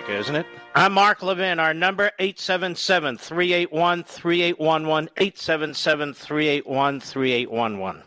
[0.00, 0.46] America, isn't it?
[0.74, 1.58] I'm Mark Levin.
[1.58, 8.02] Our number 877 381 3811 877 381 3811.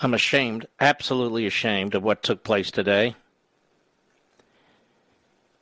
[0.00, 3.14] I'm ashamed, absolutely ashamed of what took place today.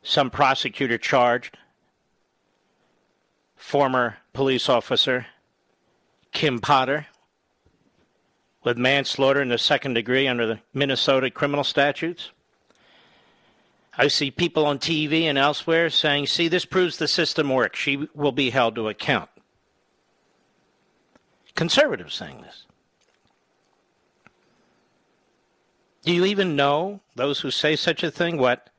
[0.03, 1.59] Some prosecutor charged
[3.55, 5.27] former police officer
[6.33, 7.07] Kim Potter
[8.65, 12.31] with manslaughter in the second degree under the Minnesota criminal statutes.
[13.97, 17.79] I see people on TV and elsewhere saying, see, this proves the system works.
[17.79, 19.29] She will be held to account.
[21.55, 22.67] Conservatives saying this.
[26.05, 28.71] Do you even know, those who say such a thing, what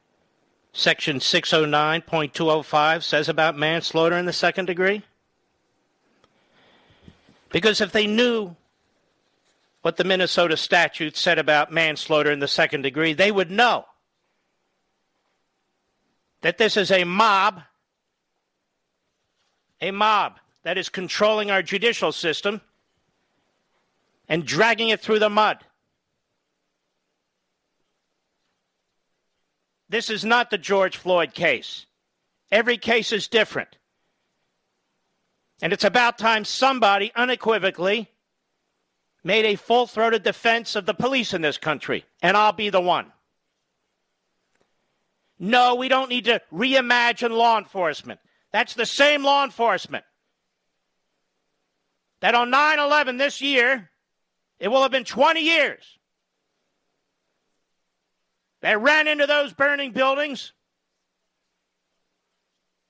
[0.74, 5.04] Section 609.205 says about manslaughter in the second degree?
[7.52, 8.56] Because if they knew
[9.84, 13.86] what the Minnesota statute said about manslaughter in the second degree, they would know
[16.44, 17.62] that this is a mob,
[19.82, 22.62] a mob that is controlling our judicial system
[24.30, 25.58] and dragging it through the mud.
[29.90, 31.86] This is not the George Floyd case.
[32.52, 33.78] Every case is different.
[35.62, 38.10] And it's about time somebody unequivocally
[39.24, 42.82] made a full throated defense of the police in this country, and I'll be the
[42.82, 43.14] one.
[45.40, 48.20] No, we don't need to reimagine law enforcement.
[48.52, 50.06] That's the same law enforcement
[52.24, 53.90] that on 9 11 this year,
[54.58, 55.84] it will have been 20 years,
[58.62, 60.54] that ran into those burning buildings,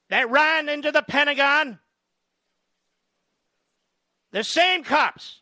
[0.10, 1.80] that ran into the Pentagon.
[4.34, 5.42] The same cops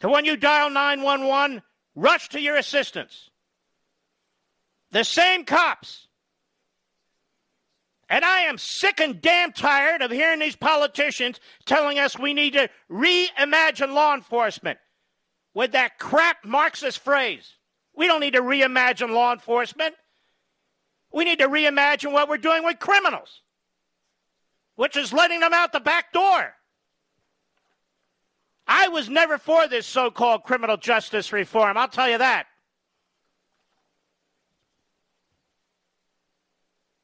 [0.00, 1.62] to when you dial 911,
[1.94, 3.30] rush to your assistance.
[4.90, 6.06] The same cops.
[8.08, 12.52] And I am sick and damn tired of hearing these politicians telling us we need
[12.52, 14.78] to reimagine law enforcement
[15.54, 17.54] with that crap Marxist phrase.
[17.96, 19.94] We don't need to reimagine law enforcement.
[21.12, 23.40] We need to reimagine what we're doing with criminals,
[24.76, 26.54] which is letting them out the back door.
[28.68, 32.46] I was never for this so called criminal justice reform, I'll tell you that.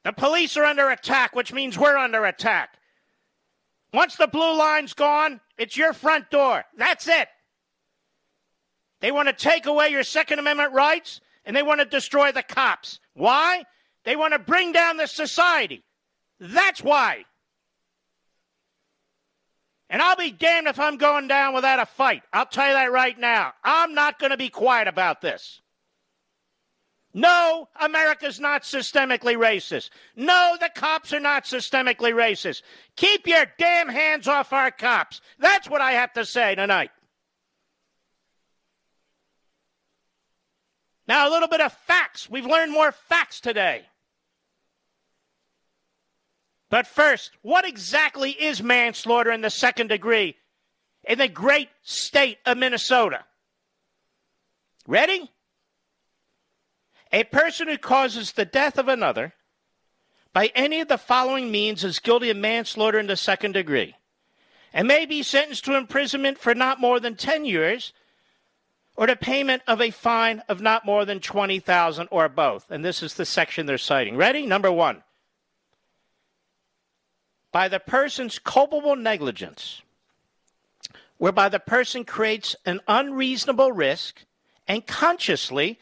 [0.04, 2.78] The police are under attack, which means we're under attack.
[3.92, 6.64] Once the blue line's gone, it's your front door.
[6.76, 7.28] That's it.
[9.00, 12.42] They want to take away your Second Amendment rights and they want to destroy the
[12.42, 13.00] cops.
[13.14, 13.64] Why?
[14.04, 15.84] They want to bring down the society.
[16.40, 17.24] That's why.
[19.90, 22.22] And I'll be damned if I'm going down without a fight.
[22.32, 23.52] I'll tell you that right now.
[23.62, 25.61] I'm not going to be quiet about this.
[27.14, 29.90] No, America's not systemically racist.
[30.16, 32.62] No, the cops are not systemically racist.
[32.96, 35.20] Keep your damn hands off our cops.
[35.38, 36.90] That's what I have to say tonight.
[41.06, 42.30] Now, a little bit of facts.
[42.30, 43.82] We've learned more facts today.
[46.70, 50.36] But first, what exactly is manslaughter in the second degree
[51.04, 53.24] in the great state of Minnesota?
[54.86, 55.30] Ready?
[57.12, 59.34] A person who causes the death of another
[60.32, 63.96] by any of the following means is guilty of manslaughter in the second degree
[64.72, 67.92] and may be sentenced to imprisonment for not more than 10 years
[68.96, 72.70] or to payment of a fine of not more than 20,000 or both.
[72.70, 74.16] And this is the section they're citing.
[74.16, 74.46] Ready?
[74.46, 75.02] Number 1.
[77.52, 79.82] By the person's culpable negligence,
[81.18, 84.24] whereby the person creates an unreasonable risk
[84.66, 85.78] and consciously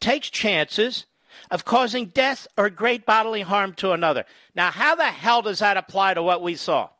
[0.00, 1.06] takes chances
[1.50, 4.24] of causing death or great bodily harm to another.
[4.54, 6.90] Now, how the hell does that apply to what we saw?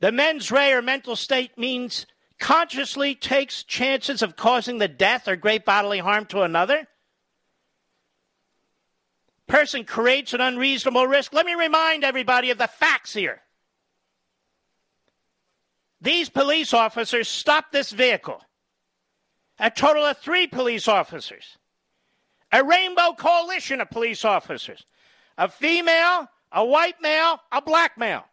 [0.00, 2.06] The mens rea or mental state means
[2.38, 6.86] consciously takes chances of causing the death or great bodily harm to another.
[9.46, 11.32] Person creates an unreasonable risk.
[11.32, 13.42] Let me remind everybody of the facts here.
[16.00, 18.42] These police officers stopped this vehicle
[19.58, 21.58] a total of three police officers,
[22.52, 24.84] a rainbow coalition of police officers,
[25.38, 28.24] a female, a white male, a black male.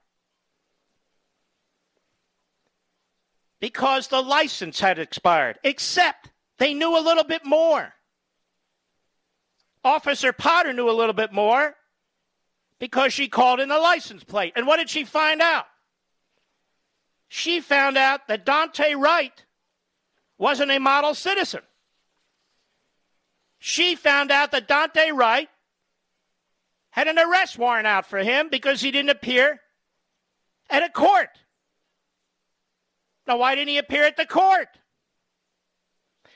[3.60, 7.94] Because the license had expired, except they knew a little bit more.
[9.84, 11.76] Officer Potter knew a little bit more
[12.80, 14.54] because she called in the license plate.
[14.56, 15.66] And what did she find out?
[17.28, 19.46] She found out that Daunte Wright
[20.42, 21.62] wasn't a model citizen.
[23.60, 25.48] She found out that Daunte Wright
[26.90, 29.60] had an arrest warrant out for him because he didn't appear
[30.68, 31.30] at a court.
[33.28, 34.68] Now, why didn't he appear at the court?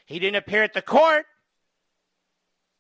[0.06, 1.25] He didn't appear at the court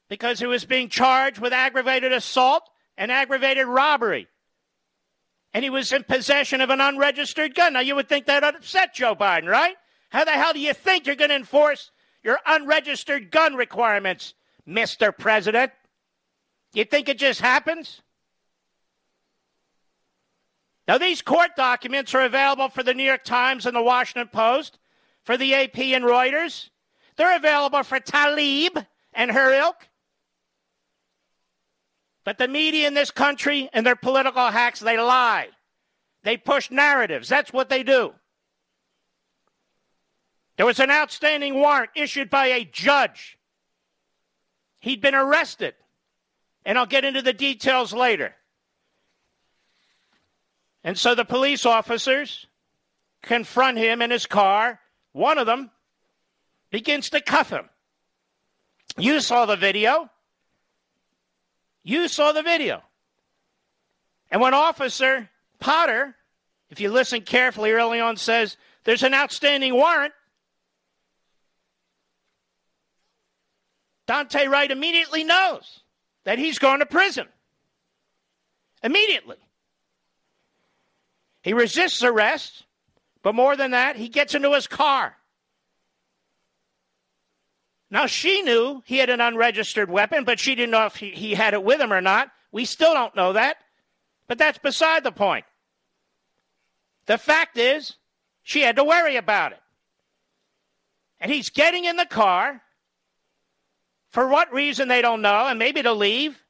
[0.07, 2.69] because he was being charged with aggravated assault
[2.99, 4.27] and aggravated robbery.
[5.55, 7.73] And he was in possession of an unregistered gun.
[7.73, 9.75] Now, you would think that would upset Joe Biden, right?
[10.15, 11.91] How the hell do you think you're going to enforce
[12.23, 14.33] your unregistered gun requirements,
[14.65, 15.11] Mr.
[15.15, 15.73] President?
[16.71, 18.01] You think it just happens?
[20.87, 24.79] Now, these court documents are available for the New York Times and the Washington Post,
[25.25, 26.69] for the AP and Reuters.
[27.17, 29.89] They're available for Tlaib and her ilk.
[32.23, 35.49] But the media in this country and their political hacks, they lie.
[36.23, 37.27] They push narratives.
[37.27, 38.13] That's what they do.
[40.57, 43.37] There was an outstanding warrant issued by a judge.
[44.79, 45.75] He'd been arrested.
[46.65, 48.33] And I'll get into the details later.
[50.83, 52.47] And so the police officers
[53.21, 54.79] confront him in his car.
[55.11, 55.71] One of them
[56.71, 57.69] begins to cuff him.
[58.97, 60.09] You saw the video.
[61.83, 62.81] You saw the video.
[64.31, 65.29] And when Officer
[65.59, 66.15] Potter,
[66.69, 70.13] if you listen carefully early on, says, There's an outstanding warrant,
[74.07, 75.81] Daunte Wright immediately knows
[76.23, 77.27] that he's going to prison.
[78.83, 79.37] Immediately.
[81.41, 82.65] He resists arrest,
[83.21, 85.15] but more than that, he gets into his car.
[87.89, 91.33] Now, she knew he had an unregistered weapon, but she didn't know if he, he
[91.35, 92.31] had it with him or not.
[92.51, 93.57] We still don't know that,
[94.27, 95.45] but that's beside the point.
[97.05, 97.95] The fact is,
[98.43, 99.61] she had to worry about it.
[101.19, 102.61] And he's getting in the car,
[104.15, 106.41] for what reason, they don't know, and maybe to leave.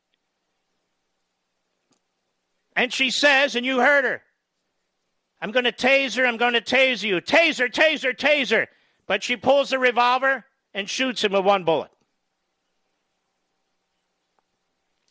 [2.76, 4.22] And she says, and you heard her,
[5.42, 7.20] I'm going to taser, I'm going to tase you.
[7.22, 8.68] Taser, taser, taser.
[9.08, 10.46] But she pulls the revolver
[10.76, 11.90] and shoots him with one bullet.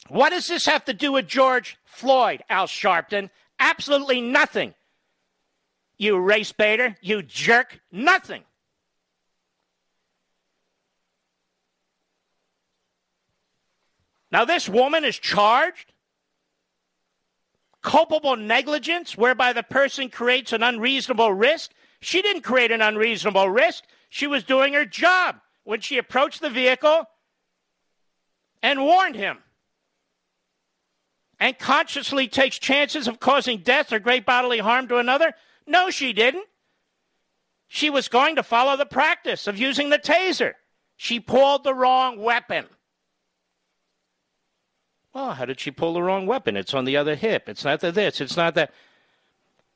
[0.06, 3.30] What does this have to do with George Floyd, Al Sharpton?
[3.58, 4.75] Absolutely nothing.
[5.99, 8.44] You race baiter, you jerk, nothing.
[14.35, 15.93] Now, this woman is charged
[17.83, 21.71] culpable negligence, whereby the person creates an unreasonable risk.
[22.00, 23.85] She didn't create an unreasonable risk.
[24.09, 27.05] She was doing her job when she approached the vehicle
[28.61, 29.38] and warned him
[31.38, 35.35] and consciously takes chances of causing death or great bodily harm to another?
[35.64, 36.49] No, she didn't.
[37.69, 40.55] She was going to follow the practice of using the taser.
[40.97, 42.67] She pulled the wrong weapon.
[45.14, 46.56] Well, how did she pull the wrong weapon?
[46.56, 47.49] It's on the other hip.
[47.49, 48.21] It's not the this.
[48.21, 48.73] It's not that.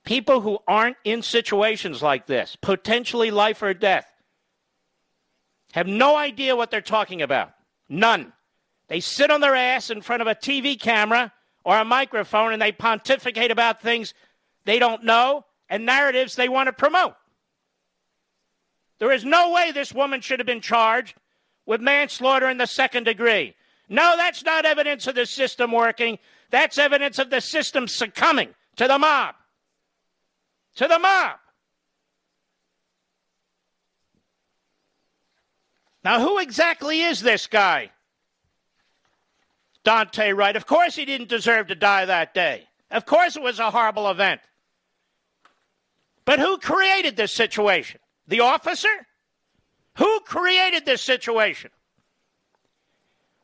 [0.04, 4.07] People who aren't in situations like this, potentially life or death,
[5.73, 7.52] have no idea what they're talking about.
[7.88, 8.33] None.
[8.88, 12.61] They sit on their ass in front of a TV camera or a microphone and
[12.61, 14.14] they pontificate about things
[14.64, 17.14] they don't know and narratives they want to promote.
[18.99, 21.14] There is no way this woman should have been charged
[21.66, 23.54] with manslaughter in the second degree.
[23.88, 26.18] No, that's not evidence of the system working.
[26.50, 29.35] That's evidence of the system succumbing to the mob.
[30.76, 31.37] To the mob.
[36.04, 37.90] Now, who exactly is this guy?
[39.85, 40.57] Daunte Wright.
[40.57, 42.68] Of course, he didn't deserve to die that day.
[42.90, 44.40] Of course, it was a horrible event.
[46.25, 48.00] But who created this situation?
[48.26, 48.88] The officer?
[49.97, 51.71] Who created this situation?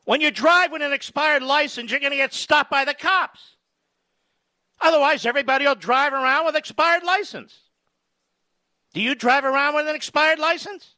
[0.05, 3.57] When you drive with an expired license, you're going to get stopped by the cops.
[4.79, 7.55] Otherwise, everybody will drive around with expired license.
[8.93, 10.95] Do you drive around with an expired license?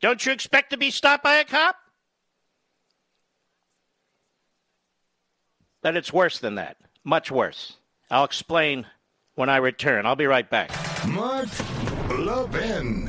[0.00, 1.76] Don't you expect to be stopped by a cop?
[5.82, 6.76] But it's worse than that.
[7.04, 7.76] Much worse.
[8.10, 8.86] I'll explain
[9.34, 10.06] when I return.
[10.06, 10.70] I'll be right back.
[11.06, 11.48] Mark
[12.10, 13.07] Levin.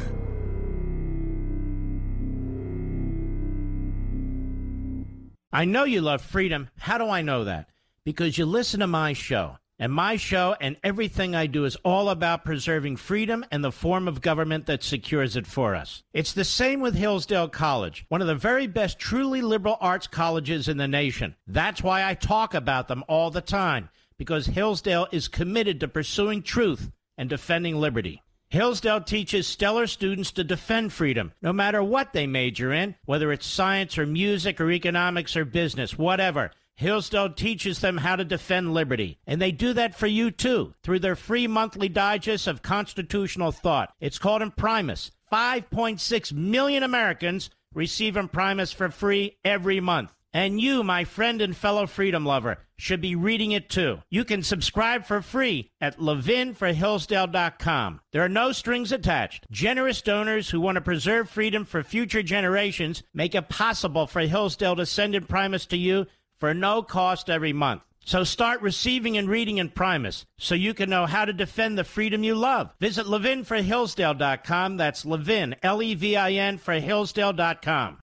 [5.51, 6.69] I know you love freedom.
[6.77, 7.69] How do I know that?
[8.03, 9.57] Because you listen to my show.
[9.79, 14.07] And my show and everything I do is all about preserving freedom and the form
[14.07, 16.03] of government that secures it for us.
[16.13, 20.67] It's the same with Hillsdale College, one of the very best truly liberal arts colleges
[20.67, 21.35] in the nation.
[21.47, 26.43] That's why I talk about them all the time, because Hillsdale is committed to pursuing
[26.43, 28.21] truth and defending liberty.
[28.49, 33.45] Hillsdale teaches stellar students to defend freedom, no matter what they major in, whether it's
[33.45, 36.49] science or music or economics or business, whatever.
[36.75, 39.19] Hillsdale teaches them how to defend liberty.
[39.27, 43.93] And they do that for you too through their free monthly digest of constitutional thought.
[43.99, 45.11] It's called Imprimis.
[45.31, 50.11] 5.6 million Americans receive Imprimis for free every month.
[50.33, 53.99] And you, my friend and fellow freedom lover, should be reading it too.
[54.09, 58.01] You can subscribe for free at levinforhillsdale.com.
[58.11, 59.45] There are no strings attached.
[59.51, 64.75] Generous donors who want to preserve freedom for future generations make it possible for Hillsdale
[64.75, 66.05] to send Imprimis to you
[66.37, 67.81] for no cost every month.
[68.05, 72.23] So start receiving and reading Imprimis so you can know how to defend the freedom
[72.23, 72.73] you love.
[72.79, 74.77] Visit levinforhillsdale.com.
[74.77, 77.99] That's Levin, L E V I N, for Hillsdale.com.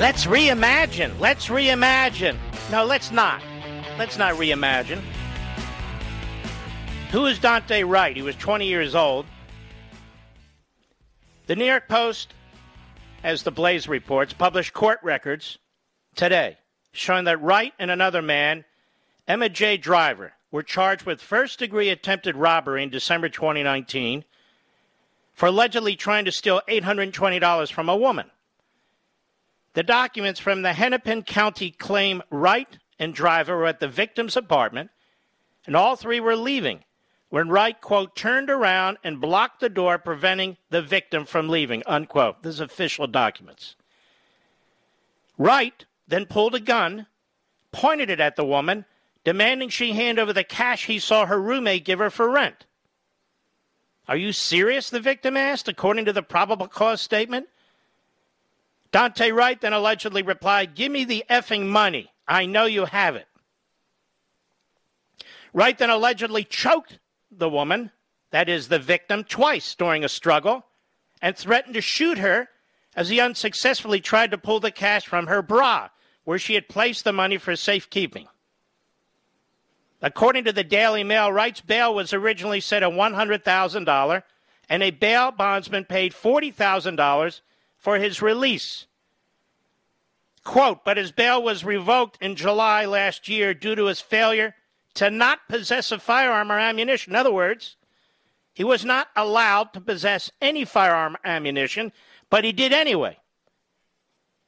[0.00, 1.20] Let's reimagine.
[1.20, 2.38] Let's reimagine.
[2.70, 3.42] No, let's not.
[3.98, 5.02] Let's not reimagine.
[7.10, 8.16] Who is Daunte Wright?
[8.16, 9.26] He was 20 years old.
[11.48, 12.32] The New York Post,
[13.22, 15.58] as the Blaze reports, published court records
[16.14, 16.56] today
[16.92, 18.64] showing that Wright and another man,
[19.28, 24.24] Emajay Driver, were charged with first degree attempted robbery in December 2019
[25.34, 28.30] for allegedly trying to steal $820 from a woman.
[29.74, 34.90] The documents from the Hennepin County claim Wright and Driver were at the victim's apartment,
[35.66, 36.84] and all three were leaving
[37.28, 42.42] when Wright, quote, turned around and blocked the door, preventing the victim from leaving, unquote.
[42.42, 43.76] This is official documents.
[45.38, 47.06] Wright then pulled a gun,
[47.70, 48.84] pointed it at the woman,
[49.22, 52.66] demanding she hand over the cash he saw her roommate give her for rent.
[54.08, 54.90] Are you serious?
[54.90, 57.46] The victim asked, according to the probable cause statement.
[58.92, 62.12] Daunte Wright then allegedly replied, Give me the effing money.
[62.26, 63.26] I know you have it.
[65.52, 66.98] Wright then allegedly choked
[67.30, 67.90] the woman,
[68.30, 70.64] that is the victim, twice during a struggle
[71.20, 72.48] and threatened to shoot her
[72.96, 75.88] as he unsuccessfully tried to pull the cash from her bra,
[76.24, 78.26] where she had placed the money for safekeeping.
[80.02, 84.22] According to the Daily Mail, Wright's bail was originally set at $100,000,
[84.68, 87.40] and a bail bondsman paid $40,000
[87.80, 88.86] for his release.
[90.44, 94.54] Quote, but his bail was revoked in July last year due to his failure
[94.94, 97.12] to not possess a firearm or ammunition.
[97.12, 97.76] In other words,
[98.52, 101.92] he was not allowed to possess any firearm ammunition,
[102.28, 103.18] but he did anyway.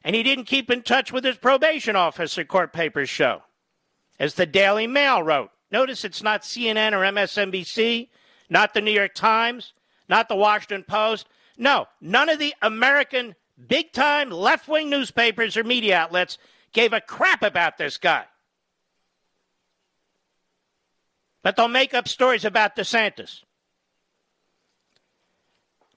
[0.04, 3.42] And he didn't keep in touch with his probation officer, court papers show.
[4.18, 8.08] As the Daily Mail wrote, notice it's not CNN or MSNBC,
[8.50, 9.72] not the New York Times,
[10.08, 11.28] not the Washington Post.
[11.62, 13.36] No, none of the American
[13.68, 16.36] big time left wing newspapers or media outlets
[16.72, 18.24] gave a crap about this guy.
[21.44, 23.44] But they'll make up stories about DeSantis.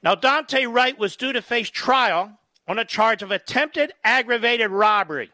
[0.04, 5.32] Now, Daunte Wright was due to face trial on a charge of attempted aggravated robbery.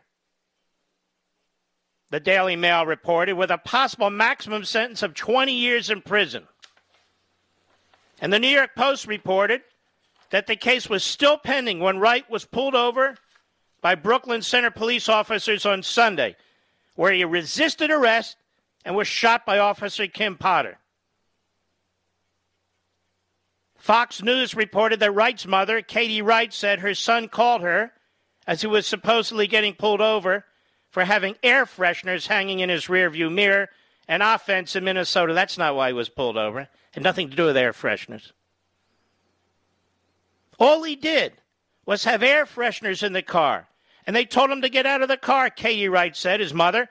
[2.09, 6.47] The Daily Mail reported, with a possible maximum sentence of 20 years in prison.
[8.21, 9.61] And the New York Post reported
[10.31, 13.15] that the case was still pending when Wright was pulled over
[13.81, 16.35] by Brooklyn Center police officers on Sunday,
[16.95, 18.37] where he resisted arrest
[18.83, 20.77] and was shot by Officer Kim Potter.
[23.77, 27.91] Fox News reported that Wright's mother, Katie Wright, said her son called her
[28.45, 30.45] as he was supposedly getting pulled over
[30.89, 33.69] for having air fresheners hanging in his rearview mirror.
[34.07, 35.33] An offense in Minnesota.
[35.33, 36.67] That's not why he was pulled over.
[36.91, 38.33] Had nothing to do with air fresheners.
[40.61, 41.33] All he did
[41.87, 43.67] was have air fresheners in the car.
[44.05, 46.87] And they told him to get out of the car, Katie Wright said, his mother,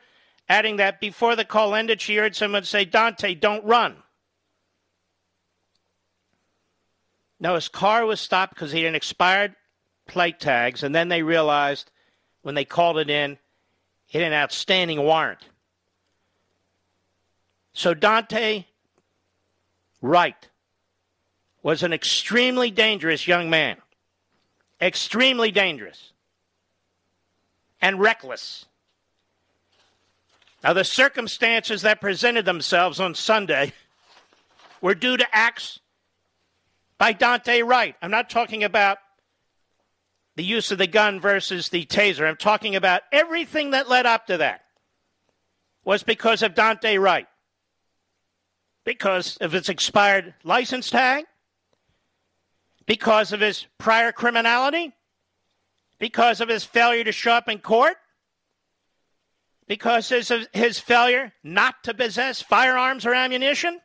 [0.49, 4.03] adding that before the call ended, she heard someone say, Daunte, don't run.
[7.39, 9.55] No, his car was stopped because he had expired
[10.09, 11.93] plate tags, and then they realized
[12.43, 13.39] when they called it in,
[14.07, 15.47] he had an outstanding warrant.
[17.73, 18.65] So Daunte
[20.03, 20.50] Wright
[21.63, 23.77] was an extremely dangerous young man.
[24.81, 26.13] Extremely dangerous.
[27.81, 28.67] And reckless.
[30.63, 33.73] Now, the circumstances that presented themselves on Sunday
[34.81, 35.81] were due to acts
[36.99, 37.97] by Daunte Wright.
[38.03, 38.99] I'm not talking about
[40.37, 42.27] the use of the gun versus the taser.
[42.27, 44.65] I'm talking about everything that led up to that
[45.85, 47.27] was because of Daunte Wright.
[48.85, 51.25] Because of his expired license tag,
[52.87, 54.93] because of his prior criminality,
[55.99, 57.97] because of his failure to show up in court,
[59.67, 63.81] because of his failure not to possess firearms or ammunition,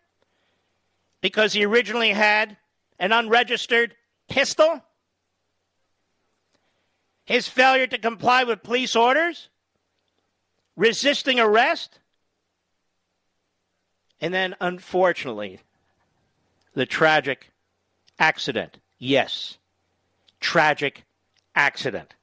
[1.22, 2.58] because he originally had
[3.00, 3.96] an unregistered
[4.28, 4.82] pistol?
[7.25, 9.50] His failure to comply with police orders?
[10.75, 12.00] Resisting arrest?
[14.22, 15.60] And then, unfortunately,
[16.74, 17.51] the tragic
[18.18, 18.77] accident.
[18.98, 19.58] Yes,
[20.40, 21.03] tragic
[21.55, 22.14] accident.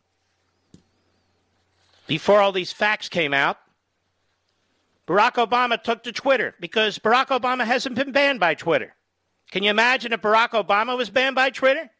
[2.07, 3.59] Before all these facts came out,
[5.07, 8.95] Barack Obama took to Twitter because Barack Obama hasn't been banned by Twitter.
[9.51, 11.91] Can you imagine if Barack Obama was banned by Twitter?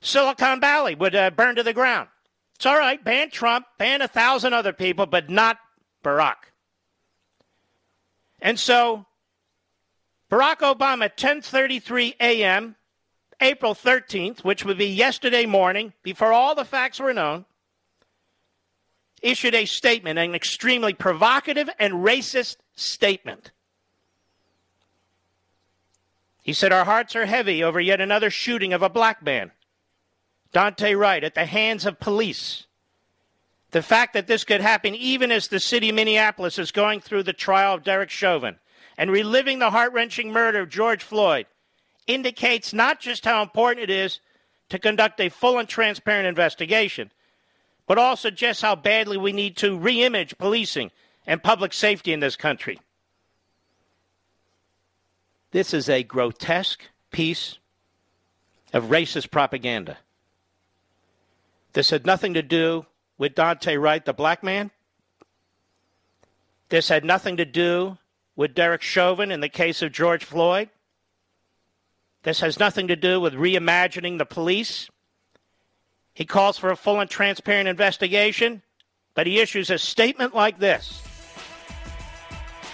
[0.00, 2.08] Silicon Valley would uh, burn to the ground.
[2.56, 5.58] It's all right, ban Trump, ban a thousand other people, but not
[6.04, 6.36] Barack.
[8.40, 9.06] And so,
[10.32, 12.76] Barack Obama, 10:33 a.m.,
[13.38, 17.44] April 13th, which would be yesterday morning, before all the facts were known,
[19.20, 23.50] issued a statement, an extremely provocative and racist statement.
[26.42, 29.52] He said, Our hearts are heavy over yet another shooting of a black man,
[30.54, 32.66] Daunte Wright, at the hands of police.
[33.72, 37.24] The fact that this could happen even as the city of Minneapolis is going through
[37.24, 38.56] the trial of Derek Chauvin
[39.02, 41.46] and reliving the heart wrenching murder of George Floyd
[42.06, 44.20] indicates not just how important it is
[44.68, 47.10] to conduct a full and transparent investigation,
[47.88, 50.92] but also just how badly we need to reimage policing
[51.26, 52.78] and public safety in this country.
[55.50, 57.58] This is a grotesque piece
[58.72, 59.98] of racist propaganda.
[61.72, 62.86] This had nothing to do
[63.18, 64.70] with Daunte Wright, the black man.
[66.68, 67.98] This had nothing to do
[68.36, 70.70] with Derek Chauvin in the case of George Floyd.
[72.22, 74.88] This has nothing to do with reimagining the police.
[76.14, 78.62] He calls for a full and transparent investigation,
[79.14, 81.02] but he issues a statement like this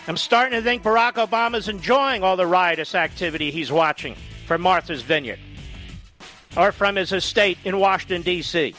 [0.09, 4.17] I'm starting to think Barack Obama's enjoying all the riotous activity he's watching
[4.47, 5.39] from Martha's Vineyard,
[6.57, 8.75] or from his estate in Washington, D.C.,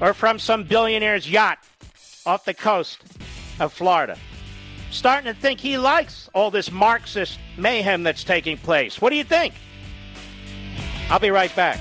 [0.00, 1.58] or from some billionaire's yacht
[2.26, 3.02] off the coast
[3.58, 4.16] of Florida.
[4.94, 9.00] Starting to think he likes all this Marxist mayhem that's taking place.
[9.00, 9.54] What do you think?
[11.10, 11.78] I'll be right back.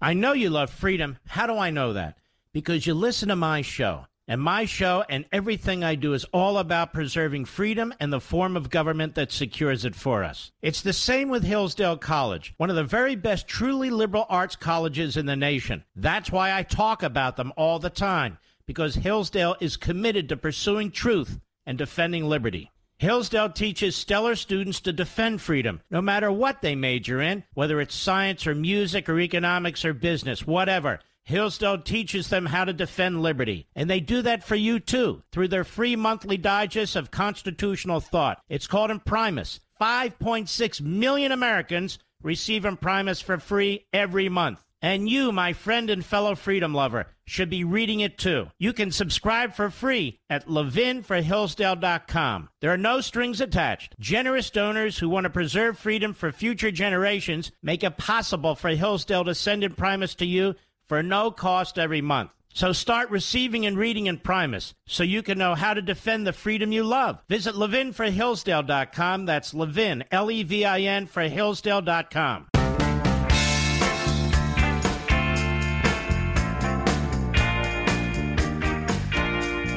[0.00, 1.18] I know you love freedom.
[1.26, 2.16] How do I know that?
[2.52, 4.06] because you listen to my show.
[4.30, 8.56] And my show and everything I do is all about preserving freedom and the form
[8.56, 10.52] of government that secures it for us.
[10.62, 15.16] It's the same with Hillsdale College, one of the very best truly liberal arts colleges
[15.16, 15.82] in the nation.
[15.96, 20.92] That's why I talk about them all the time, because Hillsdale is committed to pursuing
[20.92, 22.70] truth and defending liberty.
[22.98, 27.96] Hillsdale teaches stellar students to defend freedom, no matter what they major in, whether it's
[27.96, 31.00] science or music or economics or business, whatever.
[31.24, 35.48] Hillsdale teaches them how to defend liberty, and they do that for you too through
[35.48, 38.40] their free monthly digest of constitutional thought.
[38.48, 39.60] It's called Imprimis.
[39.80, 44.62] 5.6 million Americans receive Imprimis for free every month.
[44.82, 48.48] And you, my friend and fellow freedom lover, should be reading it too.
[48.58, 52.48] You can subscribe for free at levinforhillsdale.com.
[52.60, 53.94] There are no strings attached.
[54.00, 59.24] Generous donors who want to preserve freedom for future generations make it possible for Hillsdale
[59.24, 60.54] to send Imprimis to you
[60.90, 62.32] for no cost every month.
[62.52, 66.72] So start receiving and reading Imprimis so you can know how to defend the freedom
[66.72, 67.20] you love.
[67.28, 69.24] Visit levinforhillsdale.com.
[69.24, 72.48] That's Levin, L E V I N, for Hillsdale.com.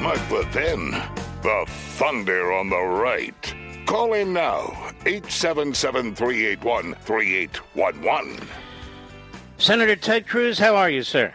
[0.02, 0.90] Mike Levin,
[1.42, 3.54] the thunder on the right.
[3.86, 4.64] Call in now,
[5.06, 8.63] 877 381 3811.
[9.58, 11.32] Senator Ted Cruz, how are you, sir?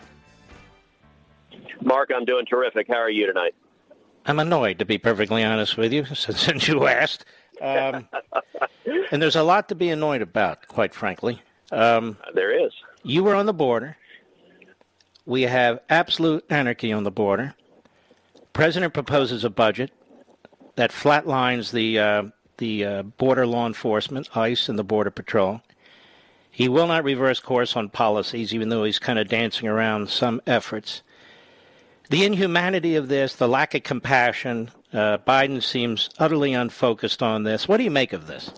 [1.81, 2.87] Mark, I'm doing terrific.
[2.87, 3.55] How are you tonight?
[4.25, 7.25] I'm annoyed, to be perfectly honest with you, since, since you asked.
[7.61, 8.07] Um,
[9.11, 11.41] and there's a lot to be annoyed about, quite frankly.
[11.71, 12.71] Um, there is.
[13.03, 13.97] You were on the border.
[15.25, 17.55] We have absolute anarchy on the border.
[18.53, 19.91] President proposes a budget
[20.75, 22.23] that flatlines the uh,
[22.57, 25.61] the uh, border law enforcement, ICE, and the Border Patrol.
[26.51, 30.41] He will not reverse course on policies, even though he's kind of dancing around some
[30.45, 31.01] efforts.
[32.09, 37.67] The inhumanity of this, the lack of compassion, uh, Biden seems utterly unfocused on this.
[37.67, 38.51] What do you make of this?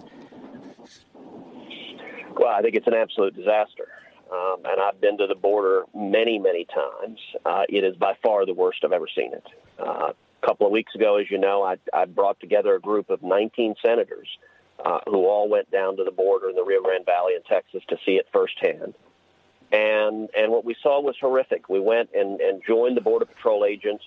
[2.37, 3.87] Well, I think it's an absolute disaster.
[4.31, 7.19] Um, and I've been to the border many, many times.
[7.45, 9.43] Uh, it is by far the worst I've ever seen it.
[9.77, 13.09] Uh, a couple of weeks ago, as you know, I, I brought together a group
[13.09, 14.27] of 19 senators
[14.85, 17.83] uh, who all went down to the border in the Rio Grande Valley in Texas
[17.89, 18.93] to see it firsthand.
[19.71, 21.69] And and what we saw was horrific.
[21.69, 24.03] We went and, and joined the Border Patrol agents,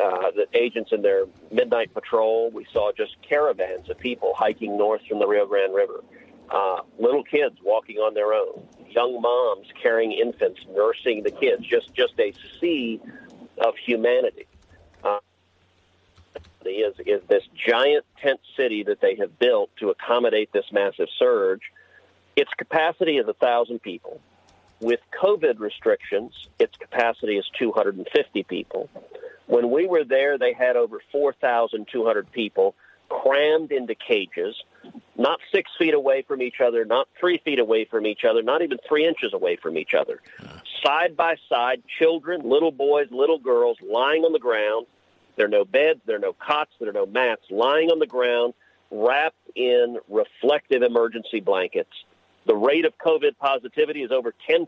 [0.00, 2.50] uh, the agents in their midnight patrol.
[2.50, 6.02] We saw just caravans of people hiking north from the Rio Grande River,
[6.50, 11.64] uh, little kids walking on their own, young moms carrying infants, nursing the kids.
[11.64, 13.00] Just just a sea
[13.58, 14.47] of humanity.
[16.68, 21.08] Uh, is is this giant tent city that they have built to accommodate this massive
[21.18, 21.62] surge.
[22.36, 24.20] Its capacity is a thousand people.
[24.80, 28.88] With COVID restrictions, its capacity is 250 people.
[29.46, 32.76] When we were there, they had over 4,200 people
[33.08, 34.54] crammed into cages,
[35.16, 38.62] not six feet away from each other, not three feet away from each other, not
[38.62, 40.20] even three inches away from each other.
[40.84, 44.86] Side by side, children, little boys, little girls lying on the ground.
[45.38, 48.08] There are no beds, there are no cots, there are no mats, lying on the
[48.08, 48.54] ground,
[48.90, 51.92] wrapped in reflective emergency blankets.
[52.46, 54.66] The rate of COVID positivity is over 10%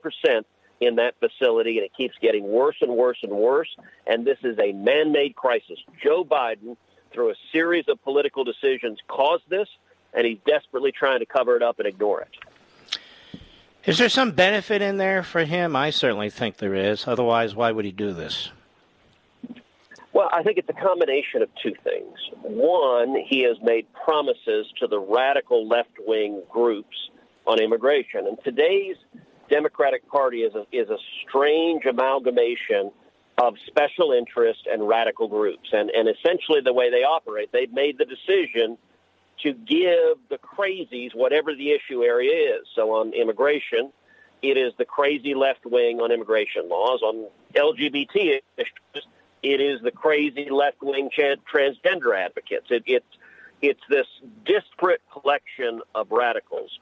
[0.81, 3.69] in that facility, and it keeps getting worse and worse and worse.
[4.07, 5.81] And this is a man made crisis.
[6.01, 6.77] Joe Biden,
[7.13, 9.69] through a series of political decisions, caused this,
[10.15, 13.41] and he's desperately trying to cover it up and ignore it.
[13.87, 15.75] Is there some benefit in there for him?
[15.75, 17.09] I certainly think there is.
[17.09, 18.51] Otherwise, why would he do this?
[20.13, 22.19] Well, I think it's a combination of two things.
[22.43, 26.97] One, he has made promises to the radical left wing groups
[27.47, 28.27] on immigration.
[28.27, 28.97] And today's
[29.49, 32.91] Democratic Party is a, is a strange amalgamation
[33.39, 35.69] of special interest and radical groups.
[35.73, 38.77] And, and essentially, the way they operate, they've made the decision
[39.45, 42.67] to give the crazies whatever the issue area is.
[42.75, 43.93] So on immigration,
[44.43, 47.01] it is the crazy left wing on immigration laws.
[47.03, 49.07] On LGBT issues,
[49.43, 52.67] it is the crazy left wing transgender advocates.
[52.71, 53.05] It, it,
[53.63, 54.07] it's this
[54.45, 56.79] disparate collection of radicals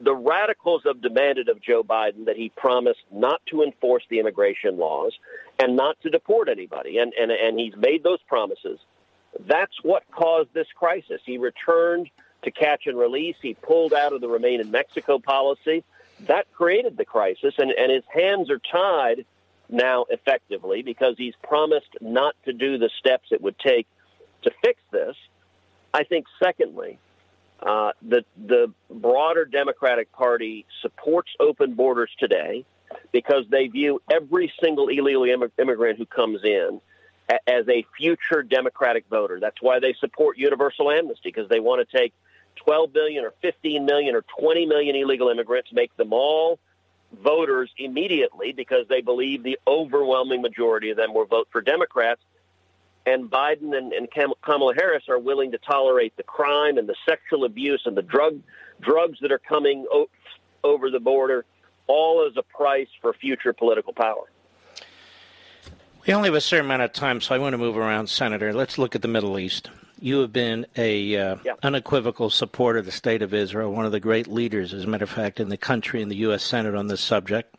[0.00, 4.76] the radicals have demanded of Joe Biden that he promised not to enforce the immigration
[4.76, 5.18] laws
[5.58, 6.98] and not to deport anybody.
[6.98, 8.78] And, and, and he's made those promises.
[9.46, 11.20] That's what caused this crisis.
[11.24, 12.10] He returned
[12.42, 13.36] to catch and release.
[13.40, 15.84] He pulled out of the Remain in Mexico policy.
[16.26, 19.24] That created the crisis, and, and his hands are tied
[19.68, 23.86] now effectively because he's promised not to do the steps it would take
[24.42, 25.16] to fix this.
[25.92, 26.98] I think, secondly,
[27.62, 32.64] uh, the the broader Democratic Party supports open borders today
[33.12, 35.24] because they view every single illegal
[35.58, 36.80] immigrant who comes in
[37.46, 39.40] as a future Democratic voter.
[39.40, 42.12] That's why they support universal amnesty because they want to take
[42.56, 46.58] 12 million or 15 million or 20 million illegal immigrants, make them all
[47.22, 52.20] voters immediately because they believe the overwhelming majority of them will vote for Democrats
[53.06, 54.08] and Biden and, and
[54.42, 58.40] Kamala Harris are willing to tolerate the crime and the sexual abuse and the drug
[58.80, 60.08] drugs that are coming o-
[60.62, 61.44] over the border,
[61.86, 64.24] all as a price for future political power.
[66.06, 68.52] We only have a certain amount of time, so I want to move around, Senator.
[68.52, 69.70] Let's look at the Middle East.
[70.04, 71.54] You have been a uh, yeah.
[71.62, 75.04] unequivocal supporter of the state of Israel, one of the great leaders, as a matter
[75.04, 76.42] of fact, in the country in the U.S.
[76.42, 77.54] Senate on this subject.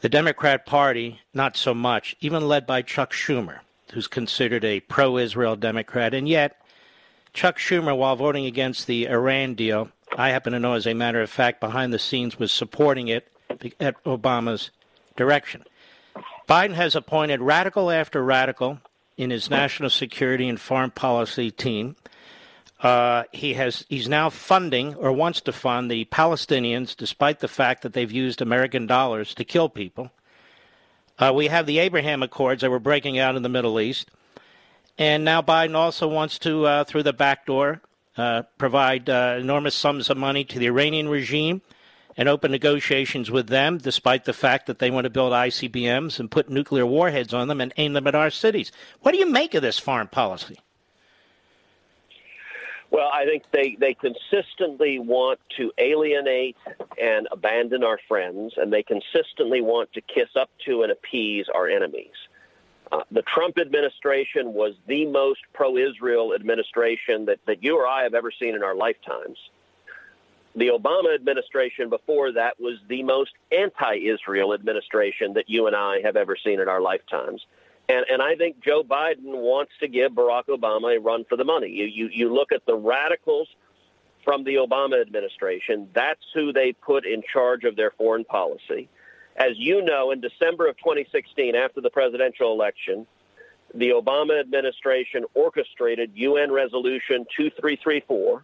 [0.00, 3.60] The Democrat Party, not so much, even led by Chuck Schumer,
[3.92, 6.14] who's considered a pro Israel Democrat.
[6.14, 6.60] And yet,
[7.32, 11.22] Chuck Schumer, while voting against the Iran deal, I happen to know, as a matter
[11.22, 13.28] of fact, behind the scenes was supporting it
[13.78, 14.72] at Obama's
[15.14, 15.62] direction.
[16.48, 18.80] Biden has appointed radical after radical
[19.16, 21.96] in his national security and foreign policy team.
[22.80, 27.82] Uh, he has he's now funding or wants to fund the Palestinians, despite the fact
[27.82, 30.10] that they've used American dollars to kill people.
[31.18, 34.10] Uh, we have the Abraham Accords that were breaking out in the Middle East,
[34.98, 37.80] and now Biden also wants to, uh, through the back door,
[38.18, 41.62] uh, provide uh, enormous sums of money to the Iranian regime
[42.16, 46.30] and open negotiations with them, despite the fact that they want to build ICBMs and
[46.30, 48.72] put nuclear warheads on them and aim them at our cities.
[49.00, 50.58] What do you make of this foreign policy?
[52.90, 56.56] Well, I think they, they consistently want to alienate
[57.00, 61.68] and abandon our friends, and they consistently want to kiss up to and appease our
[61.68, 62.14] enemies.
[62.92, 68.04] Uh, the Trump administration was the most pro Israel administration that, that you or I
[68.04, 69.36] have ever seen in our lifetimes
[70.56, 76.16] the Obama administration before that was the most anti-Israel administration that you and I have
[76.16, 77.44] ever seen in our lifetimes.
[77.90, 81.44] And, and I think Joe Biden wants to give Barack Obama a run for the
[81.44, 81.68] money.
[81.68, 83.48] You, you, you look at the radicals
[84.24, 88.88] from the Obama administration, that's who they put in charge of their foreign policy.
[89.36, 93.06] As you know, in December of 2016, after the presidential election,
[93.74, 98.42] the Obama administration orchestrated UN Resolution 2334,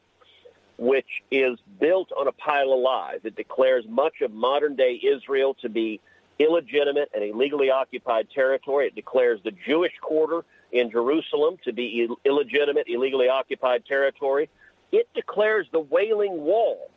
[0.83, 3.21] which is built on a pile of lies.
[3.23, 6.01] It declares much of modern day Israel to be
[6.40, 8.88] illegitimate and illegally occupied territory.
[8.88, 14.51] It declares the Jewish quarter in Jerusalem to be illegitimate, illegally occupied territory.
[14.90, 16.90] It declares the Wailing Wall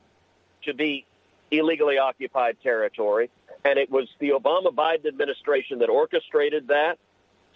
[0.63, 1.05] to be
[1.51, 3.29] illegally occupied territory.
[3.63, 6.97] And it was the Obama Biden administration that orchestrated that.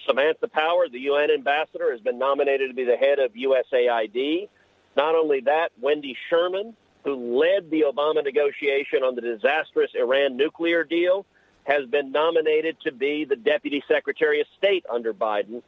[0.06, 4.48] Samantha Power, the UN ambassador, has been nominated to be the head of USAID.
[4.96, 10.84] Not only that, Wendy Sherman, who led the Obama negotiation on the disastrous Iran nuclear
[10.84, 11.26] deal,
[11.64, 15.62] has been nominated to be the Deputy Secretary of State under Biden.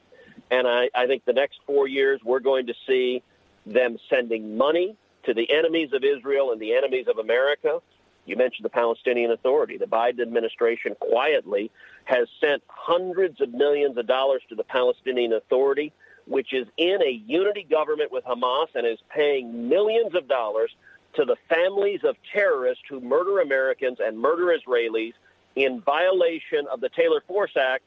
[0.49, 3.21] And I, I think the next four years, we're going to see
[3.65, 7.79] them sending money to the enemies of Israel and the enemies of America.
[8.25, 9.77] You mentioned the Palestinian Authority.
[9.77, 11.71] The Biden administration quietly
[12.05, 15.93] has sent hundreds of millions of dollars to the Palestinian Authority
[16.25, 20.71] which is in a unity government with Hamas and is paying millions of dollars
[21.15, 25.13] to the families of terrorists who murder Americans and murder Israelis
[25.55, 27.83] in violation of the Taylor Force Act,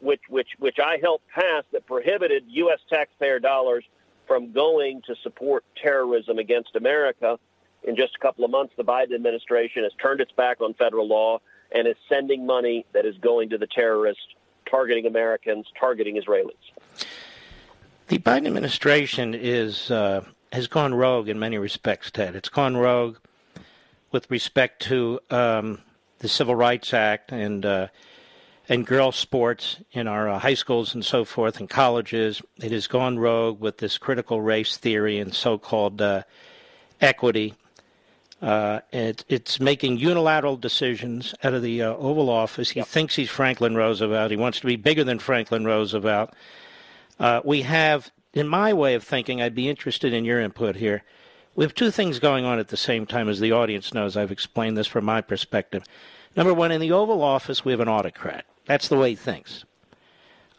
[0.00, 2.80] which which which I helped pass that prohibited U.S.
[2.88, 3.84] taxpayer dollars
[4.26, 7.38] from going to support terrorism against America.
[7.84, 11.06] In just a couple of months, the Biden administration has turned its back on federal
[11.06, 11.38] law
[11.72, 14.22] and is sending money that is going to the terrorists
[14.68, 17.06] targeting Americans, targeting Israelis.
[18.08, 22.34] The Biden administration is uh, has gone rogue in many respects, Ted.
[22.36, 23.18] It's gone rogue
[24.12, 25.82] with respect to um,
[26.20, 27.88] the Civil Rights Act and uh,
[28.66, 32.40] and girls' sports in our uh, high schools and so forth and colleges.
[32.56, 36.22] It has gone rogue with this critical race theory and so-called uh,
[37.02, 37.56] equity.
[38.40, 42.70] Uh, it, it's making unilateral decisions out of the uh, Oval Office.
[42.70, 42.86] He yep.
[42.86, 44.30] thinks he's Franklin Roosevelt.
[44.30, 46.32] He wants to be bigger than Franklin Roosevelt.
[47.18, 51.02] Uh, we have, in my way of thinking, I'd be interested in your input here.
[51.54, 54.16] We have two things going on at the same time, as the audience knows.
[54.16, 55.82] I've explained this from my perspective.
[56.36, 58.44] Number one, in the Oval Office, we have an autocrat.
[58.66, 59.64] That's the way he thinks.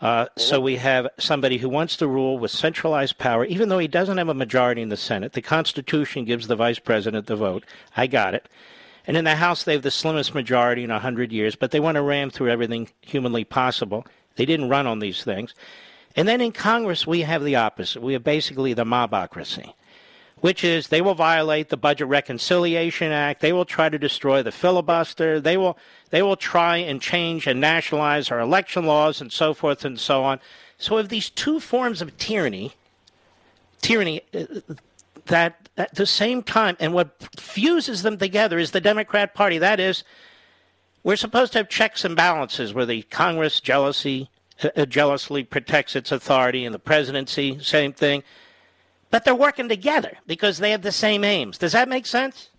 [0.01, 3.87] Uh, so we have somebody who wants to rule with centralized power, even though he
[3.87, 5.33] doesn't have a majority in the Senate.
[5.33, 7.65] The Constitution gives the vice president the vote.
[7.97, 8.47] I got it.
[9.05, 11.79] And in the House, they have the slimmest majority in a 100 years, but they
[11.79, 14.05] want to ram through everything humanly possible.
[14.35, 15.53] They didn't run on these things.
[16.15, 18.01] And then in Congress, we have the opposite.
[18.01, 19.73] We have basically the mobocracy,
[20.37, 23.41] which is they will violate the Budget Reconciliation Act.
[23.41, 25.39] They will try to destroy the filibuster.
[25.39, 25.77] They will,
[26.09, 30.23] they will try and change and nationalize our election laws and so forth and so
[30.23, 30.39] on.
[30.77, 32.73] So we have these two forms of tyranny,
[33.81, 34.45] tyranny uh,
[35.25, 39.57] that at the same time, and what fuses them together is the Democrat Party.
[39.57, 40.03] That is,
[41.03, 44.29] we're supposed to have checks and balances where the Congress jealousy
[44.87, 48.23] jealously protects its authority, and the presidency, same thing.
[49.11, 51.57] But they're working together because they have the same aims.
[51.57, 52.49] Does that make sense?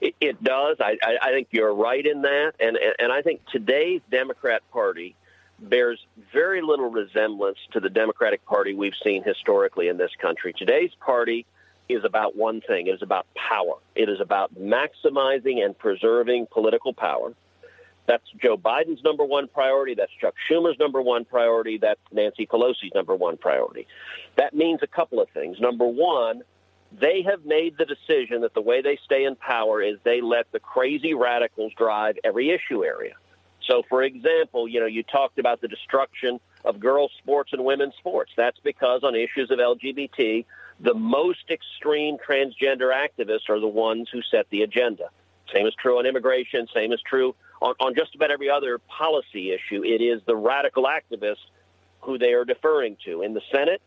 [0.00, 0.76] It, it does.
[0.80, 4.62] I, I, I, think you're right in that, and, and and I think today's Democrat
[4.70, 5.16] Party
[5.58, 10.52] bears very little resemblance to the Democratic Party we've seen historically in this country.
[10.52, 11.46] Today's party
[11.88, 12.86] is about one thing.
[12.86, 13.74] It is about power.
[13.94, 17.32] It is about maximizing and preserving political power.
[18.06, 19.94] That's Joe Biden's number one priority.
[19.94, 21.78] That's Chuck Schumer's number one priority.
[21.78, 23.86] That's Nancy Pelosi's number one priority.
[24.36, 25.58] That means a couple of things.
[25.60, 26.42] Number one,
[26.92, 30.50] they have made the decision that the way they stay in power is they let
[30.52, 33.14] the crazy radicals drive every issue area.
[33.66, 37.94] So, for example, you know, you talked about the destruction of girls' sports and women's
[37.96, 38.32] sports.
[38.36, 40.44] That's because on issues of LGBT,
[40.80, 45.08] the most extreme transgender activists are the ones who set the agenda.
[45.52, 46.66] Same is true on immigration.
[46.74, 49.82] Same is true on, on just about every other policy issue.
[49.82, 51.46] It is the radical activists
[52.02, 53.22] who they are deferring to.
[53.22, 53.80] In the Senate,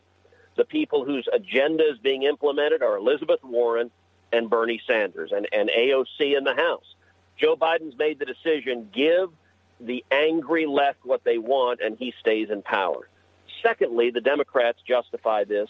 [0.56, 3.92] the people whose agenda is being implemented are Elizabeth Warren
[4.34, 6.96] and Bernie Sanders and, and AOC in the House.
[7.40, 9.30] Joe Biden's made the decision give
[9.80, 13.08] the angry left what they want, and he stays in power.
[13.62, 15.70] Secondly, the Democrats justify this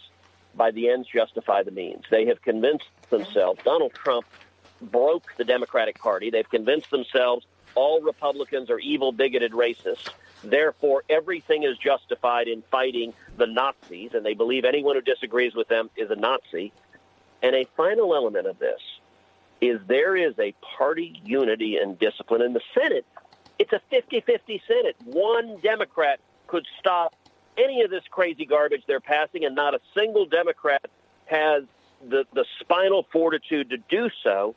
[0.55, 2.05] by the ends justify the means.
[2.09, 4.25] They have convinced themselves Donald Trump
[4.81, 6.29] broke the Democratic Party.
[6.29, 7.45] They've convinced themselves
[7.77, 10.09] all Republicans are evil, bigoted racists.
[10.43, 15.67] Therefore, everything is justified in fighting the Nazis, and they believe anyone who disagrees with
[15.67, 16.73] them is a Nazi.
[17.43, 18.81] And a final element of this
[19.61, 23.05] is there is a party unity and discipline in the Senate.
[23.59, 24.95] It's a 50 50 Senate.
[25.05, 27.15] One Democrat could stop
[27.59, 30.85] any of this crazy garbage they're passing, and not a single Democrat
[31.25, 31.63] has
[32.07, 34.55] the, the spinal fortitude to do so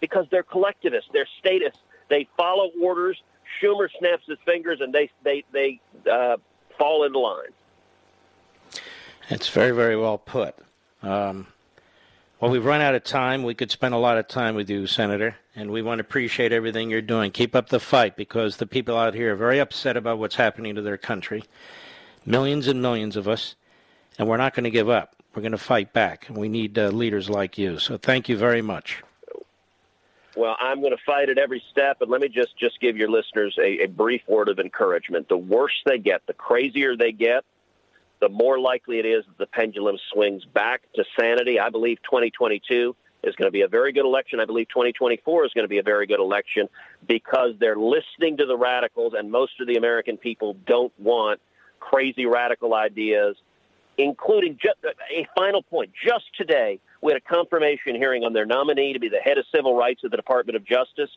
[0.00, 1.80] because they're collectivists, they're statists,
[2.10, 3.20] they follow orders.
[3.60, 6.36] Schumer snaps his fingers, and they they they uh,
[6.78, 7.48] fall into line.
[9.30, 10.54] It's very very well put.
[11.02, 11.46] Um,
[12.40, 13.42] well, we've run out of time.
[13.42, 16.52] We could spend a lot of time with you, Senator, and we want to appreciate
[16.52, 17.30] everything you're doing.
[17.30, 20.74] Keep up the fight because the people out here are very upset about what's happening
[20.74, 21.44] to their country.
[22.24, 23.56] Millions and millions of us,
[24.18, 25.16] and we're not going to give up.
[25.34, 27.78] We're going to fight back, and we need uh, leaders like you.
[27.78, 29.02] So thank you very much.
[30.40, 33.10] Well, I'm going to fight at every step, and let me just just give your
[33.10, 35.28] listeners a, a brief word of encouragement.
[35.28, 37.44] The worse they get, the crazier they get,
[38.22, 41.60] the more likely it is that the pendulum swings back to sanity.
[41.60, 44.40] I believe 2022 is going to be a very good election.
[44.40, 46.70] I believe 2024 is going to be a very good election
[47.06, 51.38] because they're listening to the radicals, and most of the American people don't want
[51.80, 53.36] crazy radical ideas,
[53.98, 55.90] including just uh, a final point.
[56.02, 59.44] Just today, we had a confirmation hearing on their nominee to be the head of
[59.54, 61.10] civil rights of the Department of Justice.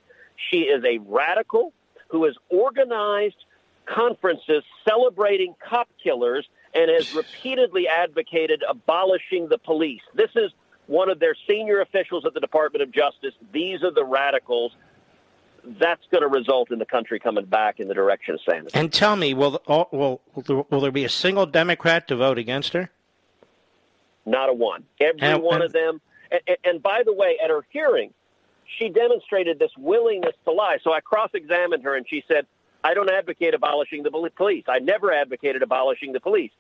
[0.50, 1.74] She is a radical
[2.10, 3.46] who has organized
[3.86, 10.02] conferences celebrating cop killers and has repeatedly advocated abolishing the police.
[10.16, 10.52] This is
[10.88, 13.34] one of their senior officials at the Department of Justice.
[13.52, 14.74] These are the radicals.
[15.66, 18.72] That's going to result in the country coming back in the direction of sanity.
[18.74, 20.22] And tell me, will will
[20.70, 22.90] will there be a single Democrat to vote against her?
[24.26, 24.86] Not a one.
[25.00, 26.02] Every and, one and, of them.
[26.32, 28.14] And, and by the way, at her hearing,
[28.78, 30.78] she demonstrated this willingness to lie.
[30.84, 32.46] So I cross-examined her, and she said,
[32.84, 34.64] "I don't advocate abolishing the police.
[34.68, 36.52] I never advocated abolishing the police."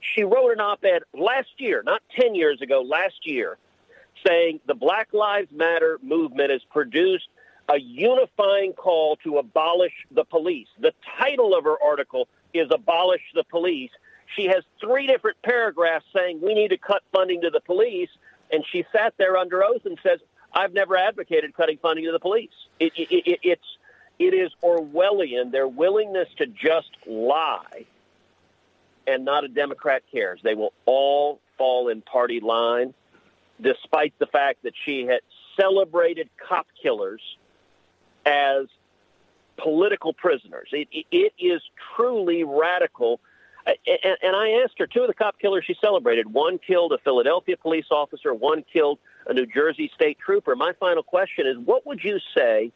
[0.00, 3.56] She wrote an op-ed last year, not ten years ago, last year,
[4.26, 7.28] saying the Black Lives Matter movement has produced
[7.68, 10.68] a unifying call to abolish the police.
[10.78, 13.90] The title of her article is "Abolish the Police."
[14.34, 18.10] She has three different paragraphs saying we need to cut funding to the police,
[18.52, 20.20] and she sat there under oath and says,
[20.52, 23.78] "I've never advocated cutting funding to the police." It, it, it, it's
[24.18, 25.52] it is Orwellian.
[25.52, 27.86] Their willingness to just lie,
[29.06, 30.40] and not a Democrat cares.
[30.42, 32.94] They will all fall in party line,
[33.60, 35.20] despite the fact that she had
[35.58, 37.20] celebrated cop killers
[38.24, 38.66] as
[39.56, 40.68] political prisoners.
[40.72, 41.62] It, it is
[41.94, 43.20] truly radical
[43.66, 46.98] and, and I asked her, two of the cop killers she celebrated, one killed a
[46.98, 50.54] Philadelphia police officer, one killed a New Jersey state trooper.
[50.54, 52.72] My final question is, what would you say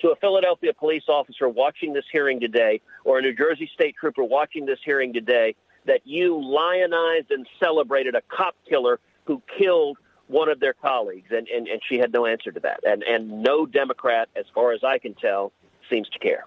[0.00, 4.24] to a Philadelphia police officer watching this hearing today or a New Jersey state trooper
[4.24, 5.54] watching this hearing today
[5.86, 11.30] that you lionized and celebrated a cop killer who killed one of their colleagues?
[11.30, 12.80] And, and, and she had no answer to that.
[12.84, 15.52] And, and no Democrat, as far as I can tell,
[15.88, 16.44] seems to care.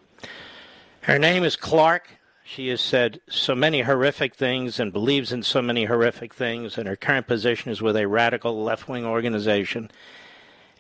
[1.02, 2.10] Her name is Clarke
[2.54, 6.86] she has said so many horrific things and believes in so many horrific things, and
[6.86, 9.90] her current position is with a radical left wing organization.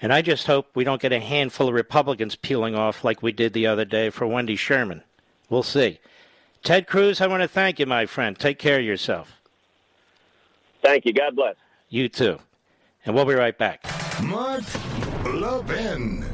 [0.01, 3.31] And I just hope we don't get a handful of Republicans peeling off like we
[3.31, 5.03] did the other day for Wendy Sherman.
[5.49, 5.99] We'll see.
[6.61, 8.37] Ted Cruz, I want to thank you, my friend.
[8.37, 9.39] Take care of yourself.
[10.81, 11.13] Thank you.
[11.13, 11.55] God bless.
[11.87, 12.39] You too.
[13.05, 13.85] And we'll be right back.
[14.21, 14.63] Mark
[15.23, 16.25] Levin.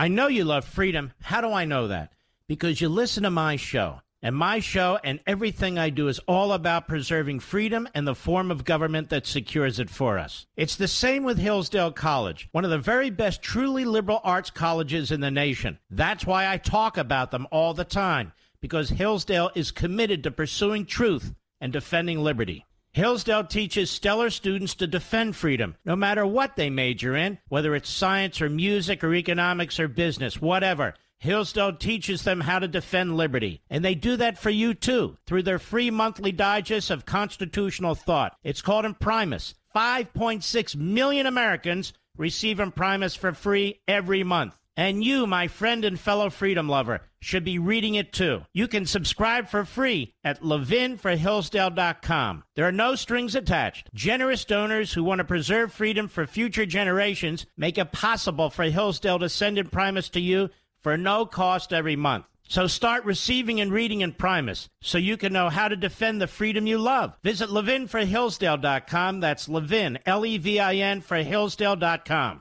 [0.00, 1.12] I know you love freedom.
[1.20, 2.14] How do I know that?
[2.48, 4.00] Because you listen to my show.
[4.22, 8.50] And my show and everything I do is all about preserving freedom and the form
[8.50, 10.46] of government that secures it for us.
[10.56, 15.12] It's the same with Hillsdale College, one of the very best truly liberal arts colleges
[15.12, 15.78] in the nation.
[15.90, 18.32] That's why I talk about them all the time,
[18.62, 22.64] because Hillsdale is committed to pursuing truth and defending liberty.
[22.92, 27.88] Hillsdale teaches stellar students to defend freedom, no matter what they major in, whether it's
[27.88, 30.94] science or music or economics or business, whatever.
[31.18, 33.60] Hillsdale teaches them how to defend liberty.
[33.70, 38.36] And they do that for you too, through their free monthly digest of constitutional thought.
[38.42, 39.54] It's called Imprimis.
[39.76, 44.58] 5.6 million Americans receive Imprimis for free every month.
[44.76, 48.42] And you, my friend and fellow freedom lover, should be reading it too.
[48.52, 52.44] You can subscribe for free at levinforhillsdale.com.
[52.56, 53.90] There are no strings attached.
[53.94, 59.18] Generous donors who want to preserve freedom for future generations make it possible for Hillsdale
[59.18, 60.50] to send Imprimis to you
[60.82, 62.24] for no cost every month.
[62.48, 66.66] So start receiving and reading Imprimis so you can know how to defend the freedom
[66.66, 67.16] you love.
[67.22, 69.20] Visit levinforhillsdale.com.
[69.20, 72.40] That's Levin, L E V I N, for Hillsdale.com.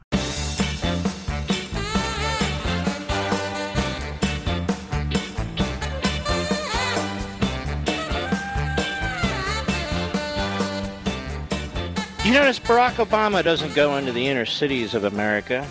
[12.30, 15.68] You notice Barack Obama doesn't go into the inner cities of America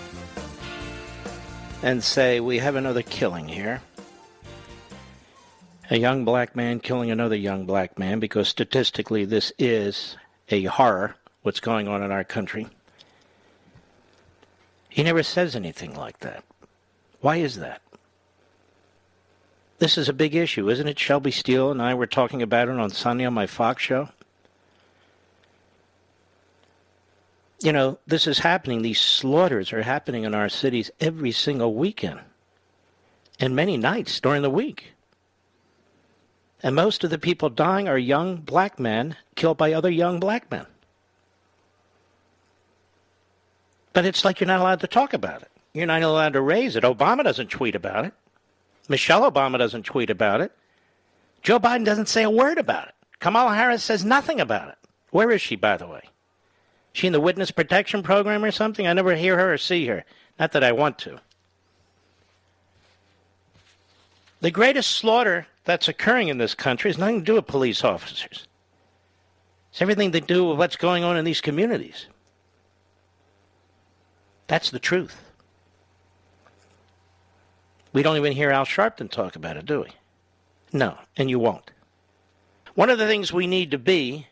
[1.84, 3.80] and say, We have another killing here.
[5.88, 10.16] A young black man killing another young black man, because statistically this is
[10.48, 12.66] a horror, what's going on in our country.
[14.88, 16.42] He never says anything like that.
[17.20, 17.82] Why is that?
[19.78, 20.98] This is a big issue, isn't it?
[20.98, 24.08] Shelby Steele and I were talking about it on Sunday on my Fox show.
[27.60, 28.82] You know, this is happening.
[28.82, 32.20] These slaughters are happening in our cities every single weekend
[33.40, 34.92] and many nights during the week.
[36.62, 40.50] And most of the people dying are young black men killed by other young black
[40.50, 40.66] men.
[43.92, 45.50] But it's like you're not allowed to talk about it.
[45.72, 46.84] You're not allowed to raise it.
[46.84, 48.14] Obama doesn't tweet about it.
[48.88, 50.52] Michelle Obama doesn't tweet about it.
[51.42, 52.94] Joe Biden doesn't say a word about it.
[53.20, 54.78] Kamala Harris says nothing about it.
[55.10, 56.02] Where is she, by the way?
[56.92, 58.86] She in the witness protection program or something?
[58.86, 60.04] I never hear her or see her.
[60.38, 61.20] Not that I want to.
[64.40, 68.46] The greatest slaughter that's occurring in this country has nothing to do with police officers.
[69.70, 72.06] It's everything to do with what's going on in these communities.
[74.46, 75.16] That's the truth.
[77.92, 79.88] We don't even hear Al Sharpton talk about it, do we?
[80.72, 81.70] No, and you won't.
[82.74, 84.26] One of the things we need to be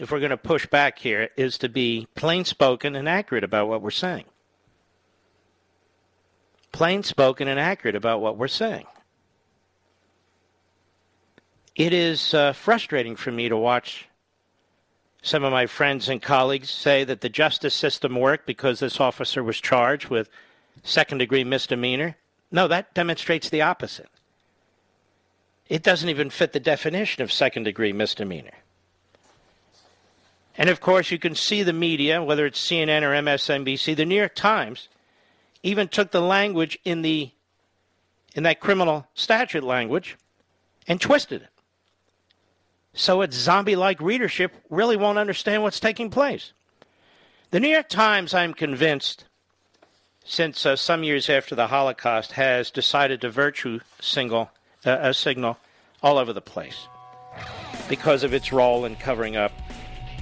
[0.00, 3.68] if we're going to push back here, is to be plain spoken and accurate about
[3.68, 4.24] what we're saying.
[6.72, 8.86] Plain spoken and accurate about what we're saying.
[11.76, 14.08] It is uh, frustrating for me to watch
[15.20, 19.44] some of my friends and colleagues say that the justice system worked because this officer
[19.44, 20.30] was charged with
[20.82, 22.16] second degree misdemeanor.
[22.50, 24.08] No, that demonstrates the opposite.
[25.68, 28.59] It doesn't even fit the definition of second degree misdemeanor.
[30.56, 34.16] And of course, you can see the media, whether it's CNN or MSNBC, the New
[34.16, 34.88] York Times
[35.62, 37.30] even took the language in the
[38.34, 40.16] in that criminal statute language
[40.86, 41.48] and twisted it.
[42.92, 46.52] So its zombie-like readership really won't understand what's taking place.
[47.50, 49.24] The New York Times, I'm convinced,
[50.24, 54.50] since uh, some years after the Holocaust, has decided to virtue single
[54.84, 55.58] uh, a signal
[56.02, 56.86] all over the place
[57.88, 59.52] because of its role in covering up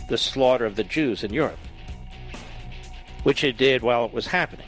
[0.09, 1.59] the slaughter of the Jews in Europe,
[3.23, 4.67] which it did while it was happening.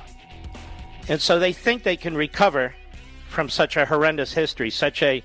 [1.08, 2.74] And so they think they can recover
[3.28, 5.22] from such a horrendous history, such a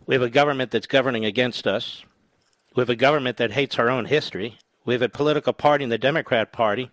[0.07, 2.03] We have a government that's governing against us.
[2.75, 4.57] We have a government that hates our own history.
[4.85, 6.89] We have a political party in the Democrat Party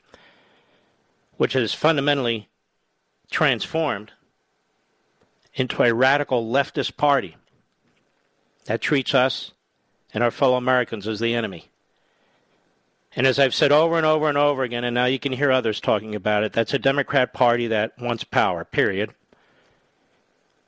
[1.39, 2.49] which has fundamentally
[3.31, 4.12] transformed
[5.55, 7.37] into a radical leftist party
[8.66, 9.53] that treats us
[10.12, 11.70] and our fellow Americans as the enemy.
[13.16, 15.51] And as I've said over and over and over again, and now you can hear
[15.51, 19.14] others talking about it, that's a Democrat Party that wants power, period.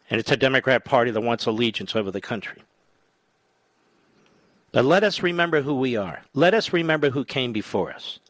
[0.08, 2.62] And it's a Democrat Party that wants allegiance over the country.
[4.72, 6.22] But let us remember who we are.
[6.34, 8.20] Let us remember who came before us.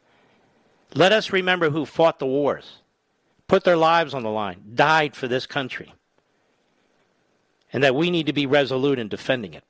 [0.93, 2.79] Let us remember who fought the wars,
[3.47, 5.93] put their lives on the line, died for this country,
[7.71, 9.63] and that we need to be resolute in defending it.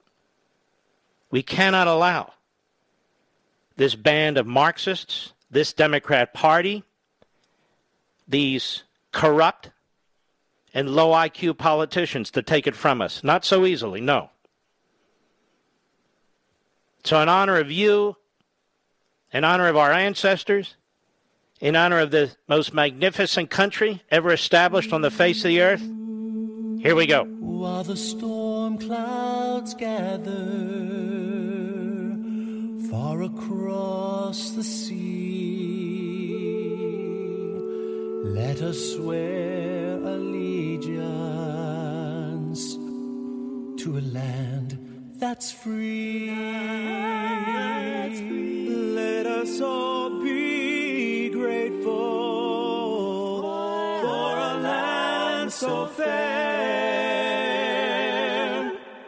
[1.30, 2.34] We cannot allow
[3.76, 6.84] this band of Marxists, this Democrat Party,
[8.28, 9.70] these corrupt
[10.74, 13.24] and low IQ politicians to take it from us.
[13.24, 14.30] Not so easily, no.
[17.04, 18.16] So, in honor of you,
[19.34, 20.76] in honor of our ancestors,
[21.60, 25.82] in honor of the most magnificent country ever established on the face of the earth,
[26.82, 27.24] here we go.
[27.26, 30.32] While the storm clouds gather
[32.90, 36.36] far across the sea,
[38.26, 41.02] let us swear allegiance
[43.84, 44.61] to a land
[45.22, 46.34] that's free.
[46.34, 48.68] That's free.
[48.70, 51.92] Let us all be grateful
[54.02, 56.42] for a land so fair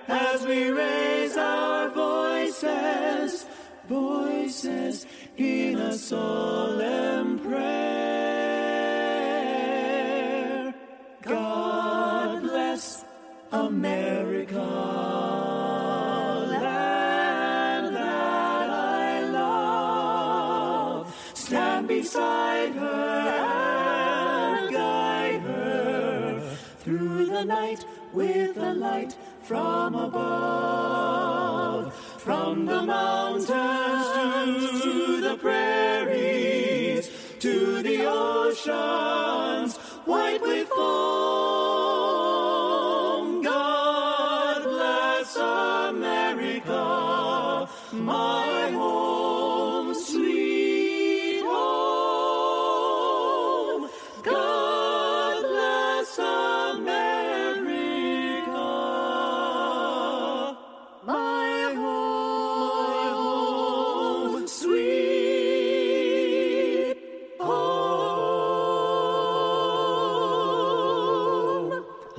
[0.08, 3.48] as we raise our voices,
[3.90, 7.64] voices in a solemn prayer.
[11.24, 13.04] God bless
[13.52, 14.33] America.
[21.84, 23.30] Stand beside her
[24.58, 31.94] and guide her through the night with the light from above.
[32.20, 33.50] From the mountains
[34.82, 37.10] to the prairies
[37.40, 39.76] to the oceans
[40.06, 40.84] white with foam.
[43.42, 46.80] God bless America,
[47.92, 48.53] my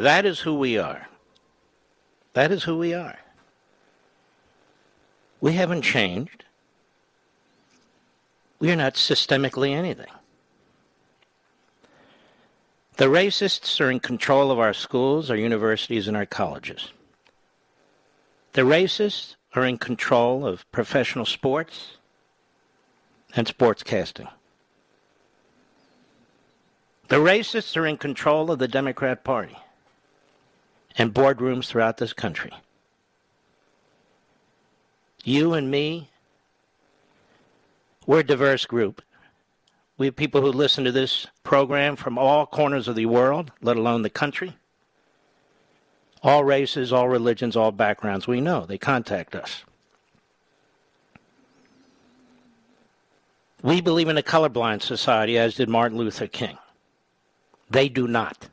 [0.05, 1.09] That is who we are.
[2.35, 3.19] That is who we are.
[5.41, 6.45] We haven't changed.
[8.59, 10.11] We are not systemically anything.
[12.99, 16.91] The racists are in control of our schools, our universities, and our colleges.
[18.53, 21.97] The racists are in control of professional sports
[23.35, 24.29] and sportscasting.
[27.09, 29.57] The racists are in control of the Democrat Party
[30.97, 32.53] and boardrooms throughout this country.
[35.24, 36.11] You and me,
[38.07, 39.03] we're a diverse group.
[39.97, 43.76] We have people who listen to this program from all corners of the world, let
[43.76, 44.57] alone the country.
[46.22, 48.26] All races, all religions, all backgrounds.
[48.26, 49.64] We know they contact us.
[53.62, 56.59] We believe in a colorblind society, as did Martin Luther King.
[57.70, 58.49] They do not.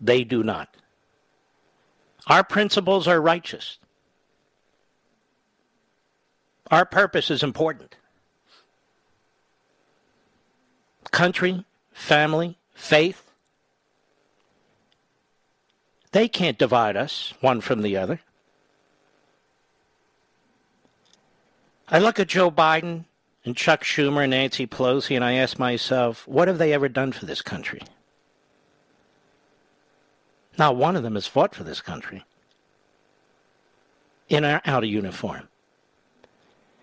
[0.00, 0.76] They do not.
[2.26, 3.78] Our principles are righteous.
[6.70, 7.94] Our purpose is important.
[11.12, 13.22] Country, family, faith.
[16.10, 18.20] They can't divide us one from the other.
[21.88, 23.04] I look at Joe Biden
[23.44, 27.12] and Chuck Schumer and Nancy Pelosi and I ask myself, what have they ever done
[27.12, 27.80] for this country?
[30.58, 32.24] Not one of them has fought for this country
[34.28, 35.48] in or out of uniform.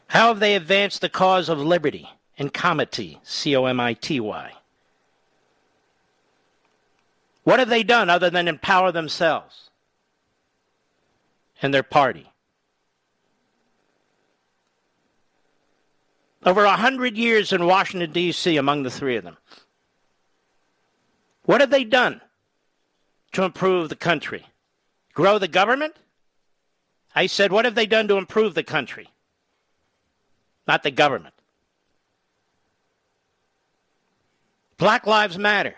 [0.08, 2.08] How have they advanced the cause of liberty
[2.38, 4.54] and comity, C O M I T Y?
[7.44, 9.70] What have they done other than empower themselves
[11.62, 12.30] and their party?
[16.46, 19.38] Over a hundred years in Washington, D.C., among the three of them.
[21.46, 22.22] What have they done
[23.34, 24.48] to improve the country?
[25.14, 25.96] Grow the government?
[27.16, 29.10] I said, what have they done to improve the country?
[30.68, 31.36] Not the government.
[34.78, 35.76] Black Lives Matter,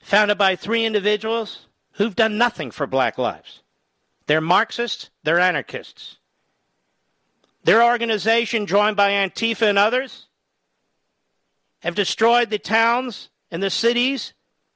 [0.00, 3.62] founded by three individuals who've done nothing for black lives.
[4.26, 6.16] They're Marxists, they're anarchists.
[7.64, 10.26] Their organization, joined by Antifa and others,
[11.80, 14.32] have destroyed the towns and the cities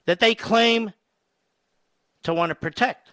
[0.06, 0.92] that they claim
[2.22, 3.10] to want to protect.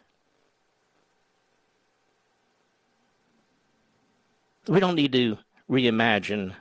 [4.67, 5.37] We don't need to
[5.69, 6.53] reimagine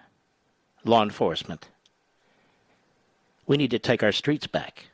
[0.84, 1.68] law enforcement.
[3.46, 4.86] We need to take our streets back.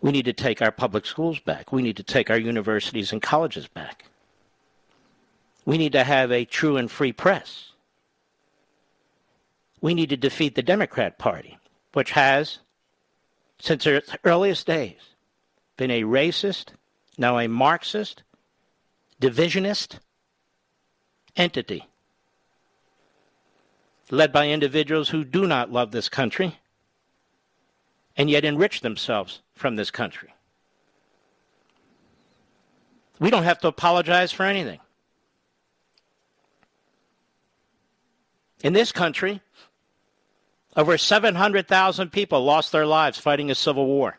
[0.00, 1.72] We need to take our public schools back.
[1.72, 4.06] We need to take our universities and colleges back.
[5.64, 7.70] We need to have a true and free press.
[9.80, 11.58] We need to defeat the Democrat Party,
[11.92, 12.58] which has,
[13.62, 14.98] since its earliest days,
[15.76, 16.70] been a racist,
[17.16, 18.24] now a Marxist,
[19.20, 20.00] divisionist
[21.36, 21.86] entity
[24.10, 26.58] led by individuals who do not love this country
[28.16, 30.34] and yet enrich themselves from this country.
[33.20, 34.80] We don't have to apologize for anything.
[38.64, 39.40] In this country,
[40.76, 44.18] over 700,000 people lost their lives fighting a civil war.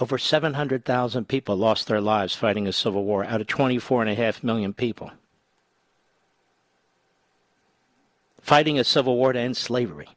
[0.00, 5.10] Over 700,000 people lost their lives fighting a civil war out of 24.5 million people.
[8.40, 10.08] Fighting a civil war to end slavery.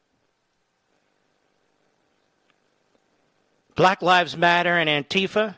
[3.76, 5.56] Black Lives Matter and Antifa,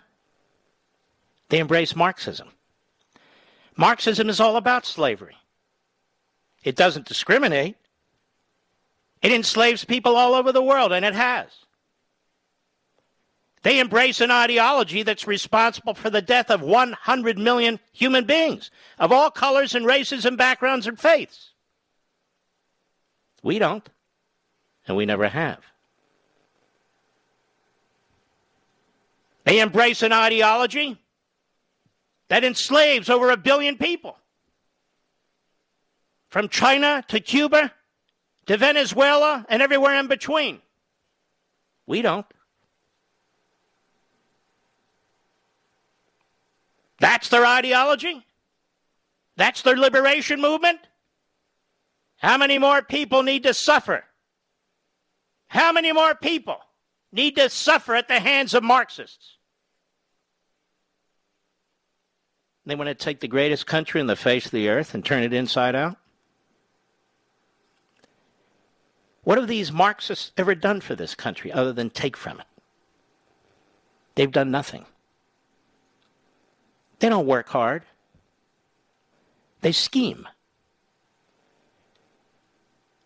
[1.49, 2.47] they embrace Marxism.
[3.75, 5.35] Marxism is all about slavery.
[6.63, 7.75] It doesn't discriminate.
[9.21, 11.47] It enslaves people all over the world, and it has.
[13.63, 19.11] They embrace an ideology that's responsible for the death of 100 million human beings of
[19.13, 21.51] all colors and races and backgrounds and faiths.
[23.41, 23.87] We don't,
[24.85, 25.59] and we never have.
[29.45, 30.97] They embrace an ideology
[32.27, 34.17] that enslaves over a billion people.
[36.33, 37.71] From China to Cuba
[38.47, 40.63] to Venezuela and everywhere in between.
[41.85, 42.25] We don't.
[46.99, 48.25] That's their ideology?
[49.37, 50.79] That's their liberation movement?
[52.17, 54.03] How many more people need to suffer?
[55.49, 56.57] How many more people
[57.11, 59.37] need to suffer at the hands of Marxists?
[62.65, 65.21] They want to take the greatest country in the face of the earth and turn
[65.21, 65.97] it inside out?
[69.23, 72.47] What have these Marxists ever done for this country other than take from it?
[74.15, 74.85] They've done nothing.
[76.99, 77.83] They don't work hard,
[79.63, 80.27] they scheme.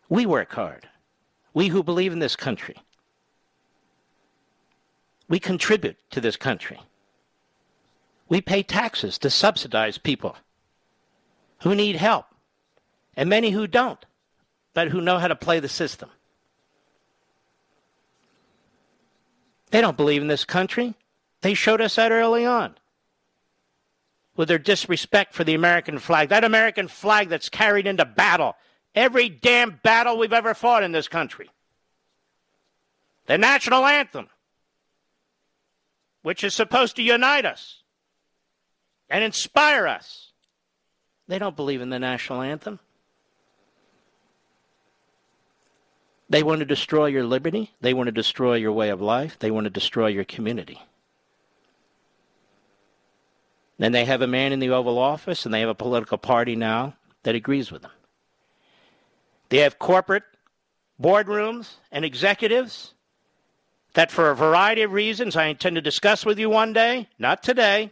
[0.09, 0.87] We work hard.
[1.53, 2.75] We who believe in this country.
[5.29, 6.79] We contribute to this country.
[8.27, 10.35] We pay taxes to subsidize people
[11.61, 12.25] who need help,
[13.15, 14.03] and many who don't,
[14.77, 16.07] but who know how to play the system.
[19.71, 20.93] They don't believe in this country.
[21.41, 22.75] They showed us that early on
[24.35, 26.29] with their disrespect for the American flag.
[26.29, 28.55] That American flag that's carried into battle,
[28.93, 31.49] every damn battle we've ever fought in this country.
[33.25, 34.27] The national anthem,
[36.21, 37.81] which is supposed to unite us
[39.09, 40.33] and inspire us.
[41.27, 42.79] They don't believe in the national anthem.
[46.29, 47.71] They want to destroy your liberty.
[47.81, 49.39] They want to destroy your way of life.
[49.39, 50.81] They want to destroy your community.
[53.77, 56.55] Then they have a man in the Oval Office and they have a political party
[56.55, 57.91] now that agrees with them.
[59.49, 60.23] They have corporate
[61.01, 62.93] boardrooms and executives
[63.93, 67.41] that, for a variety of reasons I intend to discuss with you one day, not
[67.41, 67.91] today,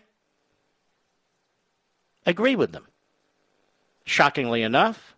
[2.26, 2.86] agree with them.
[4.06, 5.16] Shockingly enough,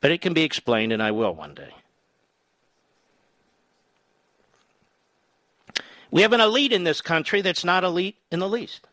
[0.00, 1.70] but it can be explained, and I will one day.
[6.10, 8.86] We have an elite in this country that's not elite in the least.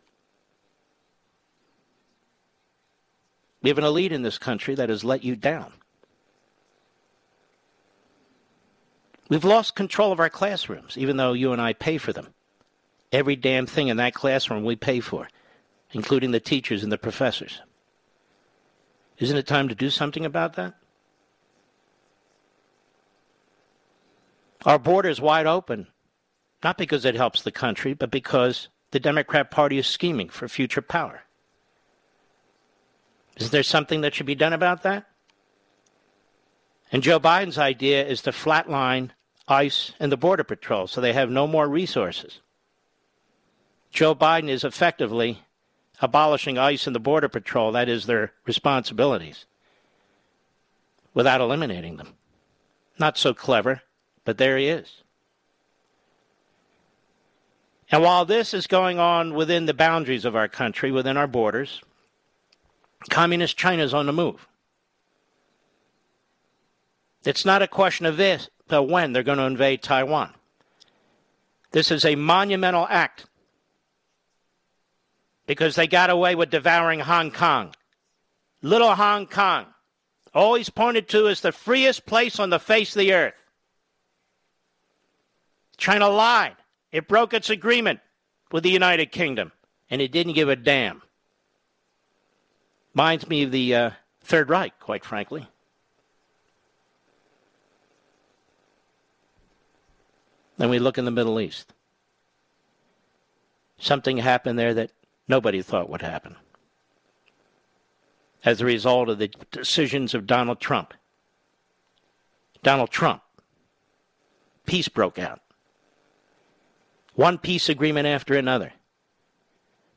[3.62, 5.72] We have an elite in this country that has let you down.
[9.28, 12.28] We've lost control of our classrooms, even though you and I pay for them.
[13.10, 15.28] Every damn thing in that classroom we pay for,
[15.92, 17.60] including the teachers and the professors.
[19.18, 20.74] Isn't it time to do something about that?
[24.64, 25.86] Our border is wide open,
[26.66, 30.82] not because it helps the country, but because the Democrat Party is scheming for future
[30.82, 31.22] power.
[33.36, 35.06] Is there something that should be done about that?
[36.90, 39.10] And Joe Biden's idea is to flatline
[39.46, 42.40] ICE and the Border Patrol so they have no more resources.
[43.92, 45.44] Joe Biden is effectively
[46.00, 49.46] abolishing ICE and the Border Patrol, that is, their responsibilities,
[51.14, 52.14] without eliminating them.
[52.98, 53.82] Not so clever,
[54.24, 55.04] but there he is.
[57.90, 61.80] And while this is going on within the boundaries of our country, within our borders,
[63.10, 64.48] Communist China is on the move.
[67.24, 70.32] It's not a question of this, but when they're going to invade Taiwan.
[71.72, 73.26] This is a monumental act
[75.46, 77.74] because they got away with devouring Hong Kong.
[78.62, 79.66] Little Hong Kong,
[80.34, 83.34] always pointed to as the freest place on the face of the earth.
[85.76, 86.56] China lied.
[86.96, 88.00] It broke its agreement
[88.50, 89.52] with the United Kingdom,
[89.90, 91.02] and it didn't give a damn.
[92.94, 93.90] Minds me of the uh,
[94.22, 95.46] Third Reich, quite frankly.
[100.56, 101.74] Then we look in the Middle East.
[103.76, 104.90] Something happened there that
[105.28, 106.36] nobody thought would happen
[108.42, 110.94] as a result of the decisions of Donald Trump.
[112.62, 113.20] Donald Trump.
[114.64, 115.42] Peace broke out.
[117.16, 118.74] One peace agreement after another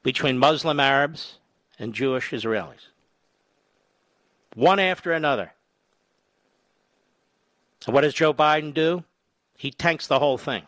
[0.04, 1.38] between Muslim Arabs
[1.78, 2.88] and Jewish Israelis.
[4.56, 5.52] One after another.
[7.86, 9.04] And what does Joe Biden do?
[9.58, 10.64] He tanks the whole thing.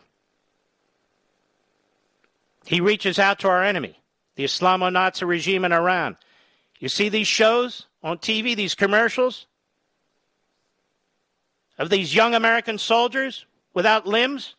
[2.66, 3.98] He reaches out to our enemy,
[4.36, 6.18] the Islamo Nazi regime in Iran.
[6.78, 9.46] You see these shows on TV, these commercials
[11.78, 14.54] of these young American soldiers without limbs?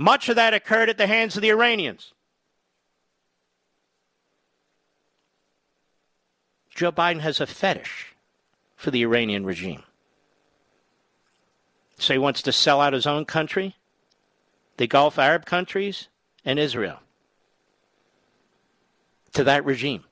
[0.00, 2.14] Much of that occurred at the hands of the Iranians.
[6.74, 8.14] Joe Biden has a fetish
[8.76, 9.82] for the Iranian regime.
[11.98, 13.76] So he wants to sell out his own country,
[14.78, 16.08] the Gulf Arab countries,
[16.46, 17.00] and Israel
[19.34, 20.04] to that regime.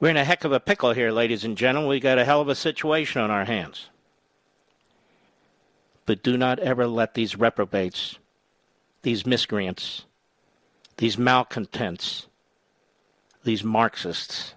[0.00, 1.88] We're in a heck of a pickle here, ladies and gentlemen.
[1.88, 3.90] We've got a hell of a situation on our hands.
[6.12, 8.18] But do not ever let these reprobates,
[9.00, 10.04] these miscreants,
[10.98, 12.26] these malcontents,
[13.44, 14.52] these Marxists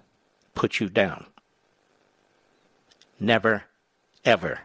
[0.53, 1.27] put you down.
[3.21, 3.63] Never,
[4.25, 4.63] ever.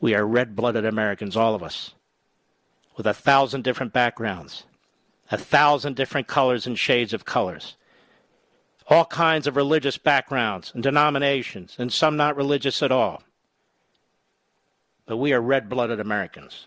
[0.00, 1.94] We are red blooded Americans, all of us,
[2.96, 4.66] with a thousand different backgrounds,
[5.32, 7.74] a thousand different colors and shades of colors,
[8.86, 13.24] all kinds of religious backgrounds and denominations, and some not religious at all.
[15.06, 16.66] But we are red blooded Americans.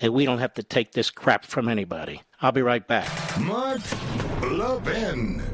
[0.00, 2.22] And we don't have to take this crap from anybody.
[2.40, 3.08] I'll be right back.
[3.40, 3.80] Mark
[4.42, 5.53] Levin.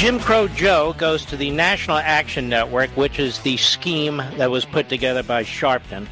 [0.00, 4.64] Jim Crow Joe goes to the National Action Network, which is the scheme that was
[4.64, 6.06] put together by Sharpton.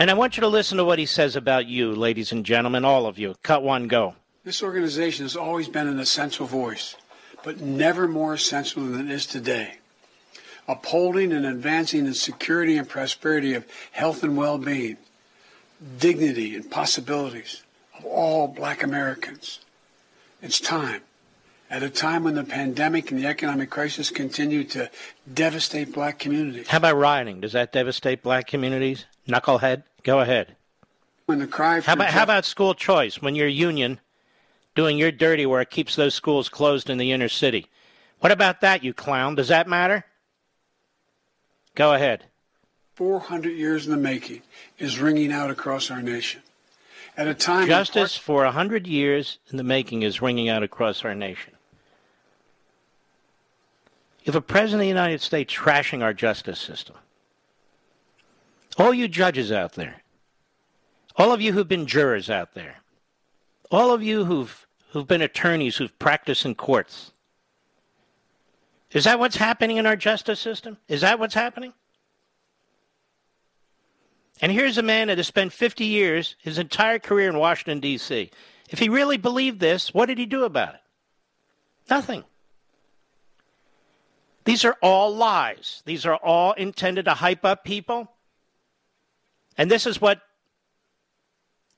[0.00, 2.84] And I want you to listen to what he says about you, ladies and gentlemen,
[2.84, 3.36] all of you.
[3.44, 4.16] Cut one, go.
[4.42, 6.96] This organization has always been an essential voice,
[7.44, 9.74] but never more essential than it is today.
[10.66, 14.96] Upholding and advancing the security and prosperity of health and well-being,
[16.00, 17.62] dignity and possibilities
[17.96, 19.60] of all black Americans.
[20.42, 21.02] It's time.
[21.74, 24.88] At a time when the pandemic and the economic crisis continue to
[25.34, 26.68] devastate black communities.
[26.68, 27.40] How about rioting?
[27.40, 29.06] Does that devastate black communities?
[29.26, 30.54] Knucklehead, go ahead.
[31.26, 33.20] When the cry how about, how about school choice?
[33.20, 33.98] When your union
[34.76, 37.66] doing your dirty work keeps those schools closed in the inner city.
[38.20, 39.34] What about that, you clown?
[39.34, 40.04] Does that matter?
[41.74, 42.26] Go ahead.
[42.94, 44.42] 400 years in the making
[44.78, 46.40] is ringing out across our nation.
[47.16, 51.04] At a time justice part- for 100 years in the making is ringing out across
[51.04, 51.53] our nation.
[54.24, 56.96] If a president of the United States trashing our justice system,
[58.78, 60.02] all you judges out there,
[61.16, 62.76] all of you who've been jurors out there,
[63.70, 67.12] all of you who've who've been attorneys who've practiced in courts,
[68.92, 70.78] is that what's happening in our justice system?
[70.88, 71.72] Is that what's happening?
[74.40, 78.30] And here's a man that has spent 50 years, his entire career in Washington, D.C.
[78.70, 80.80] If he really believed this, what did he do about it?
[81.90, 82.24] Nothing.
[84.44, 85.82] These are all lies.
[85.86, 88.10] These are all intended to hype up people.
[89.56, 90.20] And this is what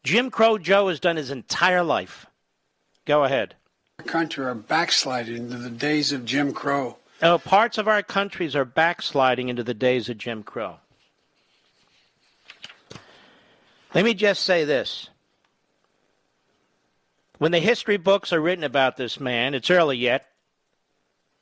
[0.03, 2.27] Jim Crow Joe has done his entire life.
[3.05, 3.55] Go ahead.
[4.01, 6.97] Our country are backsliding into the days of Jim Crow.
[7.23, 10.77] Oh, parts of our countries are backsliding into the days of Jim Crow.
[13.95, 15.09] Let me just say this.
[17.39, 20.27] When the history books are written about this man, it's early yet,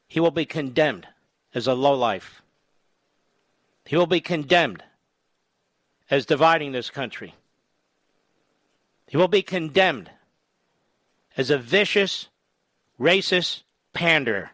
[0.06, 1.08] he will be condemned
[1.54, 2.42] as a lowlife.
[3.86, 4.82] He will be condemned
[6.10, 7.34] as dividing this country.
[9.06, 10.10] He will be condemned
[11.36, 12.28] as a vicious,
[12.98, 14.50] racist pander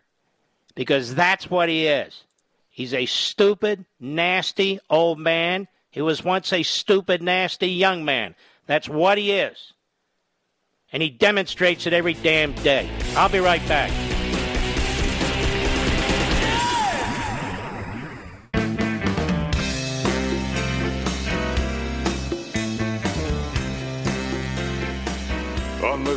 [0.75, 2.25] because that's what he is.
[2.69, 8.35] He's a stupid, nasty old man he was once a stupid, nasty young man.
[8.67, 9.73] That's what he is.
[10.93, 12.89] And he demonstrates it every damn day.
[13.17, 14.10] I'll be right back.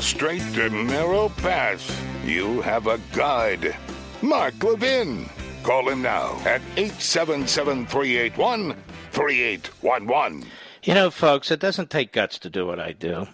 [0.04, 1.82] Straight and narrow path,
[2.26, 3.76] you have a guide.
[4.22, 5.30] Mark Levin.
[5.64, 8.76] Call him now at 877 381
[9.12, 10.45] 3811.
[10.84, 13.28] You know, folks, it doesn't take guts to do what I do,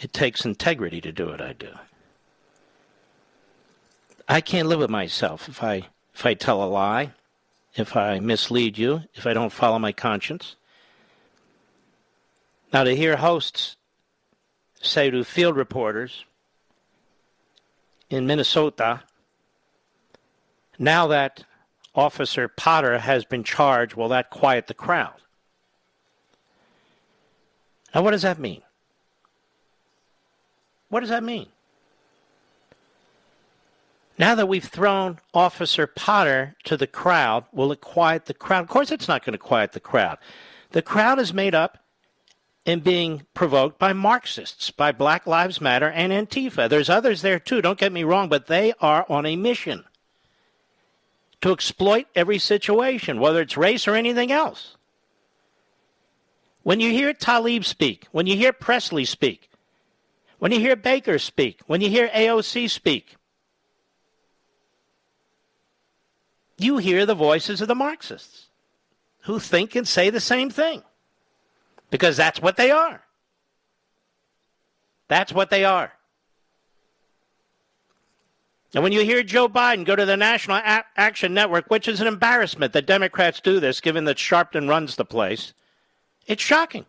[0.00, 1.70] it takes integrity to do what I do.
[4.28, 7.12] I can't live with myself if I if I tell a lie,
[7.76, 10.56] if I mislead you, if I don't follow my conscience.
[12.72, 13.76] Now to hear hosts
[14.80, 16.24] say to field reporters
[18.10, 19.02] in Minnesota,
[20.78, 21.44] now that
[21.98, 23.94] Officer Potter has been charged.
[23.94, 25.14] Will that quiet the crowd?
[27.92, 28.62] Now, what does that mean?
[30.90, 31.48] What does that mean?
[34.16, 38.62] Now that we've thrown Officer Potter to the crowd, will it quiet the crowd?
[38.62, 40.18] Of course, it's not going to quiet the crowd.
[40.70, 41.78] The crowd is made up
[42.68, 46.68] and being provoked by Marxists, by Black Lives Matter and Antifa.
[46.68, 49.84] There's others there too, don't get me wrong, but they are on a mission
[51.40, 54.76] to exploit every situation, whether it's race or anything else.
[56.62, 59.48] When you hear Tlaib speak, when you hear Pressley speak,
[60.38, 63.16] when you hear Baker speak, when you hear AOC speak,
[66.58, 68.48] you hear the voices of the Marxists
[69.22, 70.82] who think and say the same thing
[71.90, 73.02] because that's what they are.
[75.08, 75.92] That's what they are.
[78.74, 82.00] And when you hear Joe Biden go to the National A- Action Network, which is
[82.00, 85.54] an embarrassment that Democrats do this, given that Sharpton runs the place,
[86.26, 86.84] it's shocking.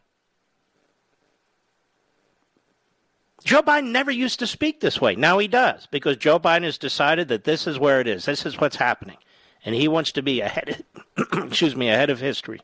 [3.45, 5.15] Joe Biden never used to speak this way.
[5.15, 8.25] Now he does, because Joe Biden has decided that this is where it is.
[8.25, 9.17] This is what's happening.
[9.63, 10.83] And he wants to be ahead
[11.17, 12.59] of, excuse me, ahead of history.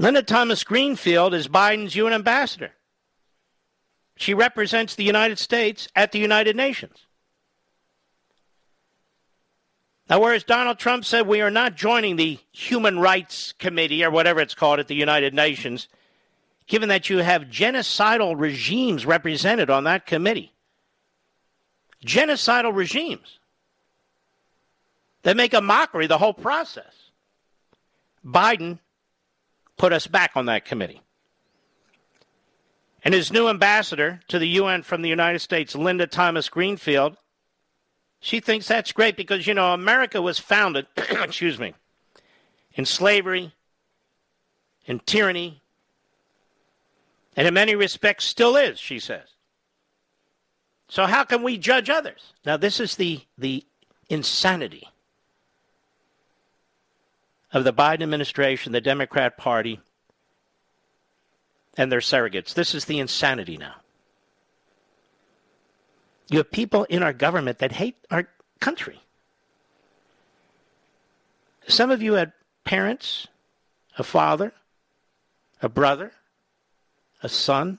[0.00, 2.72] Linda Thomas Greenfield is Biden's UN ambassador.
[4.16, 7.04] She represents the United States at the United Nations.
[10.08, 14.40] Now, whereas Donald Trump said we are not joining the Human Rights Committee or whatever
[14.40, 15.86] it's called at the United Nations,
[16.66, 20.54] given that you have genocidal regimes represented on that committee,
[22.06, 23.38] genocidal regimes
[25.24, 27.10] that make a mockery of the whole process.
[28.24, 28.78] Biden
[29.76, 31.02] put us back on that committee.
[33.02, 37.16] And his new ambassador to the UN from the United States, Linda Thomas Greenfield,
[38.20, 41.74] she thinks that's great because, you know, America was founded, excuse me,
[42.74, 43.54] in slavery,
[44.84, 45.62] in tyranny,
[47.36, 49.28] and in many respects still is, she says.
[50.88, 52.34] So how can we judge others?
[52.44, 53.64] Now this is the the
[54.08, 54.88] insanity
[57.52, 59.80] of the Biden administration, the Democrat Party,
[61.76, 62.54] and their surrogates.
[62.54, 63.76] This is the insanity now.
[66.28, 68.28] You have people in our government that hate our
[68.60, 69.00] country.
[71.66, 72.32] Some of you had
[72.64, 73.26] parents,
[73.98, 74.52] a father,
[75.60, 76.12] a brother,
[77.22, 77.78] a son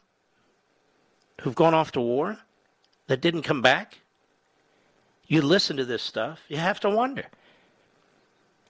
[1.42, 2.38] who've gone off to war
[3.08, 4.00] that didn't come back.
[5.28, 7.26] You listen to this stuff, you have to wonder.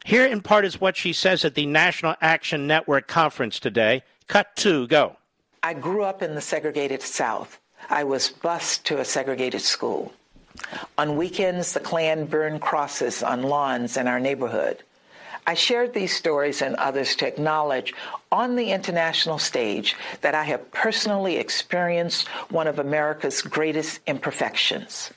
[0.06, 4.04] Here, in part, is what she says at the National Action Network conference today.
[4.28, 5.18] Cut two, go.
[5.64, 7.60] I grew up in the segregated South.
[7.90, 10.14] I was bused to a segregated school.
[10.98, 14.84] On weekends, the Klan burned crosses on lawns in our neighborhood.
[15.48, 17.94] I shared these stories and others to acknowledge
[18.32, 25.12] on the international stage that I have personally experienced one of America's greatest imperfections.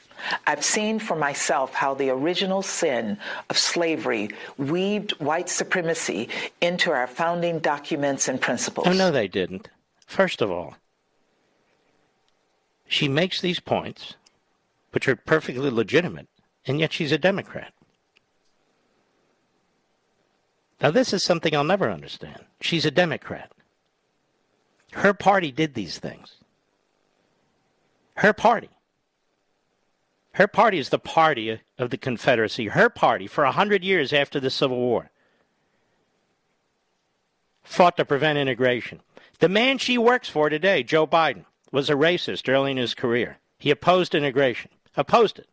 [0.46, 3.18] I've seen for myself how the original sin
[3.50, 6.28] of slavery weaved white supremacy
[6.60, 8.86] into our founding documents and principles.
[8.86, 9.68] Oh, no, they didn't.
[10.06, 10.76] First of all,
[12.86, 14.14] she makes these points,
[14.92, 16.28] which are perfectly legitimate,
[16.66, 17.72] and yet she's a Democrat.
[20.80, 22.44] Now, this is something I'll never understand.
[22.60, 23.50] She's a Democrat.
[24.92, 26.36] Her party did these things.
[28.16, 28.70] Her party.
[30.34, 32.68] Her party is the party of the Confederacy.
[32.68, 35.10] Her party, for a hundred years after the Civil War,
[37.62, 39.00] fought to prevent integration.
[39.38, 43.38] The man she works for today, Joe Biden, was a racist early in his career.
[43.58, 45.48] He opposed integration, opposed it,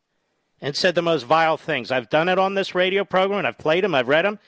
[0.60, 1.92] and said the most vile things.
[1.92, 4.40] I've done it on this radio program, and I've played them, I've read them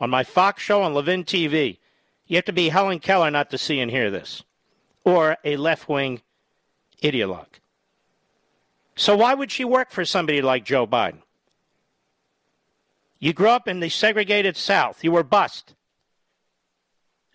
[0.00, 1.78] on my Fox show on Levin TV.
[2.26, 4.44] You have to be Helen Keller not to see and hear this,
[5.04, 6.22] or a left wing
[7.02, 7.59] ideologue.
[9.00, 11.22] So why would she work for somebody like Joe Biden?
[13.18, 15.02] You grew up in the segregated South.
[15.02, 15.72] You were bused.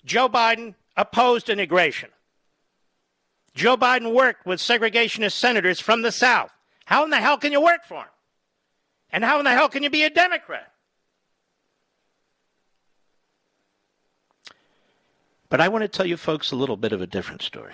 [0.06, 2.10] Joe Biden opposed integration.
[3.56, 6.52] Joe Biden worked with segregationist senators from the South.
[6.86, 8.14] How in the hell can you work for him?
[9.12, 10.72] And how in the hell can you be a Democrat?
[15.50, 17.74] But I want to tell you folks a little bit of a different story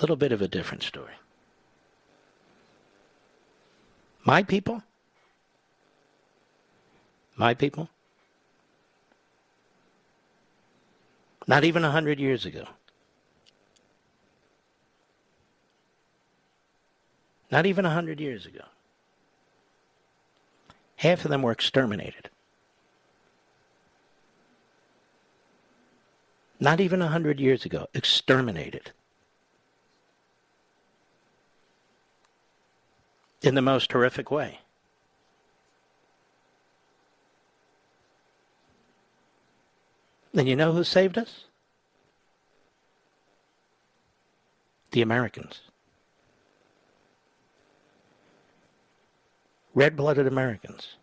[0.00, 1.14] little bit of a different story.
[4.24, 4.82] My people,
[7.36, 7.88] my people,
[11.46, 12.66] not even a hundred years ago,
[17.50, 18.64] not even a hundred years ago,
[20.96, 22.30] half of them were exterminated.
[26.58, 28.90] Not even a hundred years ago, exterminated.
[33.42, 34.60] In the most horrific way.
[40.34, 41.44] And you know who saved us?
[44.90, 45.60] The Americans.
[49.74, 50.96] Red blooded Americans,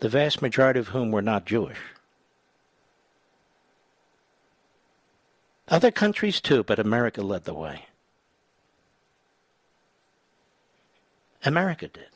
[0.00, 1.78] the vast majority of whom were not Jewish.
[5.68, 7.86] Other countries too, but America led the way.
[11.44, 12.08] America did.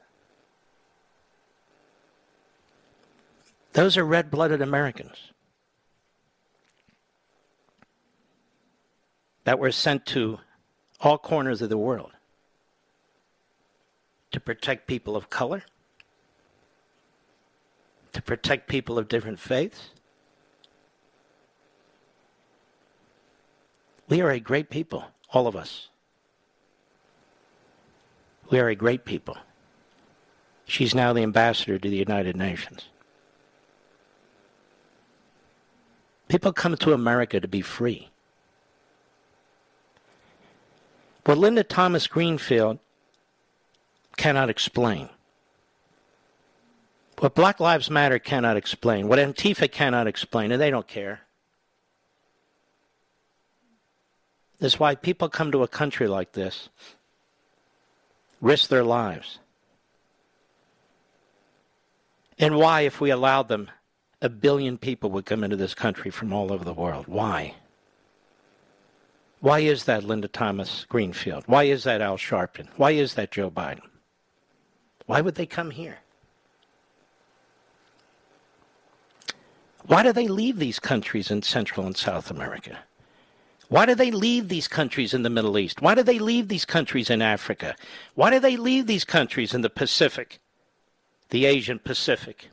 [3.73, 5.17] Those are red blooded Americans
[9.45, 10.39] that were sent to
[11.01, 12.11] all corners of the world
[14.31, 15.63] to protect people of color,
[18.13, 19.91] to protect people of different faiths.
[24.09, 25.89] We are a great people, all of us.
[28.51, 29.37] We are a great people.
[30.65, 32.85] She's now the ambassador to the United Nations.
[36.29, 38.11] People come to America to be free.
[41.25, 42.79] What Linda Thomas Greenfield
[44.17, 45.09] cannot explain,
[47.19, 51.21] what Black Lives Matter cannot explain, what Antifa cannot explain, and they don't care,
[54.61, 56.69] is why people come to a country like this
[58.41, 59.39] risk their lives.
[62.39, 63.71] And why, if we allowed them,
[64.23, 67.07] a billion people would come into this country from all over the world?
[67.09, 67.55] Why?
[69.41, 71.45] Why is that Linda Thomas Greenfield?
[71.47, 72.69] Why is that Al Sharpton?
[72.77, 73.83] Why is that Joe Biden?
[75.07, 75.99] Why would they come here?
[79.87, 82.79] Why do they leave these countries in Central and South America?
[83.69, 85.83] Why do they leave these countries in the Middle East?
[85.83, 87.77] Why do they leave these countries in Africa?
[88.15, 90.41] Why do they leave these countries in the Pacific,
[91.29, 92.51] the Asian Pacific?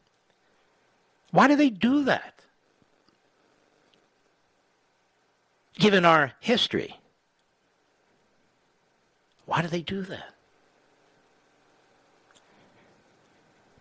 [1.31, 2.33] Why do they do that?
[5.77, 6.99] Given our history,
[9.45, 10.33] why do they do that?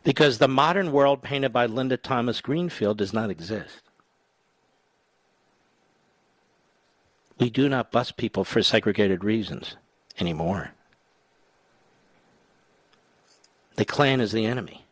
[0.02, 3.83] Because the modern world painted by Linda Thomas Greenfield does not exist.
[7.38, 9.76] We do not bus people for segregated reasons
[10.20, 10.72] anymore.
[13.76, 14.84] The Klan is the enemy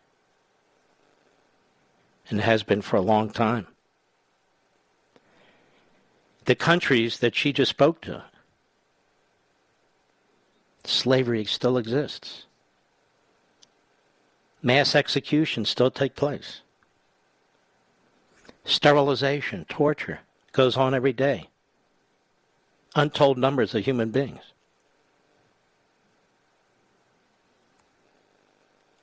[2.28, 3.66] and has been for a long time.
[6.46, 8.24] The countries that she just spoke to,
[10.82, 12.46] slavery still exists.
[14.60, 16.62] Mass executions still take place.
[18.64, 20.20] Sterilization, torture
[20.52, 21.48] goes on every day.
[22.94, 24.52] Untold numbers of human beings.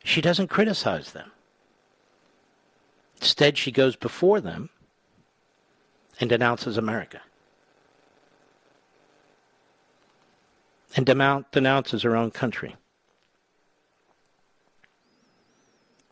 [0.03, 1.31] She doesn't criticize them.
[3.17, 4.69] Instead, she goes before them
[6.19, 7.21] and denounces America.
[10.95, 12.75] And denounces her own country.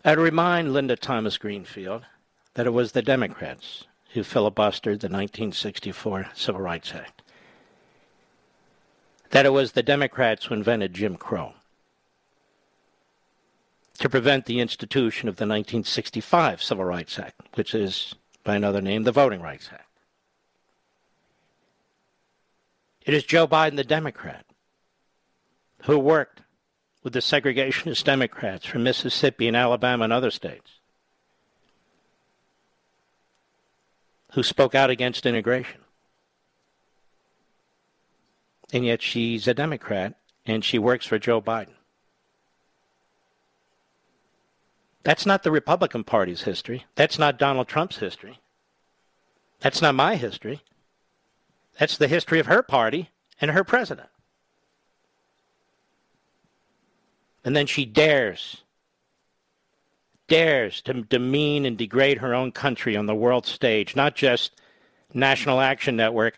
[0.05, 2.05] I'd remind Linda Thomas Greenfield
[2.53, 7.21] that it was the Democrats who filibustered the 1964 Civil Rights Act,
[9.31, 11.53] that it was the Democrats who invented Jim Crow
[13.99, 19.03] to prevent the institution of the 1965 Civil Rights Act, which is, by another name,
[19.03, 19.83] the Voting Rights Act.
[23.05, 24.45] It is Joe Biden, the Democrat,
[25.83, 26.41] who worked
[27.03, 30.71] with the segregationist Democrats from Mississippi and Alabama and other states
[34.33, 35.81] who spoke out against integration.
[38.73, 40.15] And yet she's a Democrat
[40.45, 41.75] and she works for Joe Biden.
[45.03, 46.85] That's not the Republican Party's history.
[46.95, 48.39] That's not Donald Trump's history.
[49.61, 50.61] That's not my history.
[51.79, 53.09] That's the history of her party
[53.39, 54.09] and her president.
[57.45, 58.63] And then she dares,
[60.27, 64.59] dares to demean and degrade her own country on the world stage, not just
[65.13, 66.37] National Action Network,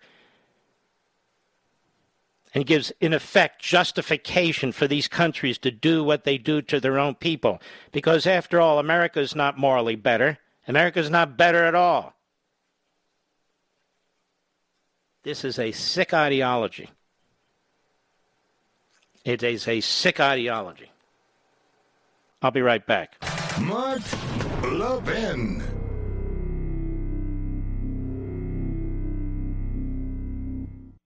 [2.54, 6.98] and gives, in effect, justification for these countries to do what they do to their
[6.98, 7.62] own people.
[7.92, 10.40] Because, after all, America is not morally better.
[10.68, 12.16] America is not better at all.
[15.24, 16.90] This is a sick ideology.
[19.26, 20.92] It is a sick ideology.
[22.42, 23.18] I'll be right back.
[23.60, 24.02] Mark
[24.64, 25.79] Levin.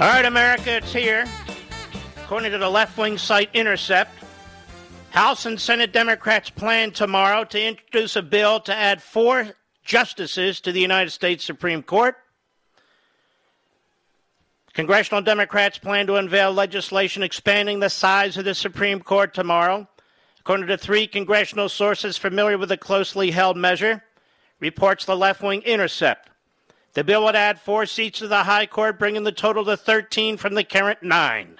[0.00, 1.24] All right, America, it's here.
[2.18, 4.12] According to the left wing site Intercept,
[5.10, 9.48] House and Senate Democrats plan tomorrow to introduce a bill to add four
[9.84, 12.14] justices to the United States Supreme Court.
[14.72, 19.88] Congressional Democrats plan to unveil legislation expanding the size of the Supreme Court tomorrow.
[20.38, 24.04] According to three congressional sources familiar with the closely held measure,
[24.60, 26.30] reports the left wing Intercept.
[26.94, 30.36] The bill would add four seats to the High Court, bringing the total to 13
[30.36, 31.58] from the current nine.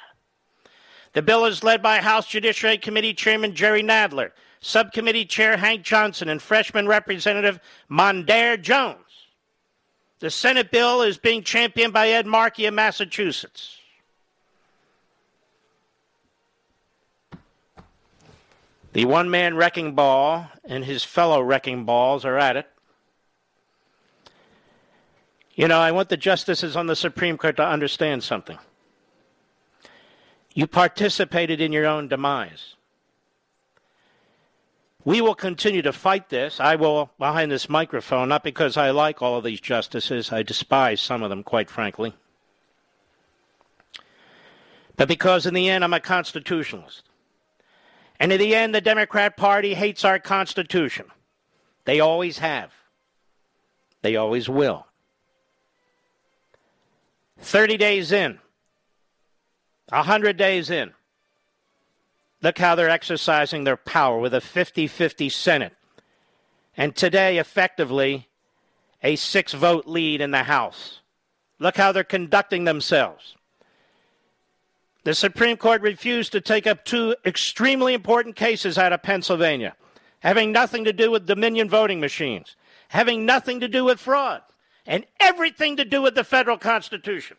[1.12, 4.30] The bill is led by House Judiciary Committee Chairman Jerry Nadler,
[4.60, 7.60] Subcommittee Chair Hank Johnson, and freshman Representative
[7.90, 8.98] Mondaire Jones.
[10.20, 13.78] The Senate bill is being championed by Ed Markey of Massachusetts.
[18.92, 22.68] The one man wrecking ball and his fellow wrecking balls are at it.
[25.58, 28.56] You know, I want the justices on the Supreme Court to understand something.
[30.54, 32.76] You participated in your own demise.
[35.04, 36.60] We will continue to fight this.
[36.60, 41.00] I will behind this microphone, not because I like all of these justices, I despise
[41.00, 42.14] some of them, quite frankly,
[44.94, 47.02] but because in the end I'm a constitutionalist.
[48.20, 51.06] And in the end, the Democrat Party hates our Constitution.
[51.84, 52.72] They always have.
[54.02, 54.87] They always will.
[57.40, 58.38] 30 days in,
[59.90, 60.92] 100 days in,
[62.42, 65.72] look how they're exercising their power with a 50 50 Senate.
[66.76, 68.28] And today, effectively,
[69.02, 71.00] a six vote lead in the House.
[71.58, 73.34] Look how they're conducting themselves.
[75.04, 79.74] The Supreme Court refused to take up two extremely important cases out of Pennsylvania,
[80.20, 82.56] having nothing to do with Dominion voting machines,
[82.88, 84.42] having nothing to do with fraud,
[84.88, 87.36] and everything to do with the federal Constitution.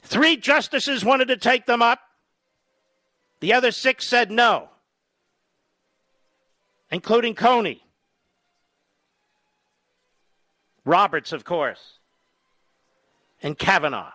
[0.00, 1.98] Three justices wanted to take them up.
[3.40, 4.68] The other six said no,
[6.90, 7.82] including Coney.
[10.84, 11.98] Roberts, of course,
[13.42, 14.12] and Kavanaugh.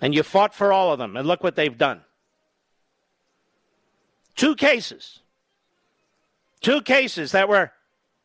[0.00, 2.02] And you fought for all of them, and look what they've done.
[4.36, 5.20] Two cases.
[6.60, 7.72] Two cases that were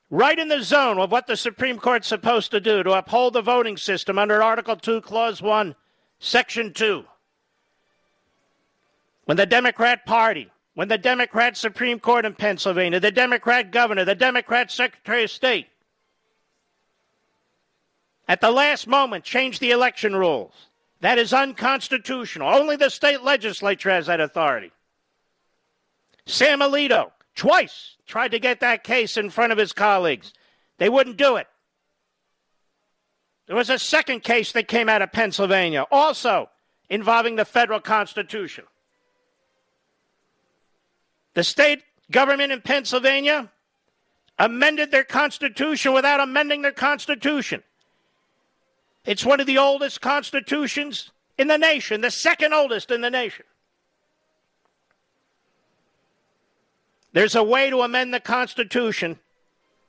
[0.10, 3.42] right in the zone of what the Supreme Court's supposed to do to uphold the
[3.42, 5.76] voting system under Article 2, Clause 1,
[6.20, 7.04] Section 2.
[9.26, 14.16] When the Democrat Party, when the Democrat Supreme Court in Pennsylvania, the Democrat governor, the
[14.16, 15.68] Democrat Secretary of State,
[18.28, 20.54] at the last moment changed the election rules
[21.02, 22.54] that is unconstitutional.
[22.54, 24.72] Only the state legislature has that authority.
[26.26, 30.34] Sam Alito, twice, tried to get that case in front of his colleagues.
[30.80, 31.48] They wouldn't do it.
[33.46, 36.50] There was a second case that came out of Pennsylvania, also
[36.90, 38.66] involving the federal Constitution.
[41.36, 43.52] The state government in Pennsylvania
[44.40, 47.62] amended their Constitution without amending their Constitution.
[49.06, 53.46] It's one of the oldest constitutions in the nation, the second oldest in the nation.
[57.12, 59.20] There's a way to amend the Constitution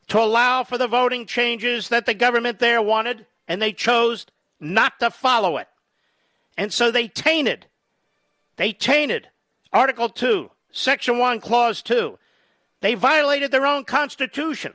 [0.09, 4.27] to allow for the voting changes that the government there wanted, and they chose
[4.59, 5.69] not to follow it.
[6.57, 7.67] And so they tainted,
[8.57, 9.29] they tainted
[9.73, 12.19] Article 2, Section 1, Clause 2.
[12.81, 14.75] They violated their own Constitution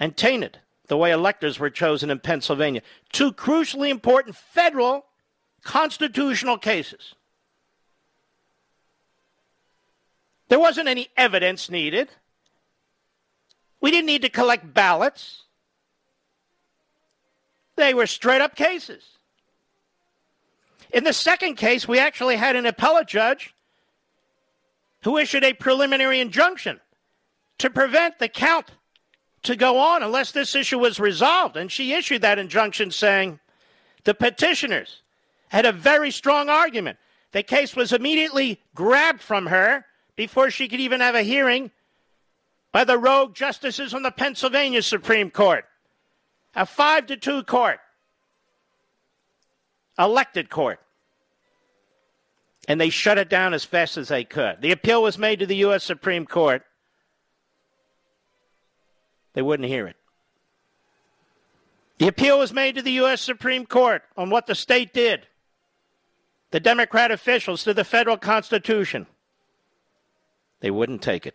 [0.00, 0.58] and tainted
[0.88, 2.82] the way electors were chosen in Pennsylvania.
[3.12, 5.06] Two crucially important federal
[5.62, 7.14] constitutional cases.
[10.48, 12.08] There wasn't any evidence needed.
[13.80, 15.42] We didn't need to collect ballots.
[17.76, 19.04] They were straight up cases.
[20.92, 23.54] In the second case, we actually had an appellate judge
[25.02, 26.80] who issued a preliminary injunction
[27.58, 28.70] to prevent the count
[29.42, 31.56] to go on unless this issue was resolved.
[31.56, 33.40] And she issued that injunction saying
[34.04, 35.02] the petitioners
[35.48, 36.98] had a very strong argument.
[37.32, 39.84] The case was immediately grabbed from her
[40.16, 41.70] before she could even have a hearing
[42.72, 45.64] by the rogue justices on the Pennsylvania Supreme Court.
[46.56, 47.80] A five to two court,
[49.98, 50.80] elected court.
[52.66, 54.62] And they shut it down as fast as they could.
[54.62, 55.84] The appeal was made to the U.S.
[55.84, 56.62] Supreme Court.
[59.34, 59.96] They wouldn't hear it.
[61.98, 63.20] The appeal was made to the U.S.
[63.20, 65.26] Supreme Court on what the state did,
[66.50, 69.06] the Democrat officials to the federal Constitution.
[70.64, 71.34] They wouldn't take it.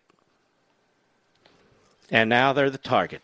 [2.09, 3.21] And now they're the target.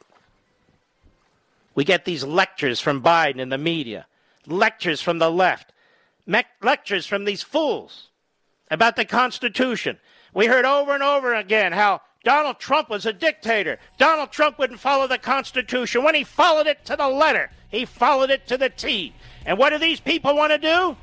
[1.73, 4.05] We get these lectures from Biden and the media,
[4.45, 5.73] lectures from the left,
[6.61, 8.09] lectures from these fools
[8.69, 9.97] about the Constitution.
[10.31, 13.79] We heard over and over again how Donald Trump was a dictator.
[13.97, 16.03] Donald Trump wouldn't follow the Constitution.
[16.03, 19.11] When he followed it to the letter, he followed it to the T.
[19.47, 20.95] And what do these people want to do?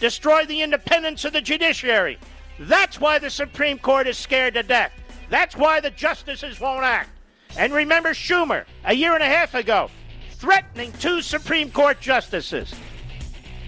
[0.00, 2.18] Destroy the independence of the judiciary.
[2.58, 4.92] That's why the Supreme Court is scared to death.
[5.28, 7.10] That's why the justices won't act.
[7.58, 9.90] And remember Schumer, a year and a half ago,
[10.32, 12.74] threatening two Supreme Court justices.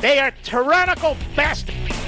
[0.00, 2.07] They are tyrannical bastards.